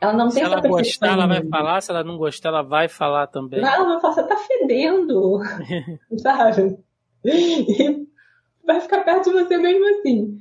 [0.00, 1.80] Ela não se tem ela gostar, ela vai falar.
[1.80, 3.60] Se ela não gostar, ela vai falar também.
[3.60, 5.40] Não, ela vai falar, você tá fedendo.
[6.18, 6.76] sabe?
[7.24, 8.06] E
[8.66, 10.38] vai ficar perto de você mesmo assim.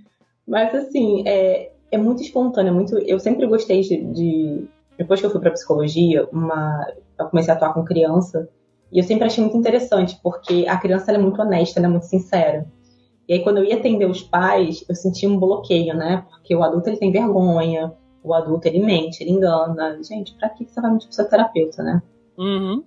[0.47, 2.97] Mas assim, é, é muito espontâneo, é muito.
[2.97, 4.67] Eu sempre gostei de, de
[4.97, 6.87] depois que eu fui para psicologia, uma,
[7.19, 8.49] eu comecei a atuar com criança
[8.91, 12.07] e eu sempre achei muito interessante porque a criança é muito honesta, ela é muito
[12.07, 12.65] sincera.
[13.27, 16.25] E aí quando eu ia atender os pais, eu sentia um bloqueio, né?
[16.29, 17.93] Porque o adulto ele tem vergonha,
[18.23, 20.01] o adulto ele mente, ele engana.
[20.03, 22.01] Gente, para que você vai mentir pro seu terapeuta, né?
[22.37, 22.83] Uhum.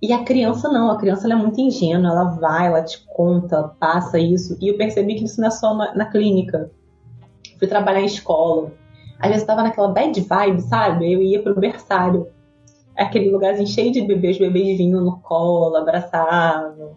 [0.00, 4.18] E a criança não, a criança é muito ingênua, ela vai, ela te conta, passa
[4.18, 4.56] isso.
[4.60, 6.70] E eu percebi que isso não é só na, na clínica
[7.58, 8.72] fui trabalhar em escola.
[9.18, 11.12] Às vezes eu tava naquela bad vibe, sabe?
[11.12, 12.28] Eu ia pro berçário.
[12.96, 16.96] Aquele lugarzinho cheio de bebês, bebês vinham no colo, abraçavam.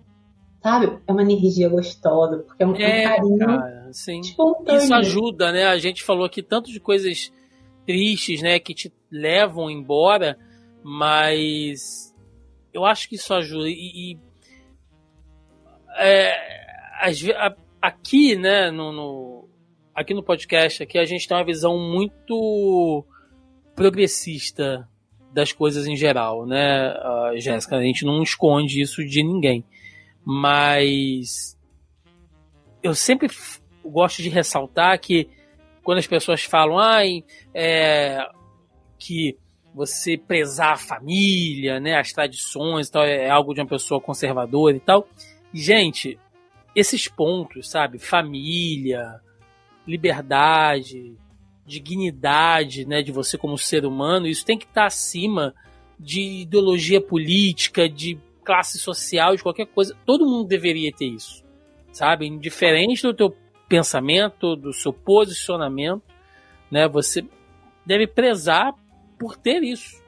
[0.62, 1.00] Sabe?
[1.08, 4.20] É uma energia gostosa, porque é um, é, carinho cara, sim.
[4.20, 4.82] espontâneo.
[4.82, 5.66] Isso ajuda, né?
[5.66, 7.32] A gente falou aqui tanto de coisas
[7.86, 8.60] tristes, né?
[8.60, 10.38] Que te levam embora,
[10.84, 12.14] mas
[12.74, 13.70] eu acho que isso ajuda.
[13.70, 14.20] E, e
[15.98, 16.36] é,
[17.82, 19.49] aqui, né, no, no
[20.00, 23.06] aqui no podcast aqui a gente tem uma visão muito
[23.76, 24.88] progressista
[25.34, 26.94] das coisas em geral, né,
[27.36, 27.76] Jéssica?
[27.76, 29.64] A gente não esconde isso de ninguém.
[30.24, 31.58] Mas
[32.82, 33.28] eu sempre
[33.84, 35.30] gosto de ressaltar que
[35.84, 37.24] quando as pessoas falam ai,
[37.54, 38.26] é,
[38.98, 39.38] que
[39.76, 44.76] você prezar a família, né, as tradições e tal, é algo de uma pessoa conservadora
[44.76, 45.08] e tal.
[45.54, 46.18] Gente,
[46.74, 48.00] esses pontos, sabe?
[48.00, 49.22] Família,
[49.90, 51.16] liberdade,
[51.66, 55.54] dignidade, né, de você como ser humano, isso tem que estar acima
[56.00, 59.96] de ideologia política, de classe social, de qualquer coisa.
[60.06, 61.44] Todo mundo deveria ter isso,
[61.92, 62.26] sabe?
[62.26, 63.36] Indiferente do teu
[63.68, 66.04] pensamento, do seu posicionamento,
[66.72, 66.88] né?
[66.88, 67.26] Você
[67.86, 68.74] deve prezar
[69.20, 70.02] por ter isso,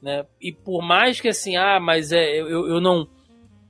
[0.00, 0.24] né?
[0.40, 3.06] E por mais que assim, ah, mas é, eu, eu não,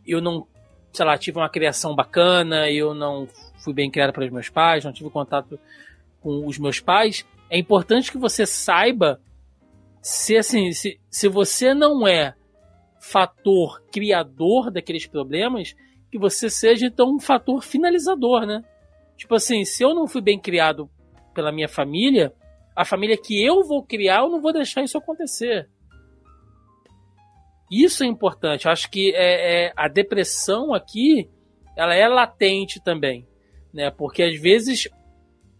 [0.06, 0.46] eu não,
[0.92, 3.28] sei lá, tive uma criação bacana, eu não
[3.58, 5.58] fui bem criado pelos meus pais, não tive contato
[6.20, 9.20] com os meus pais, é importante que você saiba
[10.00, 12.34] se assim, se, se você não é
[13.00, 15.74] fator criador daqueles problemas,
[16.10, 18.64] que você seja então um fator finalizador, né?
[19.16, 20.88] Tipo assim, se eu não fui bem criado
[21.34, 22.32] pela minha família,
[22.74, 25.68] a família que eu vou criar, eu não vou deixar isso acontecer.
[27.70, 28.64] Isso é importante.
[28.64, 31.28] Eu acho que é, é, a depressão aqui,
[31.76, 33.27] ela é latente também
[33.78, 33.92] né?
[33.92, 34.88] Porque às vezes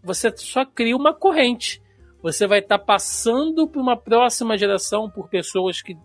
[0.03, 1.81] você só cria uma corrente.
[2.21, 5.95] Você vai estar tá passando para uma próxima geração por pessoas que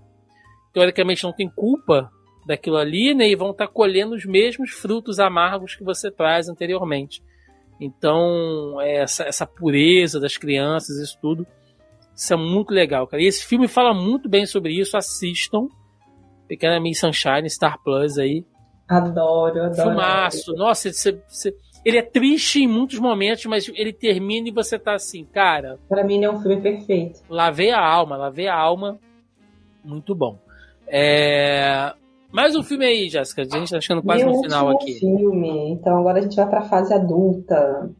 [0.72, 2.08] teoricamente não têm culpa
[2.46, 3.28] daquilo ali, né?
[3.28, 7.20] E vão estar tá colhendo os mesmos frutos amargos que você traz anteriormente.
[7.80, 11.44] Então, é essa, essa pureza das crianças, isso tudo,
[12.14, 13.20] isso é muito legal, cara.
[13.20, 14.96] E esse filme fala muito bem sobre isso.
[14.96, 15.66] Assistam.
[16.46, 18.46] Pequena Miss Sunshine, Star Plus aí.
[18.88, 19.74] Adoro, adoro.
[19.74, 20.52] Filmaço.
[20.52, 21.20] Nossa, você,
[21.84, 25.78] ele é triste em muitos momentos, mas ele termina e você tá assim, cara.
[25.88, 27.20] Para mim, é um filme perfeito.
[27.28, 28.98] Lavei a alma, lavei a alma.
[29.84, 30.38] Muito bom.
[30.86, 31.92] É...
[32.32, 33.42] Mais um filme aí, Jéssica.
[33.42, 34.94] A gente tá chegando quase Meu no final aqui.
[34.94, 35.70] filme.
[35.70, 37.90] Então agora a gente vai pra fase adulta.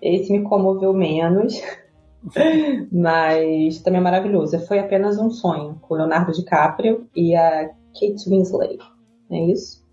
[0.00, 1.60] Esse me comoveu menos.
[2.92, 4.58] mas também é maravilhoso.
[4.66, 8.78] Foi apenas um sonho com Leonardo DiCaprio e a Kate Winslet.
[9.30, 9.83] É isso?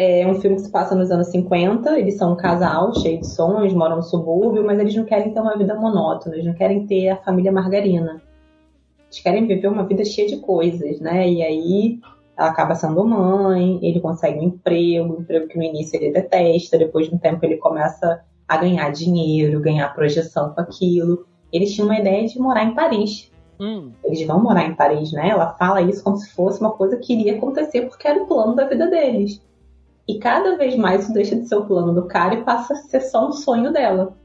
[0.00, 1.98] É um filme que se passa nos anos 50.
[1.98, 5.40] Eles são um casal cheio de sonhos, moram no subúrbio, mas eles não querem ter
[5.40, 8.22] uma vida monótona, eles não querem ter a família margarina.
[9.06, 11.28] Eles querem viver uma vida cheia de coisas, né?
[11.28, 12.00] E aí
[12.36, 16.78] ela acaba sendo mãe, ele consegue um emprego, um emprego que no início ele detesta,
[16.78, 21.26] depois de um tempo ele começa a ganhar dinheiro, ganhar projeção com aquilo.
[21.52, 23.32] Eles tinham uma ideia de morar em Paris.
[23.58, 25.30] Hum, Eles vão morar em Paris, né?
[25.30, 28.54] Ela fala isso como se fosse uma coisa que iria acontecer porque era o plano
[28.54, 29.42] da vida deles.
[30.08, 32.76] E cada vez mais isso deixa de ser o plano do cara e passa a
[32.76, 34.16] ser só um sonho dela.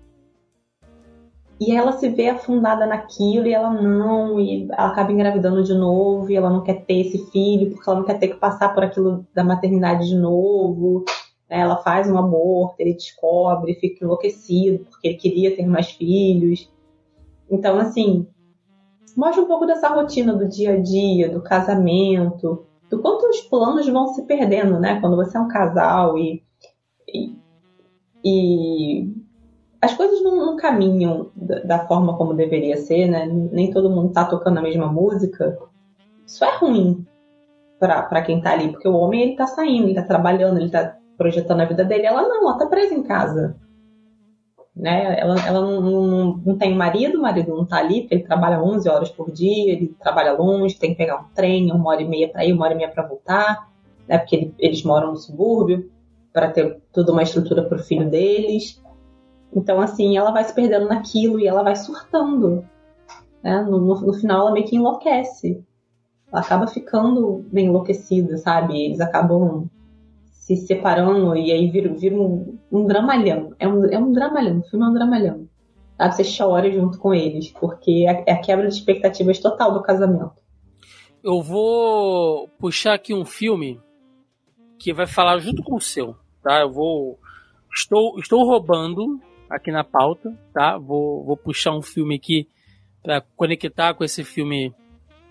[1.60, 6.31] E ela se vê afundada naquilo e ela não, e ela acaba engravidando de novo
[6.31, 8.84] e ela não quer ter esse filho porque ela não quer ter que passar por
[8.84, 11.03] aquilo da maternidade de novo.
[11.49, 11.60] né?
[11.60, 16.72] Ela faz um aborto, ele descobre, fica enlouquecido porque ele queria ter mais filhos.
[17.49, 18.26] Então, assim,
[19.15, 23.88] mostra um pouco dessa rotina do dia a dia, do casamento, do quanto os planos
[23.90, 24.99] vão se perdendo, né?
[25.02, 26.44] Quando você é um casal e,
[27.07, 27.36] e,
[28.24, 29.14] e
[29.82, 33.26] as coisas não, não caminham da, da, forma como deveria ser, né?
[33.26, 35.57] Nem todo mundo tá tocando a mesma música.
[36.26, 37.06] Isso é ruim
[37.80, 40.95] para quem tá ali, porque o homem ele tá saindo, ele tá trabalhando, ele tá
[41.18, 42.06] projetando a vida dele.
[42.06, 43.56] Ela não, ela tá presa em casa.
[44.76, 45.20] Né?
[45.20, 48.90] Ela, ela não, não, não tem marido, o marido não tá ali, ele trabalha 11
[48.90, 52.28] horas por dia, ele trabalha longe, tem que pegar um trem, uma hora e meia
[52.28, 53.70] para ir, uma hora e meia para voltar,
[54.08, 54.18] né?
[54.18, 55.91] porque ele, eles moram no subúrbio,
[56.34, 58.82] para ter toda uma estrutura para o filho deles.
[59.56, 62.66] Então, assim, ela vai se perdendo naquilo e ela vai surtando.
[63.44, 63.62] Né?
[63.62, 65.64] No, no, no final, ela meio que enlouquece.
[66.32, 68.86] Ela acaba ficando bem enlouquecida, sabe?
[68.86, 69.70] Eles acabam
[70.32, 73.56] se separando e aí vira, vira um, um, dramalhão.
[73.60, 75.48] É um, é um dramalhão, o filme é um dramalhão.
[76.00, 80.34] Você chora junto com eles, porque é, é a quebra de expectativas total do casamento.
[81.24, 83.80] Eu vou puxar aqui um filme
[84.78, 86.60] que vai falar junto com o seu, tá?
[86.62, 87.18] Eu vou.
[87.74, 90.78] Estou, estou roubando aqui na pauta, tá?
[90.78, 92.50] Vou, vou puxar um filme aqui
[93.02, 94.74] para conectar com esse filme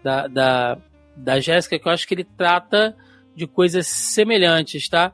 [0.03, 0.79] da, da,
[1.17, 2.97] da Jéssica, que eu acho que ele trata
[3.35, 5.13] de coisas semelhantes, tá?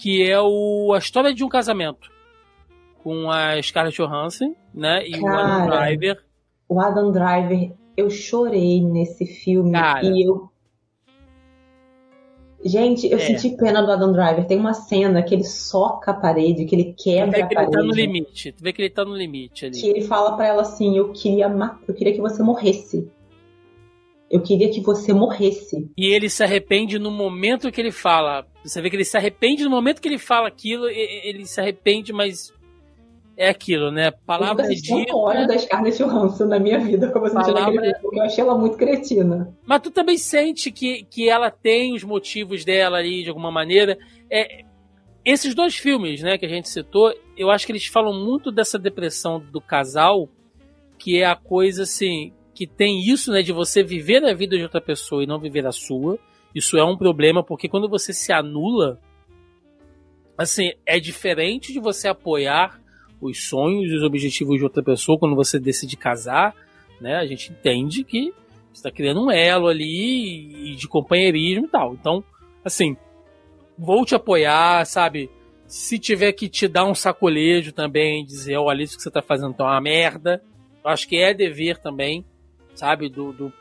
[0.00, 2.10] Que é o A História de um Casamento.
[3.02, 5.06] Com a Scarlett Johansson, né?
[5.06, 6.24] E Cara, o Adam Driver.
[6.68, 9.72] O Adam Driver, eu chorei nesse filme.
[9.72, 10.04] Cara.
[10.04, 10.48] E eu.
[12.64, 13.20] Gente, eu É.
[13.20, 14.44] senti pena do Adam Driver.
[14.46, 17.54] Tem uma cena que ele soca a parede, que ele Tu quebra vê a que
[17.54, 18.00] ele tá no parede.
[18.06, 18.52] limite.
[18.52, 19.80] Tu vê que ele tá no limite ali.
[19.80, 21.46] que ele fala pra ela assim: eu queria,
[21.86, 23.08] eu queria que você morresse.
[24.30, 25.90] Eu queria que você morresse.
[25.96, 28.46] E ele se arrepende no momento que ele fala.
[28.62, 32.12] Você vê que ele se arrepende no momento que ele fala aquilo, ele se arrepende,
[32.12, 32.52] mas
[33.36, 34.08] é aquilo, né?
[34.08, 35.16] Eu Palavra tanto dita.
[35.16, 38.76] ódio da Scarlett Johansson na minha vida como eu senti Palavra- eu achei ela muito
[38.76, 39.56] cretina.
[39.64, 43.96] Mas tu também sente que, que ela tem os motivos dela ali, de alguma maneira.
[44.30, 44.62] É,
[45.24, 48.78] esses dois filmes, né, que a gente citou, eu acho que eles falam muito dessa
[48.78, 50.28] depressão do casal,
[50.98, 54.64] que é a coisa assim, que tem isso, né, de você viver a vida de
[54.64, 56.18] outra pessoa e não viver a sua.
[56.52, 59.00] Isso é um problema, porque quando você se anula,
[60.36, 62.80] assim, é diferente de você apoiar
[63.20, 66.52] os sonhos e os objetivos de outra pessoa quando você decide casar,
[67.00, 67.14] né?
[67.14, 68.34] A gente entende que
[68.72, 71.94] você está criando um elo ali de companheirismo e tal.
[71.94, 72.24] Então,
[72.64, 72.96] assim,
[73.78, 75.30] vou te apoiar, sabe?
[75.64, 79.54] Se tiver que te dar um sacolejo também, dizer, olha, isso que você tá fazendo
[79.54, 80.42] tá uma merda.
[80.84, 82.24] Eu acho que é dever também,
[82.78, 83.08] sabe?
[83.08, 83.52] Do, do-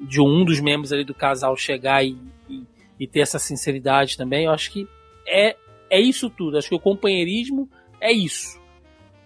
[0.00, 2.16] de um dos membros ali do casal chegar e,
[2.48, 2.62] e,
[3.00, 4.44] e ter essa sinceridade também.
[4.44, 4.86] Eu acho que
[5.26, 5.56] é,
[5.88, 6.58] é isso tudo.
[6.58, 7.68] Acho que o companheirismo
[8.00, 8.60] é isso.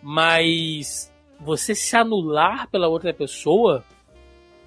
[0.03, 3.85] Mas você se anular pela outra pessoa,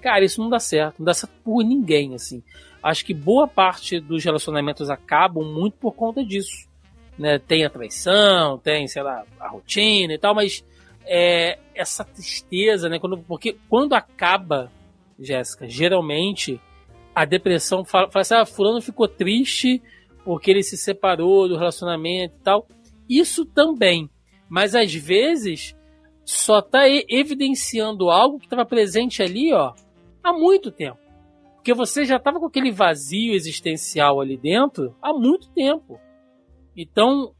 [0.00, 0.96] cara, isso não dá certo.
[0.98, 2.42] Não dá certo por ninguém, assim.
[2.82, 6.68] Acho que boa parte dos relacionamentos acabam muito por conta disso.
[7.18, 7.38] Né?
[7.38, 10.64] Tem a traição, tem, sei lá, a rotina e tal, mas
[11.06, 12.98] é, essa tristeza, né?
[12.98, 14.70] Quando, porque quando acaba,
[15.18, 16.60] Jéssica, geralmente
[17.14, 19.80] a depressão fala, fala assim, ah, fulano ficou triste
[20.24, 22.66] porque ele se separou do relacionamento e tal.
[23.08, 24.08] Isso também.
[24.48, 25.76] Mas às vezes
[26.24, 29.74] só tá e- evidenciando algo que estava presente ali, ó,
[30.22, 30.98] há muito tempo.
[31.56, 36.00] Porque você já estava com aquele vazio existencial ali dentro há muito tempo.
[36.76, 37.34] Então,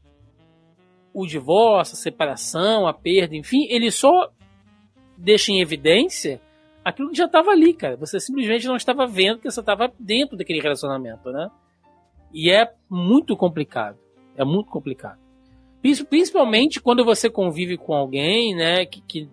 [1.15, 4.29] o divórcio, a separação, a perda, enfim, ele só
[5.17, 6.41] deixa em evidência
[6.83, 7.95] aquilo que já estava ali, cara.
[7.95, 11.49] Você simplesmente não estava vendo que você estava dentro daquele relacionamento, né?
[12.33, 13.97] E é muito complicado.
[14.35, 15.17] É muito complicado.
[16.09, 19.29] Principalmente quando você convive com alguém, né, que, que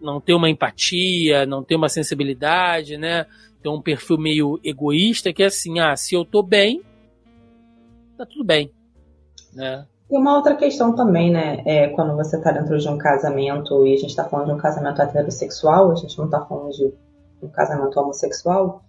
[0.00, 3.26] não tem uma empatia, não tem uma sensibilidade, né?
[3.62, 6.82] Tem um perfil meio egoísta que é assim, ah, se eu tô bem,
[8.16, 8.70] tá tudo bem,
[9.52, 9.86] né?
[10.08, 11.62] Tem uma outra questão também, né?
[11.64, 14.58] É, quando você está dentro de um casamento e a gente está falando de um
[14.58, 16.92] casamento heterossexual, a gente não está falando de
[17.42, 18.82] um casamento homossexual,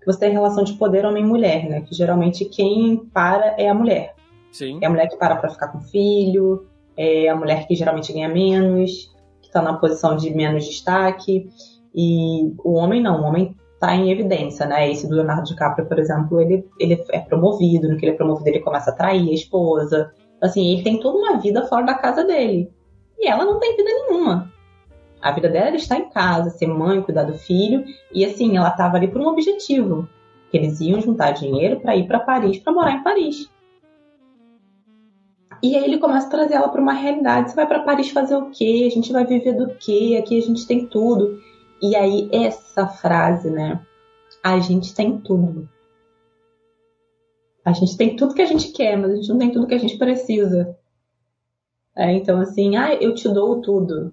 [0.00, 1.80] que você tem relação de poder homem-mulher, né?
[1.82, 4.14] Que geralmente quem para é a mulher.
[4.52, 4.78] Sim.
[4.80, 6.66] É a mulher que para para ficar com o filho,
[6.96, 11.50] é a mulher que geralmente ganha menos, que está na posição de menos destaque.
[11.94, 14.90] E o homem não, o homem está em evidência, né?
[14.90, 18.48] Esse do Leonardo DiCaprio, por exemplo, ele, ele é promovido, no que ele é promovido
[18.48, 20.12] ele começa a trair a esposa,
[20.44, 22.70] Assim, ele tem toda uma vida fora da casa dele.
[23.18, 24.52] E ela não tem vida nenhuma.
[25.22, 27.82] A vida dela era estar em casa, ser mãe, cuidar do filho.
[28.12, 30.06] E assim, ela estava ali por um objetivo.
[30.50, 33.50] Que eles iam juntar dinheiro para ir para Paris, para morar em Paris.
[35.62, 37.48] E aí ele começa a trazer ela para uma realidade.
[37.48, 38.84] Você vai para Paris fazer o quê?
[38.86, 40.20] A gente vai viver do quê?
[40.22, 41.40] Aqui a gente tem tudo.
[41.80, 43.80] E aí essa frase, né?
[44.42, 45.66] A gente tem tudo.
[47.64, 49.74] A gente tem tudo que a gente quer, mas a gente não tem tudo que
[49.74, 50.76] a gente precisa.
[51.96, 54.12] É, então, assim, ah, eu te dou tudo.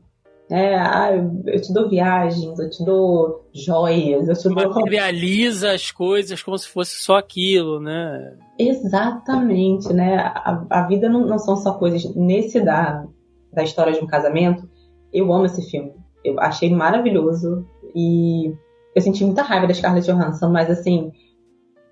[0.49, 1.11] É, ah,
[1.45, 4.73] eu te dou viagens, eu te dou joias, eu te dou.
[4.73, 8.37] Materializa as coisas como se fosse só aquilo, né?
[8.59, 10.17] Exatamente, né?
[10.17, 12.03] A, a vida não, não, são só coisas.
[12.15, 13.05] Nesse da,
[13.53, 14.69] da história de um casamento,
[15.13, 15.93] eu amo esse filme.
[16.23, 17.65] Eu achei maravilhoso
[17.95, 18.53] e
[18.93, 21.13] eu senti muita raiva da Scarlett Johansson, mas assim,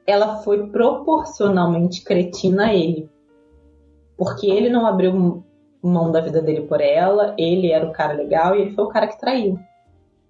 [0.06, 3.10] ela foi proporcionalmente cretina a ele.
[4.18, 5.44] Porque ele não abriu
[5.82, 8.90] mão da vida dele por ela, ele era o cara legal e ele foi o
[8.90, 9.58] cara que traiu.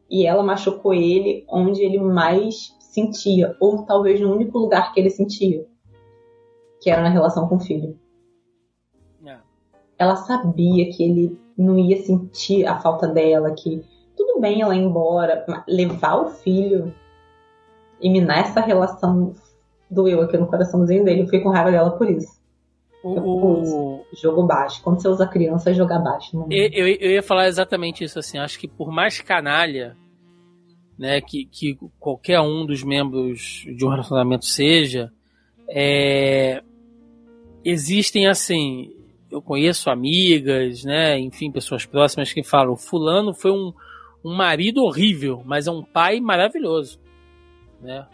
[0.10, 5.10] E ela machucou ele onde ele mais sentia, ou talvez no único lugar que ele
[5.10, 5.66] sentia,
[6.82, 7.98] que era na relação com o filho.
[9.26, 9.38] É.
[9.98, 13.84] Ela sabia que ele não ia sentir a falta dela, que
[14.16, 16.94] tudo bem ela ir embora, levar o filho
[18.02, 19.36] e minar essa relação
[19.90, 21.22] doeu aqui no coraçãozinho dele.
[21.22, 22.40] Eu fiquei com raiva dela por isso.
[23.04, 24.82] O, jogo baixo.
[24.84, 26.36] Quando você usa criança, é jogar baixo.
[26.36, 26.48] Não...
[26.52, 28.38] Eu, eu, eu, ia falar exatamente isso assim.
[28.38, 29.96] Acho que por mais canalha
[31.00, 35.10] né, que, que qualquer um dos membros de um relacionamento seja,
[35.70, 36.62] é,
[37.64, 38.94] existem assim.
[39.32, 43.72] Eu conheço amigas, né, enfim, pessoas próximas que falam: Fulano foi um,
[44.26, 47.00] um marido horrível, mas é um pai maravilhoso.
[47.82, 48.06] Né?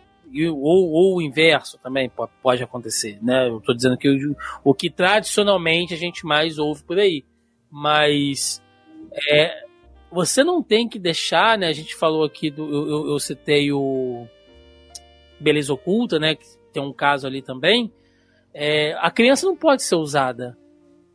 [0.49, 2.11] Ou, ou o inverso também
[2.41, 3.47] pode, acontecer, né?
[3.47, 7.23] Eu estou dizendo que o, o que tradicionalmente a gente mais ouve por aí.
[7.71, 8.61] Mas
[9.31, 9.65] é,
[10.11, 11.67] você não tem que deixar, né?
[11.67, 12.63] A gente falou aqui do.
[12.63, 14.27] Eu, eu, eu citei o
[15.39, 16.35] Beleza Oculta, né?
[16.35, 17.91] Que tem um caso ali também.
[18.53, 20.57] É, a criança não pode ser usada,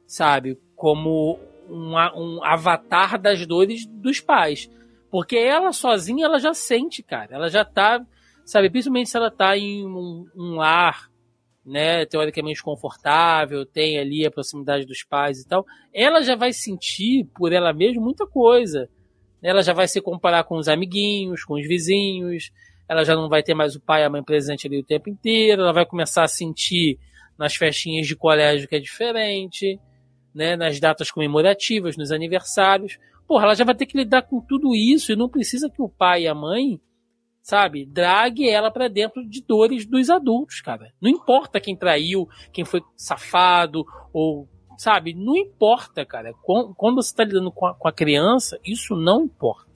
[0.06, 1.38] sabe, como
[1.68, 4.70] um, um avatar das dores dos pais.
[5.10, 7.34] Porque ela sozinha, ela já sente, cara.
[7.34, 8.04] Ela já tá
[8.44, 8.70] sabe?
[8.70, 11.10] Principalmente se ela está em um, um lar,
[11.64, 17.26] né, teoricamente confortável, tem ali a proximidade dos pais e tal, ela já vai sentir
[17.36, 18.88] por ela mesma muita coisa.
[19.42, 22.50] Ela já vai se comparar com os amiguinhos, com os vizinhos,
[22.88, 25.08] ela já não vai ter mais o pai e a mãe presente ali o tempo
[25.08, 26.98] inteiro, ela vai começar a sentir
[27.38, 29.78] nas festinhas de colégio que é diferente,
[30.34, 32.98] né, nas datas comemorativas, nos aniversários.
[33.26, 35.88] Porra, ela já vai ter que lidar com tudo isso e não precisa que o
[35.88, 36.80] pai e a mãe
[37.42, 37.86] sabe?
[37.86, 40.92] Drague ela para dentro de dores dos adultos, cara.
[41.00, 44.48] Não importa quem traiu, quem foi safado ou
[44.80, 45.12] sabe?
[45.14, 46.32] Não importa, cara.
[46.42, 49.70] Quando você está lidando com a, com a, criança, isso não importa.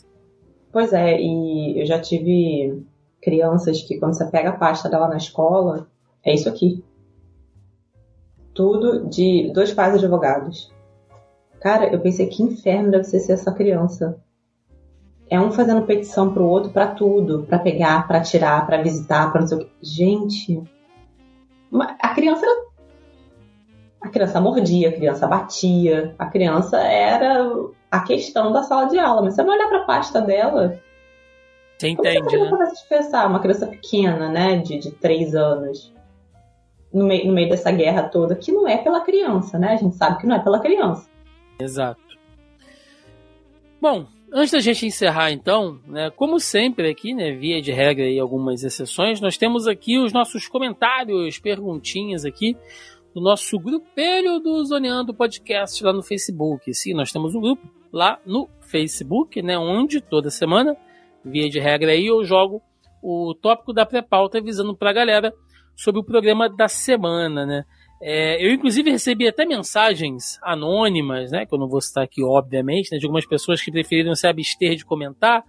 [0.73, 2.83] Pois é, e eu já tive
[3.21, 5.89] crianças que quando você pega a pasta dela na escola,
[6.25, 6.83] é isso aqui.
[8.55, 10.73] Tudo de dois pais advogados.
[11.61, 14.23] Cara, eu pensei que inferno deve ser ser essa criança.
[15.35, 19.41] É um fazendo petição pro outro para tudo, para pegar, para tirar, para visitar, para
[19.41, 19.71] não sei o que.
[19.83, 20.63] Gente,
[21.73, 22.67] a criança era...
[24.03, 27.51] a criança mordia, a criança batia, a criança era
[27.91, 29.23] a questão da sala de aula.
[29.23, 30.81] Mas você vai olhar para a pasta dela,
[31.77, 32.67] você entende, você né?
[32.67, 35.93] Você pensar, uma criança pequena, né, de, de três anos,
[36.93, 39.73] no meio, no meio dessa guerra toda, que não é pela criança, né?
[39.73, 41.09] A gente sabe que não é pela criança.
[41.59, 42.01] Exato.
[43.81, 44.07] Bom,
[44.37, 48.65] Antes da gente encerrar, então, né, como sempre aqui, né, via de regra e algumas
[48.65, 52.57] exceções, nós temos aqui os nossos comentários, perguntinhas aqui
[53.15, 56.75] do nosso grupelho do Zoneando Podcast lá no Facebook.
[56.75, 57.63] Sim, nós temos um grupo
[57.93, 60.77] lá no Facebook, né, onde toda semana
[61.25, 62.61] via de regra aí, eu jogo
[63.01, 65.33] o tópico da pré-pauta avisando para a galera
[65.77, 67.65] sobre o programa da semana, né?
[68.07, 71.47] É, eu, inclusive, recebi até mensagens anônimas, né?
[71.47, 74.77] Que eu não vou citar aqui, obviamente, né, de algumas pessoas que preferiram se abster
[74.77, 75.43] de comentar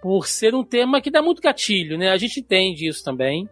[0.00, 2.08] por ser um tema que dá muito gatilho, né?
[2.08, 3.46] A gente entende isso também,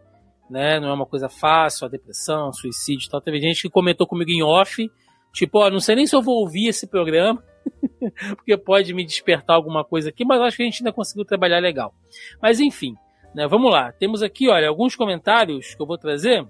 [0.48, 0.80] né?
[0.80, 3.20] Não é uma coisa fácil, a depressão, suicídio e tal.
[3.20, 4.90] Teve gente que comentou comigo em off,
[5.34, 7.44] tipo, ó, não sei nem se eu vou ouvir esse programa,
[8.34, 11.58] porque pode me despertar alguma coisa aqui, mas acho que a gente ainda conseguiu trabalhar
[11.58, 11.92] legal.
[12.40, 12.94] Mas enfim,
[13.34, 13.46] né?
[13.46, 13.92] Vamos lá.
[13.92, 16.48] Temos aqui, olha, alguns comentários que eu vou trazer.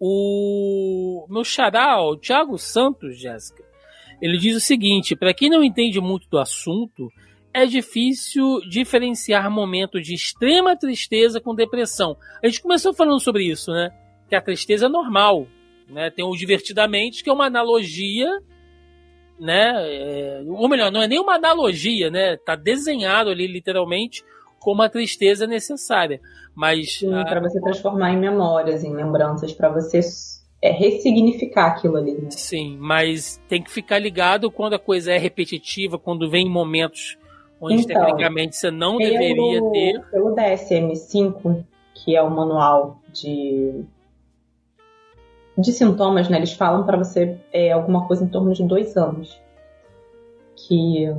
[0.00, 3.64] O meu xará, o Thiago Santos, Jéssica,
[4.20, 7.10] ele diz o seguinte: para quem não entende muito do assunto,
[7.52, 12.16] é difícil diferenciar momento de extrema tristeza com depressão.
[12.42, 13.90] A gente começou falando sobre isso, né?
[14.28, 15.46] Que a tristeza é normal,
[15.88, 16.10] né?
[16.10, 18.30] Tem o divertidamente, que é uma analogia,
[19.40, 19.72] né?
[19.76, 22.36] É, ou melhor, não é nem uma analogia, né?
[22.36, 24.22] Tá desenhado ali literalmente
[24.58, 26.20] como a tristeza necessária.
[26.54, 27.24] Mas a...
[27.24, 30.00] para você transformar em memórias, em lembranças, para você
[30.60, 32.14] é, ressignificar aquilo ali.
[32.14, 32.30] Né?
[32.30, 37.16] Sim, mas tem que ficar ligado quando a coisa é repetitiva, quando vem momentos
[37.60, 40.00] onde então, tecnicamente você não pelo, deveria ter.
[40.10, 41.64] Pelo DSM-5,
[41.94, 43.84] que é o manual de
[45.56, 46.36] de sintomas, né?
[46.36, 49.40] Eles falam para você é, alguma coisa em torno de dois anos.
[50.54, 51.12] Que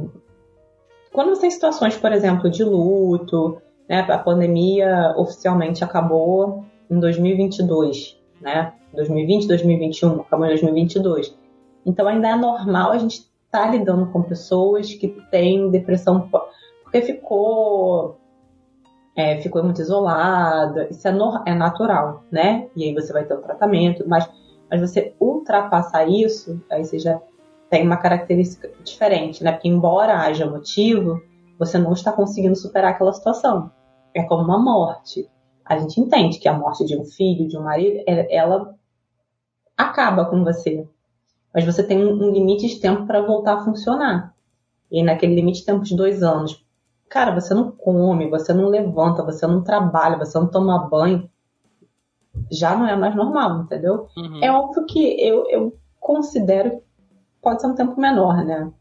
[1.11, 4.01] quando você tem situações, por exemplo, de luto, né?
[4.01, 8.73] A pandemia oficialmente acabou em 2022, né?
[8.93, 11.35] 2020, 2021, acabou em 2022.
[11.85, 16.29] Então ainda é normal a gente estar tá lidando com pessoas que têm depressão
[16.83, 18.17] porque ficou
[19.15, 22.67] é, ficou muito isolada, isso é, no, é natural, né?
[22.75, 24.29] E aí você vai ter o tratamento, mas,
[24.71, 27.19] mas você ultrapassar isso, aí você já
[27.69, 29.51] tem uma característica diferente, né?
[29.51, 31.21] Porque embora haja motivo,
[31.57, 33.71] você não está conseguindo superar aquela situação.
[34.13, 35.29] É como uma morte.
[35.63, 38.75] A gente entende que a morte de um filho, de um marido, ela
[39.77, 40.87] acaba com você.
[41.53, 44.33] Mas você tem um limite de tempo para voltar a funcionar.
[44.91, 46.65] E naquele limite de tempo de dois anos,
[47.07, 51.29] cara, você não come, você não levanta, você não trabalha, você não toma banho,
[52.51, 54.07] já não é mais normal, entendeu?
[54.17, 54.43] Uhum.
[54.43, 56.81] É óbvio que eu, eu considero
[57.41, 58.71] pode ser um tempo menor, né?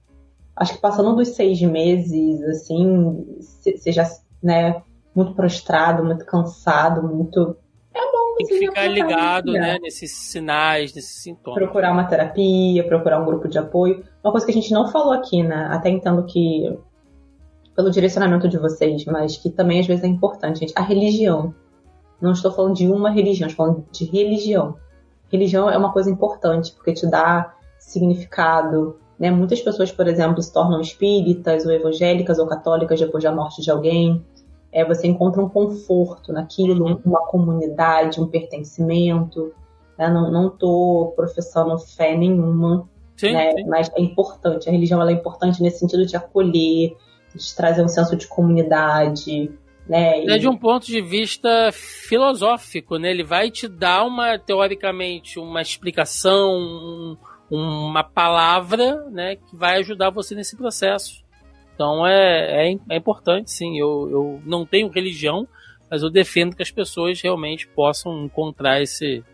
[0.57, 3.41] Acho que passando dos seis meses, assim,
[3.77, 4.05] seja
[4.43, 4.83] né,
[5.15, 7.57] muito prostrado, muito cansado, muito.
[7.95, 11.59] É bom Tem que ficar ligado, né, nesses sinais, nesses sintomas.
[11.59, 14.05] Procurar uma terapia, procurar um grupo de apoio.
[14.23, 15.69] Uma coisa que a gente não falou aqui, né?
[15.71, 16.77] Até entendo que
[17.77, 20.73] pelo direcionamento de vocês, mas que também às vezes é importante, gente.
[20.75, 21.55] A religião.
[22.21, 24.77] Não estou falando de uma religião, estou falando de religião.
[25.31, 28.99] Religião é uma coisa importante, porque te dá significado.
[29.19, 29.31] Né?
[29.31, 33.71] Muitas pessoas, por exemplo, se tornam espíritas ou evangélicas ou católicas depois da morte de
[33.71, 34.25] alguém.
[34.71, 37.01] É, você encontra um conforto naquilo, uhum.
[37.05, 39.53] uma comunidade, um pertencimento.
[39.99, 40.09] Né?
[40.09, 43.53] Não estou professando fé nenhuma, sim, né?
[43.53, 43.65] sim.
[43.67, 44.69] mas é importante.
[44.69, 46.97] A religião é importante nesse sentido de acolher,
[47.35, 49.51] de trazer um senso de comunidade,
[49.89, 50.23] né?
[50.27, 53.11] É de um ponto de vista filosófico, né?
[53.11, 57.17] Ele vai te dar uma, teoricamente, uma explicação, um,
[57.51, 61.25] uma palavra né, que vai ajudar você nesse processo.
[61.75, 63.79] Então é, é, é, importante, sim.
[63.79, 65.47] Eu, eu não tenho religião,
[65.91, 69.25] mas eu defendo que as pessoas realmente possam encontrar esse,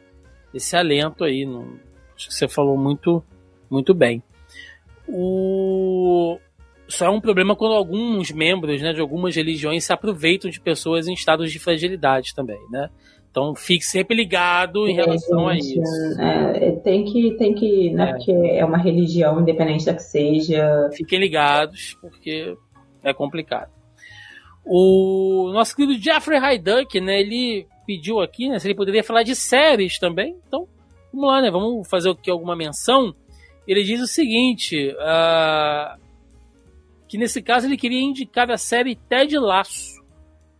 [0.52, 1.44] esse alento aí.
[1.44, 1.80] No,
[2.14, 3.24] acho que você falou muito,
[3.70, 4.22] muito bem.
[5.08, 6.38] O,
[6.86, 11.08] só é um problema quando alguns membros né, de algumas religiões se aproveitam de pessoas
[11.08, 12.90] em estados de fragilidade também, né?
[13.34, 16.20] Então fique sempre ligado em é, relação gente, a isso.
[16.20, 18.10] É, tem que, tem que, né?
[18.10, 18.12] É.
[18.12, 20.88] Porque é uma religião, independente da que seja.
[20.92, 22.56] Fiquem ligados, porque
[23.02, 23.72] é complicado.
[24.64, 27.22] O nosso querido Jeffrey Hyduck, né?
[27.22, 28.60] Ele pediu aqui, né?
[28.60, 30.36] Se ele poderia falar de séries também.
[30.46, 30.68] Então,
[31.12, 31.50] vamos lá, né?
[31.50, 33.12] Vamos fazer aqui alguma menção.
[33.66, 36.00] Ele diz o seguinte: uh,
[37.08, 39.93] que nesse caso ele queria indicar a série Ted Laço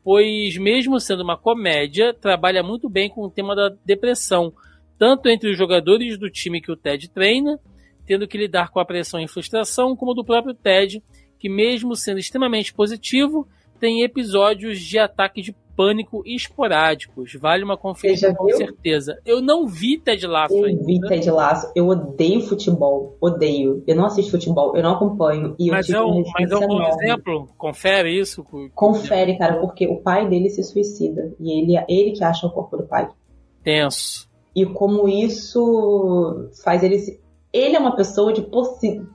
[0.04, 4.52] pois, mesmo sendo uma comédia, trabalha muito bem com o tema da depressão,
[4.98, 7.58] tanto entre os jogadores do time que o Ted treina,
[8.06, 11.02] tendo que lidar com a pressão e frustração, como do próprio Ted,
[11.38, 13.48] que, mesmo sendo extremamente positivo,
[13.80, 17.34] tem episódios de ataque de pânico esporádicos.
[17.34, 19.18] Vale uma conferência com certeza.
[19.24, 20.82] Eu não vi Ted Lasso eu ainda.
[20.82, 21.72] Eu vi Ted Lasso.
[21.74, 23.16] Eu odeio futebol.
[23.20, 23.82] Odeio.
[23.86, 24.76] Eu não assisto futebol.
[24.76, 25.54] Eu não acompanho.
[25.58, 27.48] E mas, é um, mas é um bom exemplo.
[27.56, 28.44] Confere isso.
[28.74, 31.34] Confere, cara, porque o pai dele se suicida.
[31.40, 33.08] E ele, é ele que acha o corpo do pai.
[33.62, 34.28] Tenso.
[34.54, 36.98] E como isso faz ele...
[37.52, 38.42] Ele é uma pessoa de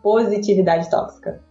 [0.01, 1.41] positividade tóxica.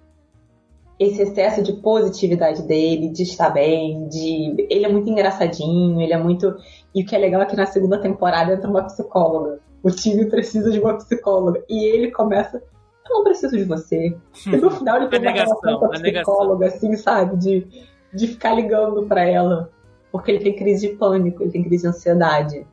[0.99, 6.19] Esse excesso de positividade dele, de estar bem, de ele é muito engraçadinho, ele é
[6.19, 6.57] muito
[6.95, 9.61] e o que é legal é que na segunda temporada entra uma psicóloga.
[9.83, 12.61] O time precisa de uma psicóloga e ele começa
[13.09, 14.15] eu não preciso de você.
[14.47, 17.37] E no final ele tem uma relação com a psicóloga, assim, sabe?
[17.37, 17.67] De,
[18.13, 19.71] de ficar ligando para ela.
[20.13, 22.67] Porque ele tem crise de pânico, ele tem crise de ansiedade.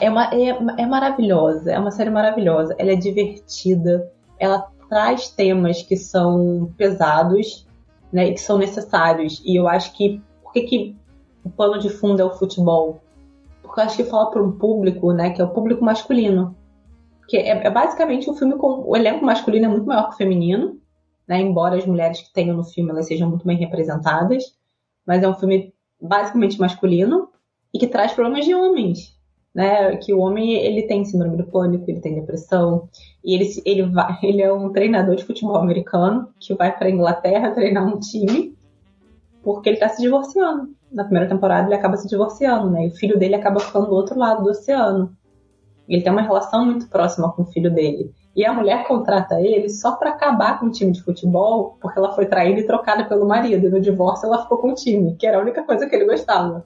[0.00, 0.48] É, uma, é,
[0.82, 2.74] é maravilhosa, é uma série maravilhosa.
[2.78, 7.66] Ela é divertida, ela traz temas que são pesados,
[8.12, 9.42] né, e que são necessários.
[9.44, 10.96] E eu acho que por que, que
[11.44, 13.00] o pano de fundo é o futebol?
[13.62, 16.56] Porque eu acho que fala para um público, né, que é o público masculino.
[17.28, 20.18] Que é, é basicamente um filme com o elenco masculino é muito maior que o
[20.18, 20.80] feminino,
[21.26, 24.44] né, embora as mulheres que tenham no filme elas sejam muito bem representadas,
[25.06, 27.28] mas é um filme basicamente masculino
[27.74, 29.17] e que traz problemas de homens
[29.58, 29.96] né?
[29.96, 32.88] Que o homem ele tem síndrome do pânico, ele tem depressão
[33.24, 37.50] e ele ele vai, ele é um treinador de futebol americano que vai para Inglaterra
[37.50, 38.56] treinar um time
[39.42, 40.68] porque ele está se divorciando.
[40.92, 42.86] Na primeira temporada ele acaba se divorciando, né?
[42.86, 45.12] E o filho dele acaba ficando do outro lado do oceano.
[45.88, 48.12] Ele tem uma relação muito próxima com o filho dele.
[48.36, 52.12] E a mulher contrata ele só para acabar com o time de futebol, porque ela
[52.12, 53.66] foi traída e trocada pelo marido.
[53.66, 56.04] E no divórcio ela ficou com o time, que era a única coisa que ele
[56.04, 56.64] gostava.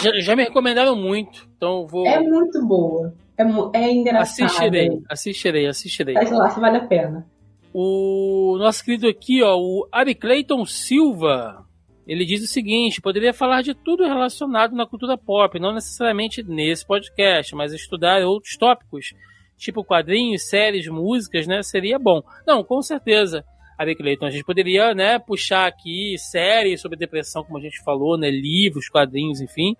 [0.00, 2.06] Já, já, me recomendaram muito, então vou.
[2.06, 3.14] É muito boa.
[3.36, 3.42] É,
[3.78, 4.46] é engraçado.
[4.46, 6.14] Assistirei, assistirei, assistirei.
[6.14, 7.26] Mas lá, vale a pena.
[7.72, 11.66] O nosso querido aqui, ó, o Ari Clayton Silva,
[12.06, 16.86] ele diz o seguinte: poderia falar de tudo relacionado na cultura pop, não necessariamente nesse
[16.86, 19.12] podcast, mas estudar outros tópicos,
[19.56, 21.62] tipo quadrinhos, séries, músicas, né?
[21.62, 22.22] Seria bom.
[22.46, 23.44] Não, com certeza.
[23.78, 24.26] Ari Clayton.
[24.26, 28.88] A gente poderia, né, puxar aqui séries sobre depressão, como a gente falou, né, livros,
[28.88, 29.76] quadrinhos, enfim.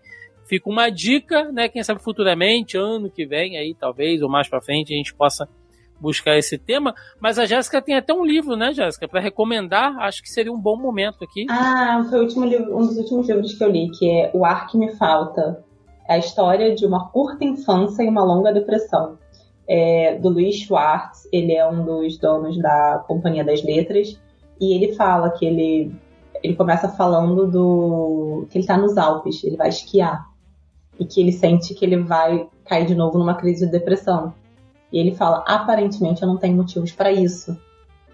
[0.47, 4.61] Fica uma dica, né, quem sabe futuramente, ano que vem aí, talvez, ou mais para
[4.61, 5.49] frente, a gente possa
[6.01, 6.95] buscar esse tema.
[7.21, 9.97] Mas a Jéssica tem até um livro, né, Jéssica, para recomendar.
[10.01, 11.47] Acho que seria um bom momento aqui.
[11.49, 14.77] Ah, foi livro, um dos últimos livros que eu li, que é O Ar que
[14.77, 15.65] Me Falta.
[16.09, 19.19] É a história de uma curta infância e uma longa depressão
[19.69, 24.19] é, do Luiz Schwartz, ele é um dos donos da Companhia das Letras,
[24.61, 25.95] e ele fala que ele,
[26.43, 30.27] ele começa falando do que ele está nos Alpes, ele vai esquiar,
[30.99, 34.33] e que ele sente que ele vai cair de novo numa crise de depressão.
[34.93, 37.57] E ele fala, aparentemente eu não tenho motivos para isso.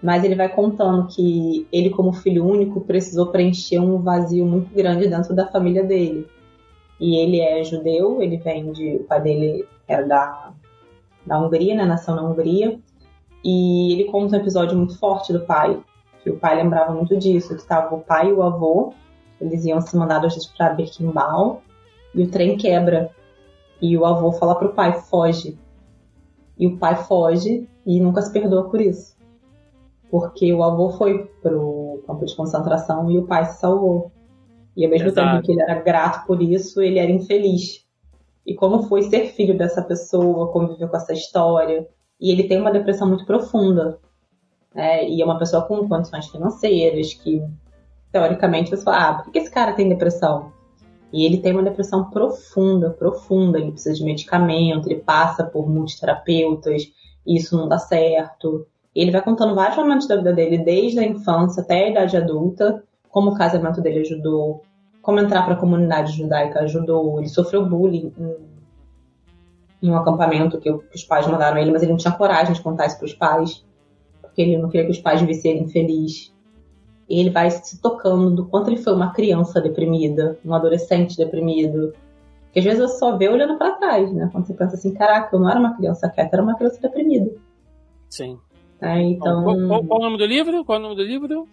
[0.01, 5.07] Mas ele vai contando que ele, como filho único, precisou preencher um vazio muito grande
[5.07, 6.27] dentro da família dele.
[6.99, 8.97] E ele é judeu, ele vem de.
[8.97, 10.53] O pai dele era da
[11.25, 12.79] da Hungria, né, nasceu na Hungria,
[13.43, 15.81] e ele conta um episódio muito forte do pai,
[16.21, 18.93] que o pai lembrava muito disso, que estava o pai e o avô,
[19.39, 21.61] eles iam se mandados para Birkenbau,
[22.15, 23.11] e o trem quebra,
[23.81, 25.57] e o avô fala pro pai, foge.
[26.57, 29.17] E o pai foge e nunca se perdoa por isso.
[30.09, 34.11] Porque o avô foi pro campo de concentração e o pai se salvou.
[34.77, 35.27] E ao mesmo Exato.
[35.27, 37.82] tempo que ele era grato por isso, ele era infeliz
[38.45, 41.87] e como foi ser filho dessa pessoa, conviver com essa história.
[42.19, 43.99] E ele tem uma depressão muito profunda.
[44.73, 45.07] Né?
[45.07, 47.41] E é uma pessoa com condições financeiras, que
[48.11, 50.51] teoricamente você fala, ah, por que esse cara tem depressão?
[51.11, 53.59] E ele tem uma depressão profunda, profunda.
[53.59, 56.83] Ele precisa de medicamento, ele passa por multiterapeutas,
[57.25, 58.67] e isso não dá certo.
[58.95, 62.17] E ele vai contando vários momentos da vida dele, desde a infância até a idade
[62.17, 64.63] adulta, como o casamento dele ajudou,
[65.03, 67.19] como entrar para a comunidade judaica ajudou.
[67.19, 71.99] Ele sofreu bullying em, em um acampamento que, os pais mandaram ele, mas ele não
[71.99, 73.65] tinha coragem de contar isso para os pais,
[74.21, 76.33] porque ele não queria que os pais vissem ele infeliz.
[77.09, 81.93] E ele vai se tocando do quanto ele foi uma criança deprimida, um adolescente deprimido.
[82.53, 84.29] Que às vezes você só vê olhando para trás, né?
[84.31, 87.29] Quando você pensa assim, caraca, eu não era uma criança quieta, era uma criança deprimida.
[88.09, 88.39] Sim.
[88.79, 89.43] É, então...
[89.43, 90.63] Qual, qual, qual, o nome do livro?
[90.63, 91.45] Qual o nome do livro?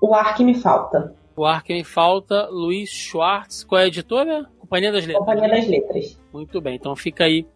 [0.00, 1.14] O Ar Que Me Falta.
[1.34, 3.64] O ar que me falta, Luiz Schwartz.
[3.64, 4.48] Qual é a editora?
[4.58, 5.26] Companhia das Letras.
[5.26, 6.20] Companhia das Letras.
[6.32, 7.46] Muito bem, então fica aí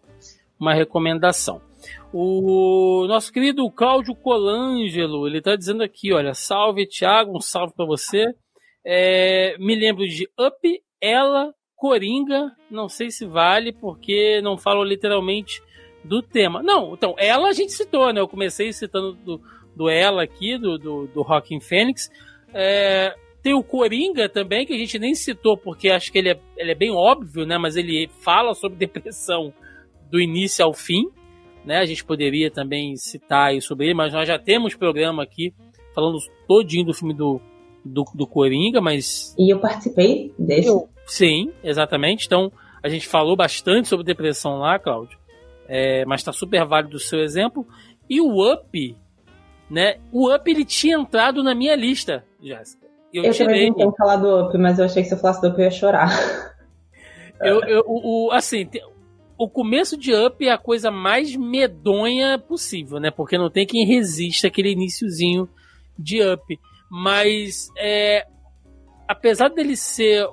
[0.59, 1.61] uma recomendação.
[2.11, 7.85] O nosso querido Cláudio Colangelo, ele está dizendo aqui, olha, salve Thiago, um salve para
[7.85, 8.33] você.
[8.85, 15.61] É, me lembro de Up, Ela, Coringa, não sei se vale, porque não falo literalmente
[16.03, 16.63] do tema.
[16.63, 18.21] Não, então, ela a gente citou, né?
[18.21, 19.41] Eu comecei citando do,
[19.75, 22.09] do ela aqui, do, do, do Rockin' Fênix.
[22.53, 23.13] É,
[23.47, 26.71] tem o Coringa também, que a gente nem citou, porque acho que ele é, ele
[26.73, 27.57] é bem óbvio, né?
[27.57, 29.53] Mas ele fala sobre depressão
[30.11, 31.07] do início ao fim.
[31.63, 31.77] Né?
[31.77, 35.53] A gente poderia também citar aí sobre ele, mas nós já temos programa aqui
[35.95, 37.39] falando todinho do filme do,
[37.85, 39.33] do, do Coringa, mas.
[39.39, 40.67] E eu participei desse.
[40.67, 42.25] Eu, sim, exatamente.
[42.25, 42.51] Então,
[42.83, 45.17] a gente falou bastante sobre depressão lá, Cláudio.
[45.69, 47.65] É, mas está super válido o seu exemplo.
[48.09, 48.97] E o Up,
[49.69, 49.99] né?
[50.11, 52.86] O Up ele tinha entrado na minha lista, Jéssica.
[53.17, 55.41] Eu, eu também não tenho falado do Up, mas eu achei que se eu falasse
[55.41, 56.09] do Up eu ia chorar.
[57.39, 58.67] Eu, eu, o, o, assim,
[59.37, 63.11] o começo de Up é a coisa mais medonha possível, né?
[63.11, 65.47] Porque não tem quem resista aquele iníciozinho
[65.97, 66.59] de Up.
[66.89, 68.25] Mas, é,
[69.07, 70.27] apesar dele ser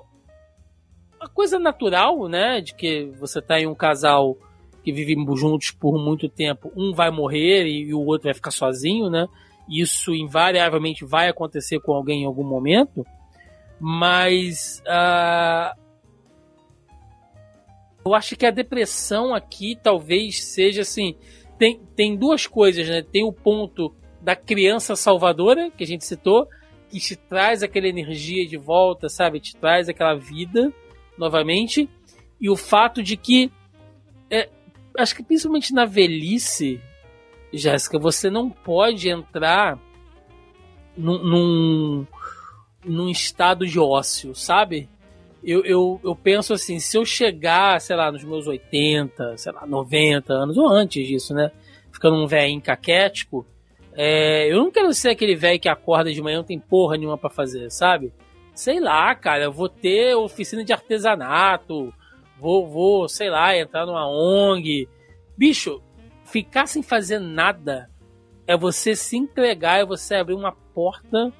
[1.20, 2.62] uma coisa natural, né?
[2.62, 4.38] De que você tá em um casal
[4.82, 8.50] que vive juntos por muito tempo, um vai morrer e, e o outro vai ficar
[8.50, 9.28] sozinho, né?
[9.68, 13.04] Isso invariavelmente vai acontecer com alguém em algum momento.
[13.80, 15.78] Mas uh,
[18.04, 21.16] eu acho que a depressão aqui talvez seja assim.
[21.58, 23.02] Tem, tem duas coisas, né?
[23.02, 26.48] Tem o ponto da criança salvadora, que a gente citou,
[26.88, 29.40] que te traz aquela energia de volta, sabe?
[29.40, 30.72] Te traz aquela vida
[31.16, 31.88] novamente.
[32.40, 33.50] E o fato de que.
[34.30, 34.48] É,
[34.98, 36.80] acho que principalmente na velhice,
[37.56, 39.78] Jéssica, você não pode entrar
[40.96, 42.06] num, num,
[42.84, 44.88] num estado de ócio, sabe?
[45.44, 49.66] eu, eu, eu penso assim, se eu chegar, sei lá, nos meus 80, sei lá,
[49.66, 51.52] 90 anos, ou antes disso, né?
[51.92, 53.46] Ficando um velho caquético,
[53.92, 57.18] é, eu não quero ser aquele velho que acorda de manhã não tem porra nenhuma
[57.18, 58.12] para fazer, sabe?
[58.54, 61.92] Sei lá, cara, eu vou ter oficina de artesanato,
[62.40, 64.88] vou, vou, sei lá, entrar numa ONG.
[65.36, 65.82] Bicho,
[66.24, 67.90] ficar sem fazer nada
[68.46, 71.32] é você se entregar, é você abrir uma porta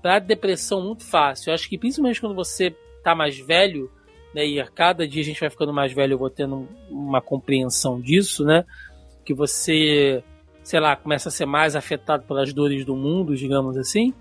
[0.00, 1.50] pra depressão muito fácil.
[1.50, 3.90] Eu acho que principalmente quando você tá mais velho,
[4.34, 4.46] né?
[4.46, 8.00] E a cada dia a gente vai ficando mais velho, eu vou tendo uma compreensão
[8.00, 8.64] disso, né?
[9.24, 10.22] Que você,
[10.62, 14.12] sei lá, começa a ser mais afetado pelas dores do mundo, digamos assim.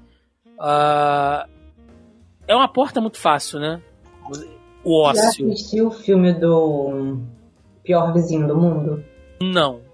[0.59, 1.49] Uh,
[2.47, 3.81] é uma porta muito fácil, né?
[4.83, 5.47] O ócio.
[5.47, 7.19] Já assistiu o filme do
[7.83, 9.03] Pior Vizinho do Mundo?
[9.41, 9.90] Não.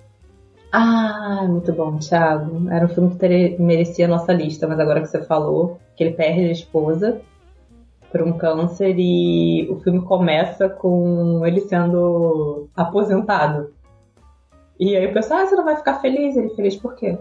[0.71, 2.69] Ah, muito bom, Thiago.
[2.69, 6.13] Era um filme que merecia a nossa lista, mas agora que você falou que ele
[6.13, 7.21] perde a esposa
[8.11, 13.73] por um câncer e o filme começa com ele sendo aposentado.
[14.79, 16.35] E aí o pessoal, ah, você não vai ficar feliz?
[16.35, 17.17] Ele feliz por quê?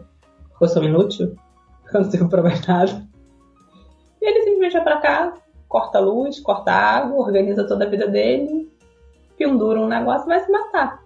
[0.50, 1.34] Porque eu sou inútil?
[1.94, 3.06] Eu não sirvo pra mais nada.
[4.20, 5.34] E ele simplesmente vai pra cá,
[5.68, 8.68] corta a luz, corta a água, organiza toda a vida dele,
[9.38, 11.05] pendura um negócio e vai se matar.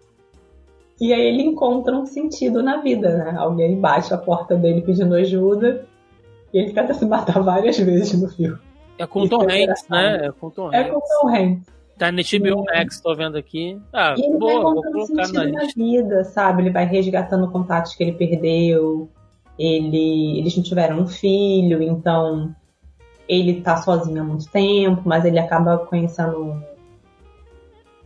[1.00, 3.34] E aí ele encontra um sentido na vida, né?
[3.38, 5.86] Alguém bate a porta dele pedindo ajuda
[6.52, 8.58] e ele tenta se matar várias vezes no filme.
[8.98, 10.26] É com o Tom Hanks, né?
[10.26, 10.78] É com o Tom Hanks.
[10.78, 11.80] É com o Tom Hanks.
[11.96, 13.78] Tá no HBO Max, tô vendo aqui.
[13.92, 15.72] Ah, e ele boa, vai vou colocar na lista.
[15.76, 16.62] vida, sabe?
[16.62, 19.08] Ele vai resgatando contatos que ele perdeu.
[19.58, 22.54] Ele, eles não tiveram um filho, então
[23.28, 26.54] ele tá sozinho há muito tempo, mas ele acaba conhecendo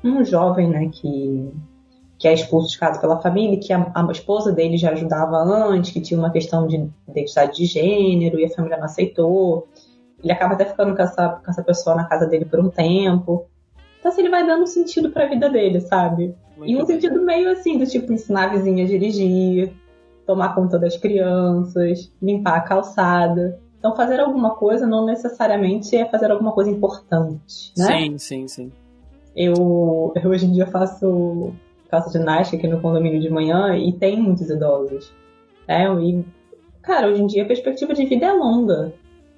[0.02, 1.50] um, um jovem, né, que,
[2.24, 5.90] que é expulso de casa pela família, que a, a, esposa dele já ajudava antes,
[5.90, 9.68] que tinha uma questão de identidade de gênero e a família não aceitou.
[10.22, 13.44] Ele acaba até ficando com essa, com essa pessoa na casa dele por um tempo.
[14.00, 16.34] Então, assim, ele vai dando sentido pra vida dele, sabe?
[16.56, 16.86] Muito e um bem.
[16.86, 19.74] sentido meio assim, do tipo, ensinar a vizinha a dirigir,
[20.26, 23.60] tomar conta das crianças, limpar a calçada.
[23.78, 27.84] Então, fazer alguma coisa não necessariamente é fazer alguma coisa importante, né?
[27.84, 28.72] Sim, sim, sim.
[29.36, 31.52] Eu, eu hoje em dia faço,
[31.94, 35.12] faço ginástica aqui no condomínio de manhã e tem muitos idosos.
[35.68, 35.86] Né?
[36.02, 36.24] E,
[36.82, 38.92] cara, hoje em dia a perspectiva de vida é longa.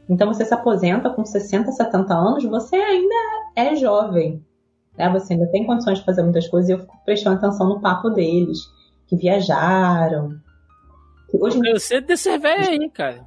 [0.08, 3.14] Então você se aposenta com 60, 70 anos, você ainda
[3.54, 4.42] é jovem.
[4.96, 5.10] Né?
[5.10, 8.10] Você ainda tem condições de fazer muitas coisas e eu fico prestando atenção no papo
[8.10, 8.60] deles,
[9.06, 10.36] que viajaram.
[11.32, 13.26] Hoje, eu sei desse velho aí, cara.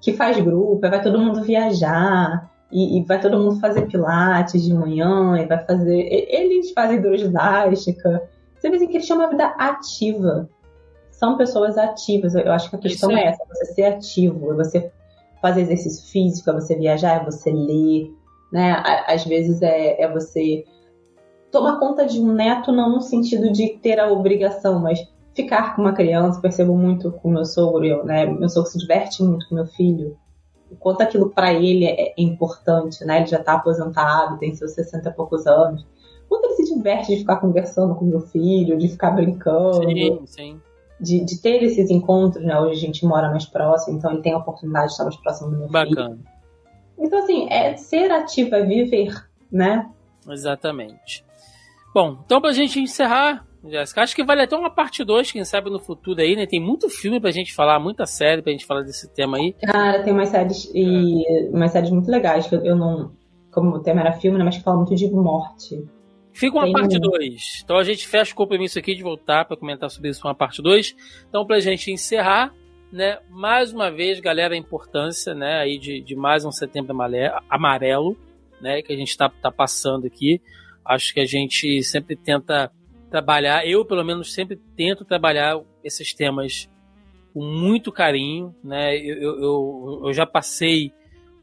[0.00, 4.72] Que faz grupo, vai todo mundo viajar, e, e, vai todo mundo fazer pilates de
[4.72, 5.98] manhã, e vai fazer.
[5.98, 8.22] Eles fazem hidroginástica.
[8.60, 10.48] Você vê assim, que eles chamam a vida ativa.
[11.10, 12.34] São pessoas ativas.
[12.34, 13.22] Eu acho que a questão é.
[13.22, 14.92] é essa, você ser ativo, você
[15.40, 18.14] fazer exercício físico, é você viajar, é você ler,
[18.52, 18.82] né?
[19.06, 20.64] Às vezes é, é você
[21.50, 25.82] tomar conta de um neto, não no sentido de ter a obrigação, mas ficar com
[25.82, 26.40] uma criança.
[26.40, 28.26] Percebo muito com meu sogro, eu, né?
[28.26, 30.18] Meu sogro se diverte muito com meu filho.
[30.70, 33.18] O quanto aquilo para ele é, é, importante, né?
[33.18, 35.86] Ele já tá aposentado, tem seus 60 e poucos anos.
[36.30, 39.86] Quanto ele se diverte de ficar conversando com meu filho, de ficar brincando.
[39.90, 40.60] Sim, sim
[41.00, 42.58] de, de, ter esses encontros, né?
[42.60, 45.50] Hoje a gente mora mais próximo, então ele tem a oportunidade de estar mais próximo
[45.50, 46.10] do meu Bacana.
[46.10, 46.24] filho.
[46.98, 49.88] Então, assim, é ser ativo, é viver, né?
[50.28, 51.24] Exatamente.
[51.94, 55.70] Bom, então pra gente encerrar, Jéssica, acho que vale até uma parte 2, quem sabe
[55.70, 56.46] no futuro aí, né?
[56.46, 59.54] Tem muito filme pra gente falar, muita série pra gente falar desse tema aí.
[59.62, 61.48] Cara, tem umas séries e é.
[61.50, 63.12] umas séries muito legais que eu, eu não.
[63.50, 64.44] Como o tema era filme, né?
[64.44, 65.82] Mas que fala muito de morte.
[66.32, 67.62] Fica uma parte 2.
[67.64, 70.62] Então a gente fecha o compromisso aqui de voltar para comentar sobre isso uma parte
[70.62, 70.96] 2.
[71.28, 72.54] Então, pra gente encerrar,
[72.92, 76.96] né, mais uma vez, galera, a importância, né, aí de, de mais um setembro
[77.48, 78.16] amarelo,
[78.60, 80.40] né, que a gente está tá passando aqui.
[80.84, 82.70] Acho que a gente sempre tenta
[83.10, 86.70] trabalhar, eu pelo menos sempre tento trabalhar esses temas
[87.34, 90.92] com muito carinho, né, eu, eu, eu já passei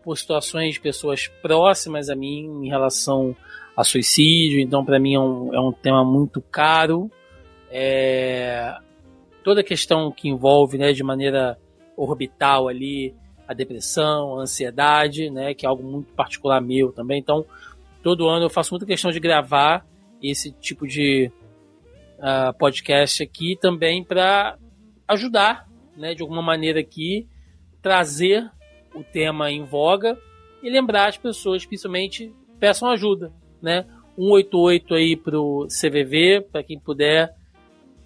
[0.04, 3.36] por situações de pessoas próximas a mim em relação
[3.78, 7.12] a suicídio, então para mim é um, é um tema muito caro.
[7.70, 8.76] É,
[9.44, 11.60] toda a questão que envolve, né, de maneira
[11.96, 13.14] orbital ali,
[13.48, 17.20] a depressão, a ansiedade, né, que é algo muito particular meu também.
[17.20, 17.46] Então,
[18.02, 19.86] todo ano eu faço muita questão de gravar
[20.24, 21.32] esse tipo de
[22.18, 24.58] uh, podcast aqui também para
[25.08, 27.28] ajudar, né, de alguma maneira aqui,
[27.80, 28.50] trazer
[28.96, 30.18] o tema em voga
[30.64, 33.32] e lembrar as pessoas, principalmente, peçam ajuda,
[33.62, 33.86] né?
[34.16, 37.36] 188 aí pro CVV, para quem puder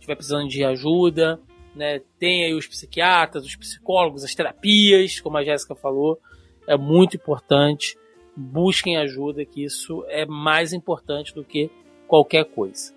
[0.01, 1.39] estiver precisando de ajuda,
[1.75, 2.01] né?
[2.19, 6.19] Tem aí os psiquiatras, os psicólogos, as terapias, como a Jéssica falou,
[6.67, 7.97] é muito importante.
[8.35, 11.69] Busquem ajuda, que isso é mais importante do que
[12.07, 12.93] qualquer coisa.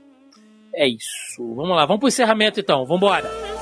[0.72, 1.54] É isso.
[1.54, 2.84] Vamos lá, vamos pro encerramento então.
[2.84, 3.53] Vamos embora.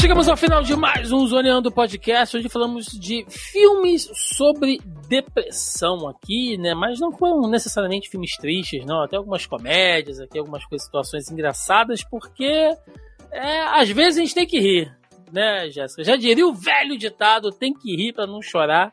[0.00, 2.36] Chegamos ao final de mais um Zoneando Podcast.
[2.36, 6.72] Hoje falamos de filmes sobre depressão aqui, né?
[6.72, 9.02] Mas não foram necessariamente filmes tristes, não.
[9.02, 12.70] Até algumas comédias, aqui algumas coisas, situações engraçadas, porque
[13.32, 14.96] é, às vezes a gente tem que rir,
[15.32, 16.04] né, Jéssica?
[16.04, 18.92] Já diria o velho ditado: tem que rir para não chorar,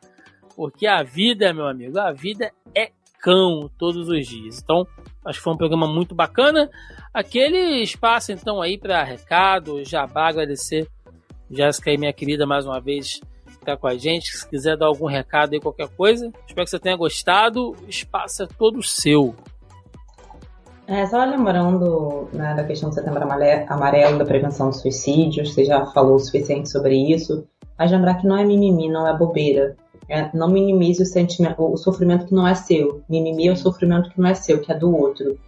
[0.56, 4.60] porque a vida, meu amigo, a vida é cão todos os dias.
[4.60, 4.88] Então,
[5.24, 6.68] acho que foi um programa muito bacana.
[7.14, 10.88] Aquele espaço, então, aí para recado, jabá, agradecer
[11.50, 14.38] Jéssica aí, minha querida, mais uma vez ficar com a gente.
[14.38, 17.72] Se quiser dar algum recado aí, qualquer coisa, espero que você tenha gostado.
[17.72, 19.36] O espaço é todo seu.
[20.88, 25.84] É, só lembrando né, da questão do setembro amarelo, da prevenção do suicídio, você já
[25.88, 27.44] falou o suficiente sobre isso,
[27.78, 29.76] mas lembrar que não é mimimi, não é bobeira.
[30.08, 33.02] É, não minimize o sentimento, o sofrimento que não é seu.
[33.10, 35.40] Mimimi é o sofrimento que não é seu, que é do outro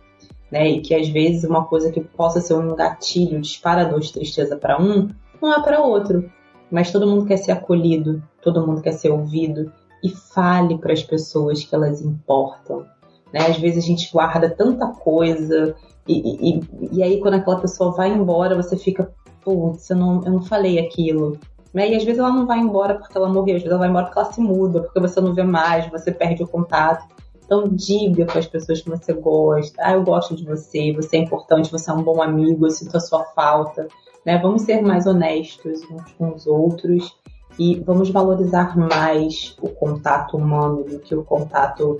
[0.51, 0.69] né?
[0.69, 4.81] E que às vezes uma coisa que possa ser um gatilho disparador de tristeza para
[4.81, 5.09] um,
[5.41, 6.29] não é para outro.
[6.69, 9.71] Mas todo mundo quer ser acolhido, todo mundo quer ser ouvido
[10.03, 12.85] e fale para as pessoas que elas importam.
[13.33, 13.47] Né?
[13.47, 15.75] Às vezes a gente guarda tanta coisa
[16.07, 16.61] e, e,
[16.91, 20.79] e aí quando aquela pessoa vai embora você fica, putz, eu não, eu não falei
[20.79, 21.37] aquilo.
[21.73, 21.91] Né?
[21.91, 24.05] E às vezes ela não vai embora porque ela morreu, às vezes ela vai embora
[24.05, 27.05] porque ela se muda, porque você não vê mais, você perde o contato.
[27.43, 31.19] Então diga para as pessoas que você gosta, ah, eu gosto de você, você é
[31.21, 33.87] importante, você é um bom amigo, eu sinto a sua falta.
[34.27, 34.37] Né?
[34.39, 37.17] Vamos ser mais honestos uns com os outros
[37.57, 41.97] e vamos valorizar mais o contato humano do que o contato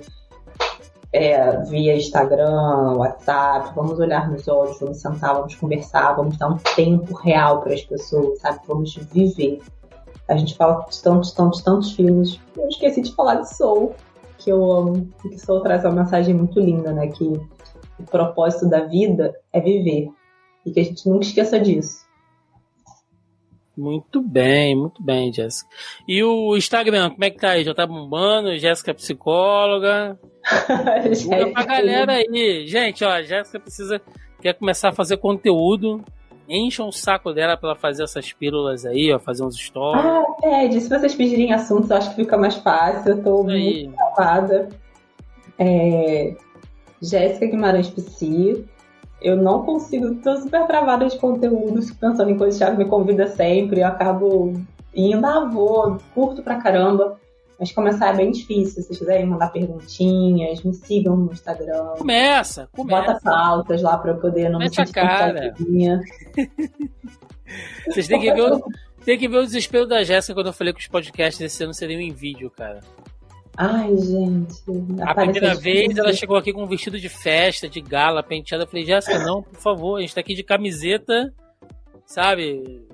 [1.10, 3.72] é, via Instagram, WhatsApp.
[3.74, 7.80] Vamos olhar nos olhos, vamos sentar, vamos conversar, vamos dar um tempo real para as
[7.80, 8.60] pessoas, sabe?
[8.68, 9.62] Vamos viver.
[10.28, 12.38] A gente fala de tantos, tantos, tantos filmes.
[12.54, 13.94] Eu esqueci de falar de Soul
[14.36, 17.06] que eu amo, que Soul traz uma mensagem muito linda, né?
[17.06, 20.10] Que o propósito da vida é viver.
[20.66, 22.06] E que a gente nunca esqueça disso.
[23.78, 25.70] Muito bem, muito bem, Jéssica.
[26.06, 27.62] E o Instagram, como é que tá aí?
[27.62, 28.58] Já tá bombando?
[28.58, 30.18] Jéssica psicóloga.
[31.16, 32.66] Diga pra galera aí.
[32.66, 34.02] Gente, ó, Jéssica precisa
[34.42, 36.04] quer começar a fazer conteúdo
[36.48, 40.04] encham o saco dela pra ela fazer essas pílulas aí, ó, fazer uns stories.
[40.04, 40.80] Ah, pede.
[40.80, 43.12] Se vocês pedirem assuntos, eu acho que fica mais fácil.
[43.12, 43.84] Eu tô aí.
[43.84, 44.68] muito travada.
[45.58, 46.34] É...
[47.02, 48.64] Jéssica Guimarães Psi.
[49.20, 53.80] Eu não consigo, tô super travada de conteúdo, pensando em coisas que me convida sempre,
[53.80, 54.54] eu acabo
[54.94, 57.18] indo, ah, vou, curto pra caramba.
[57.58, 58.82] Mas começar é bem difícil.
[58.82, 61.94] Se vocês quiserem mandar perguntinhas, me sigam no Instagram.
[61.98, 63.12] Começa, começa.
[63.12, 65.52] Bota pautas lá pra eu poder não Mete me sentir cara.
[67.86, 68.62] Vocês têm que, ver o,
[69.04, 71.74] têm que ver o desespero da Jéssica quando eu falei que os podcasts desse ano
[71.74, 72.80] seriam em vídeo, cara.
[73.60, 74.62] Ai, gente.
[75.02, 78.62] A primeira vez ela chegou aqui com um vestido de festa, de gala, penteada.
[78.62, 81.34] Eu falei, Jéssica, não, por favor, a gente tá aqui de camiseta,
[82.06, 82.86] sabe?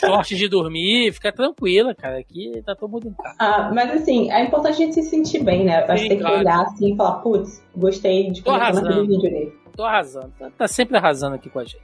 [0.00, 2.18] Sorte de dormir, fica tranquila, cara.
[2.18, 3.36] Aqui tá todo mundo em casa.
[3.38, 5.84] Ah, mas assim, é importante a gente se sentir bem, né?
[5.84, 6.34] Acho que tem claro.
[6.34, 9.52] que olhar assim e falar, putz, gostei de conhecer naquele vídeo dele.
[9.76, 11.78] Tô arrasando, tá, tá, sempre arrasando aqui com a gente.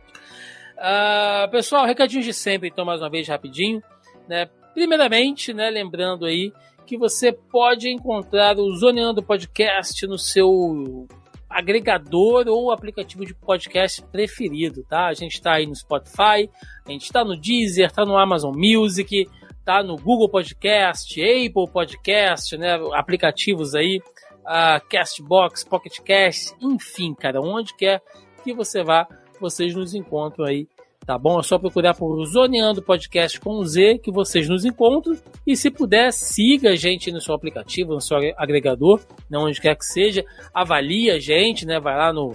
[0.77, 3.81] Uh, pessoal, recadinhos de sempre, então, mais uma vez, rapidinho.
[4.29, 4.49] Né?
[4.75, 6.53] Primeiramente, né, lembrando aí
[6.87, 11.07] que você pode encontrar o Zoneando Podcast no seu
[11.51, 15.07] agregador ou aplicativo de podcast preferido, tá?
[15.07, 16.49] A gente está aí no Spotify,
[16.87, 19.29] a gente está no Deezer, está no Amazon Music,
[19.65, 22.79] tá no Google Podcast, Apple Podcast, né?
[22.95, 24.01] Aplicativos aí
[24.45, 28.01] a Castbox, Pocket Cast, enfim, cara, onde quer
[28.45, 29.09] que você vá,
[29.41, 30.69] vocês nos encontram aí,
[31.07, 31.39] tá bom?
[31.39, 35.17] É só procurar por Zoneando Podcast com Z que vocês nos encontram.
[35.47, 39.01] E se puder, siga a gente no seu aplicativo, no seu agregador,
[39.31, 41.79] né, onde quer que seja, avalie a gente, né?
[41.79, 42.33] Vai lá no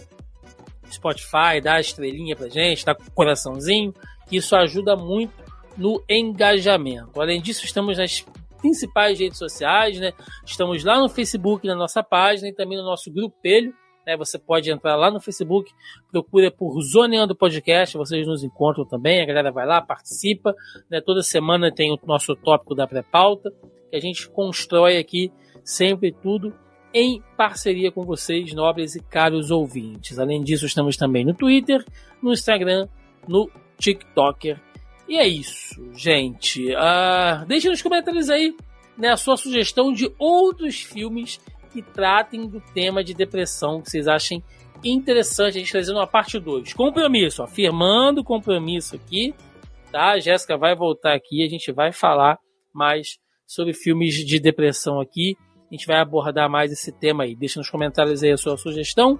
[0.89, 3.93] Spotify, dá a estrelinha pra gente, dá coraçãozinho,
[4.30, 5.34] que isso ajuda muito
[5.77, 7.22] no engajamento.
[7.22, 8.26] Além disso, estamos nas
[8.61, 10.14] principais redes sociais, né?
[10.45, 13.73] Estamos lá no Facebook, na nossa página e também no nosso grupelho.
[14.05, 14.15] Né?
[14.17, 15.71] Você pode entrar lá no Facebook,
[16.11, 19.21] procura por Zoneando Podcast, vocês nos encontram também.
[19.21, 20.55] A galera vai lá, participa.
[20.89, 21.01] Né?
[21.01, 23.51] Toda semana tem o nosso tópico da pré-pauta,
[23.89, 25.31] que a gente constrói aqui
[25.63, 26.53] sempre tudo
[26.93, 30.19] em parceria com vocês, nobres e caros ouvintes.
[30.19, 31.85] Além disso, estamos também no Twitter,
[32.21, 32.87] no Instagram,
[33.27, 34.59] no TikToker
[35.11, 36.73] e é isso, gente.
[36.73, 38.55] Uh, deixe nos comentários aí
[38.97, 41.37] né, a sua sugestão de outros filmes
[41.72, 44.43] que tratem do tema de depressão que vocês achem
[44.84, 46.73] interessante a gente trazendo uma parte 2.
[46.73, 49.34] Compromisso, afirmando compromisso aqui,
[49.91, 50.14] tá?
[50.14, 52.39] A Jéssica vai voltar aqui, a gente vai falar
[52.73, 55.38] mais sobre filmes de depressão aqui.
[55.69, 57.35] A gente vai abordar mais esse tema aí.
[57.35, 59.19] Deixa nos comentários aí a sua sugestão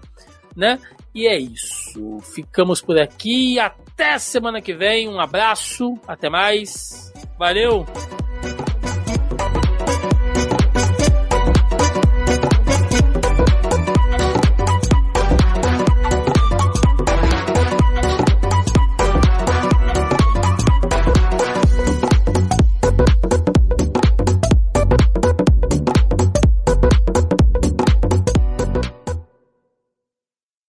[0.56, 0.80] né?
[1.14, 2.20] E é isso.
[2.34, 3.60] Ficamos por aqui.
[3.60, 5.08] Até semana que vem.
[5.08, 5.98] Um abraço.
[6.08, 7.12] Até mais.
[7.38, 7.86] Valeu!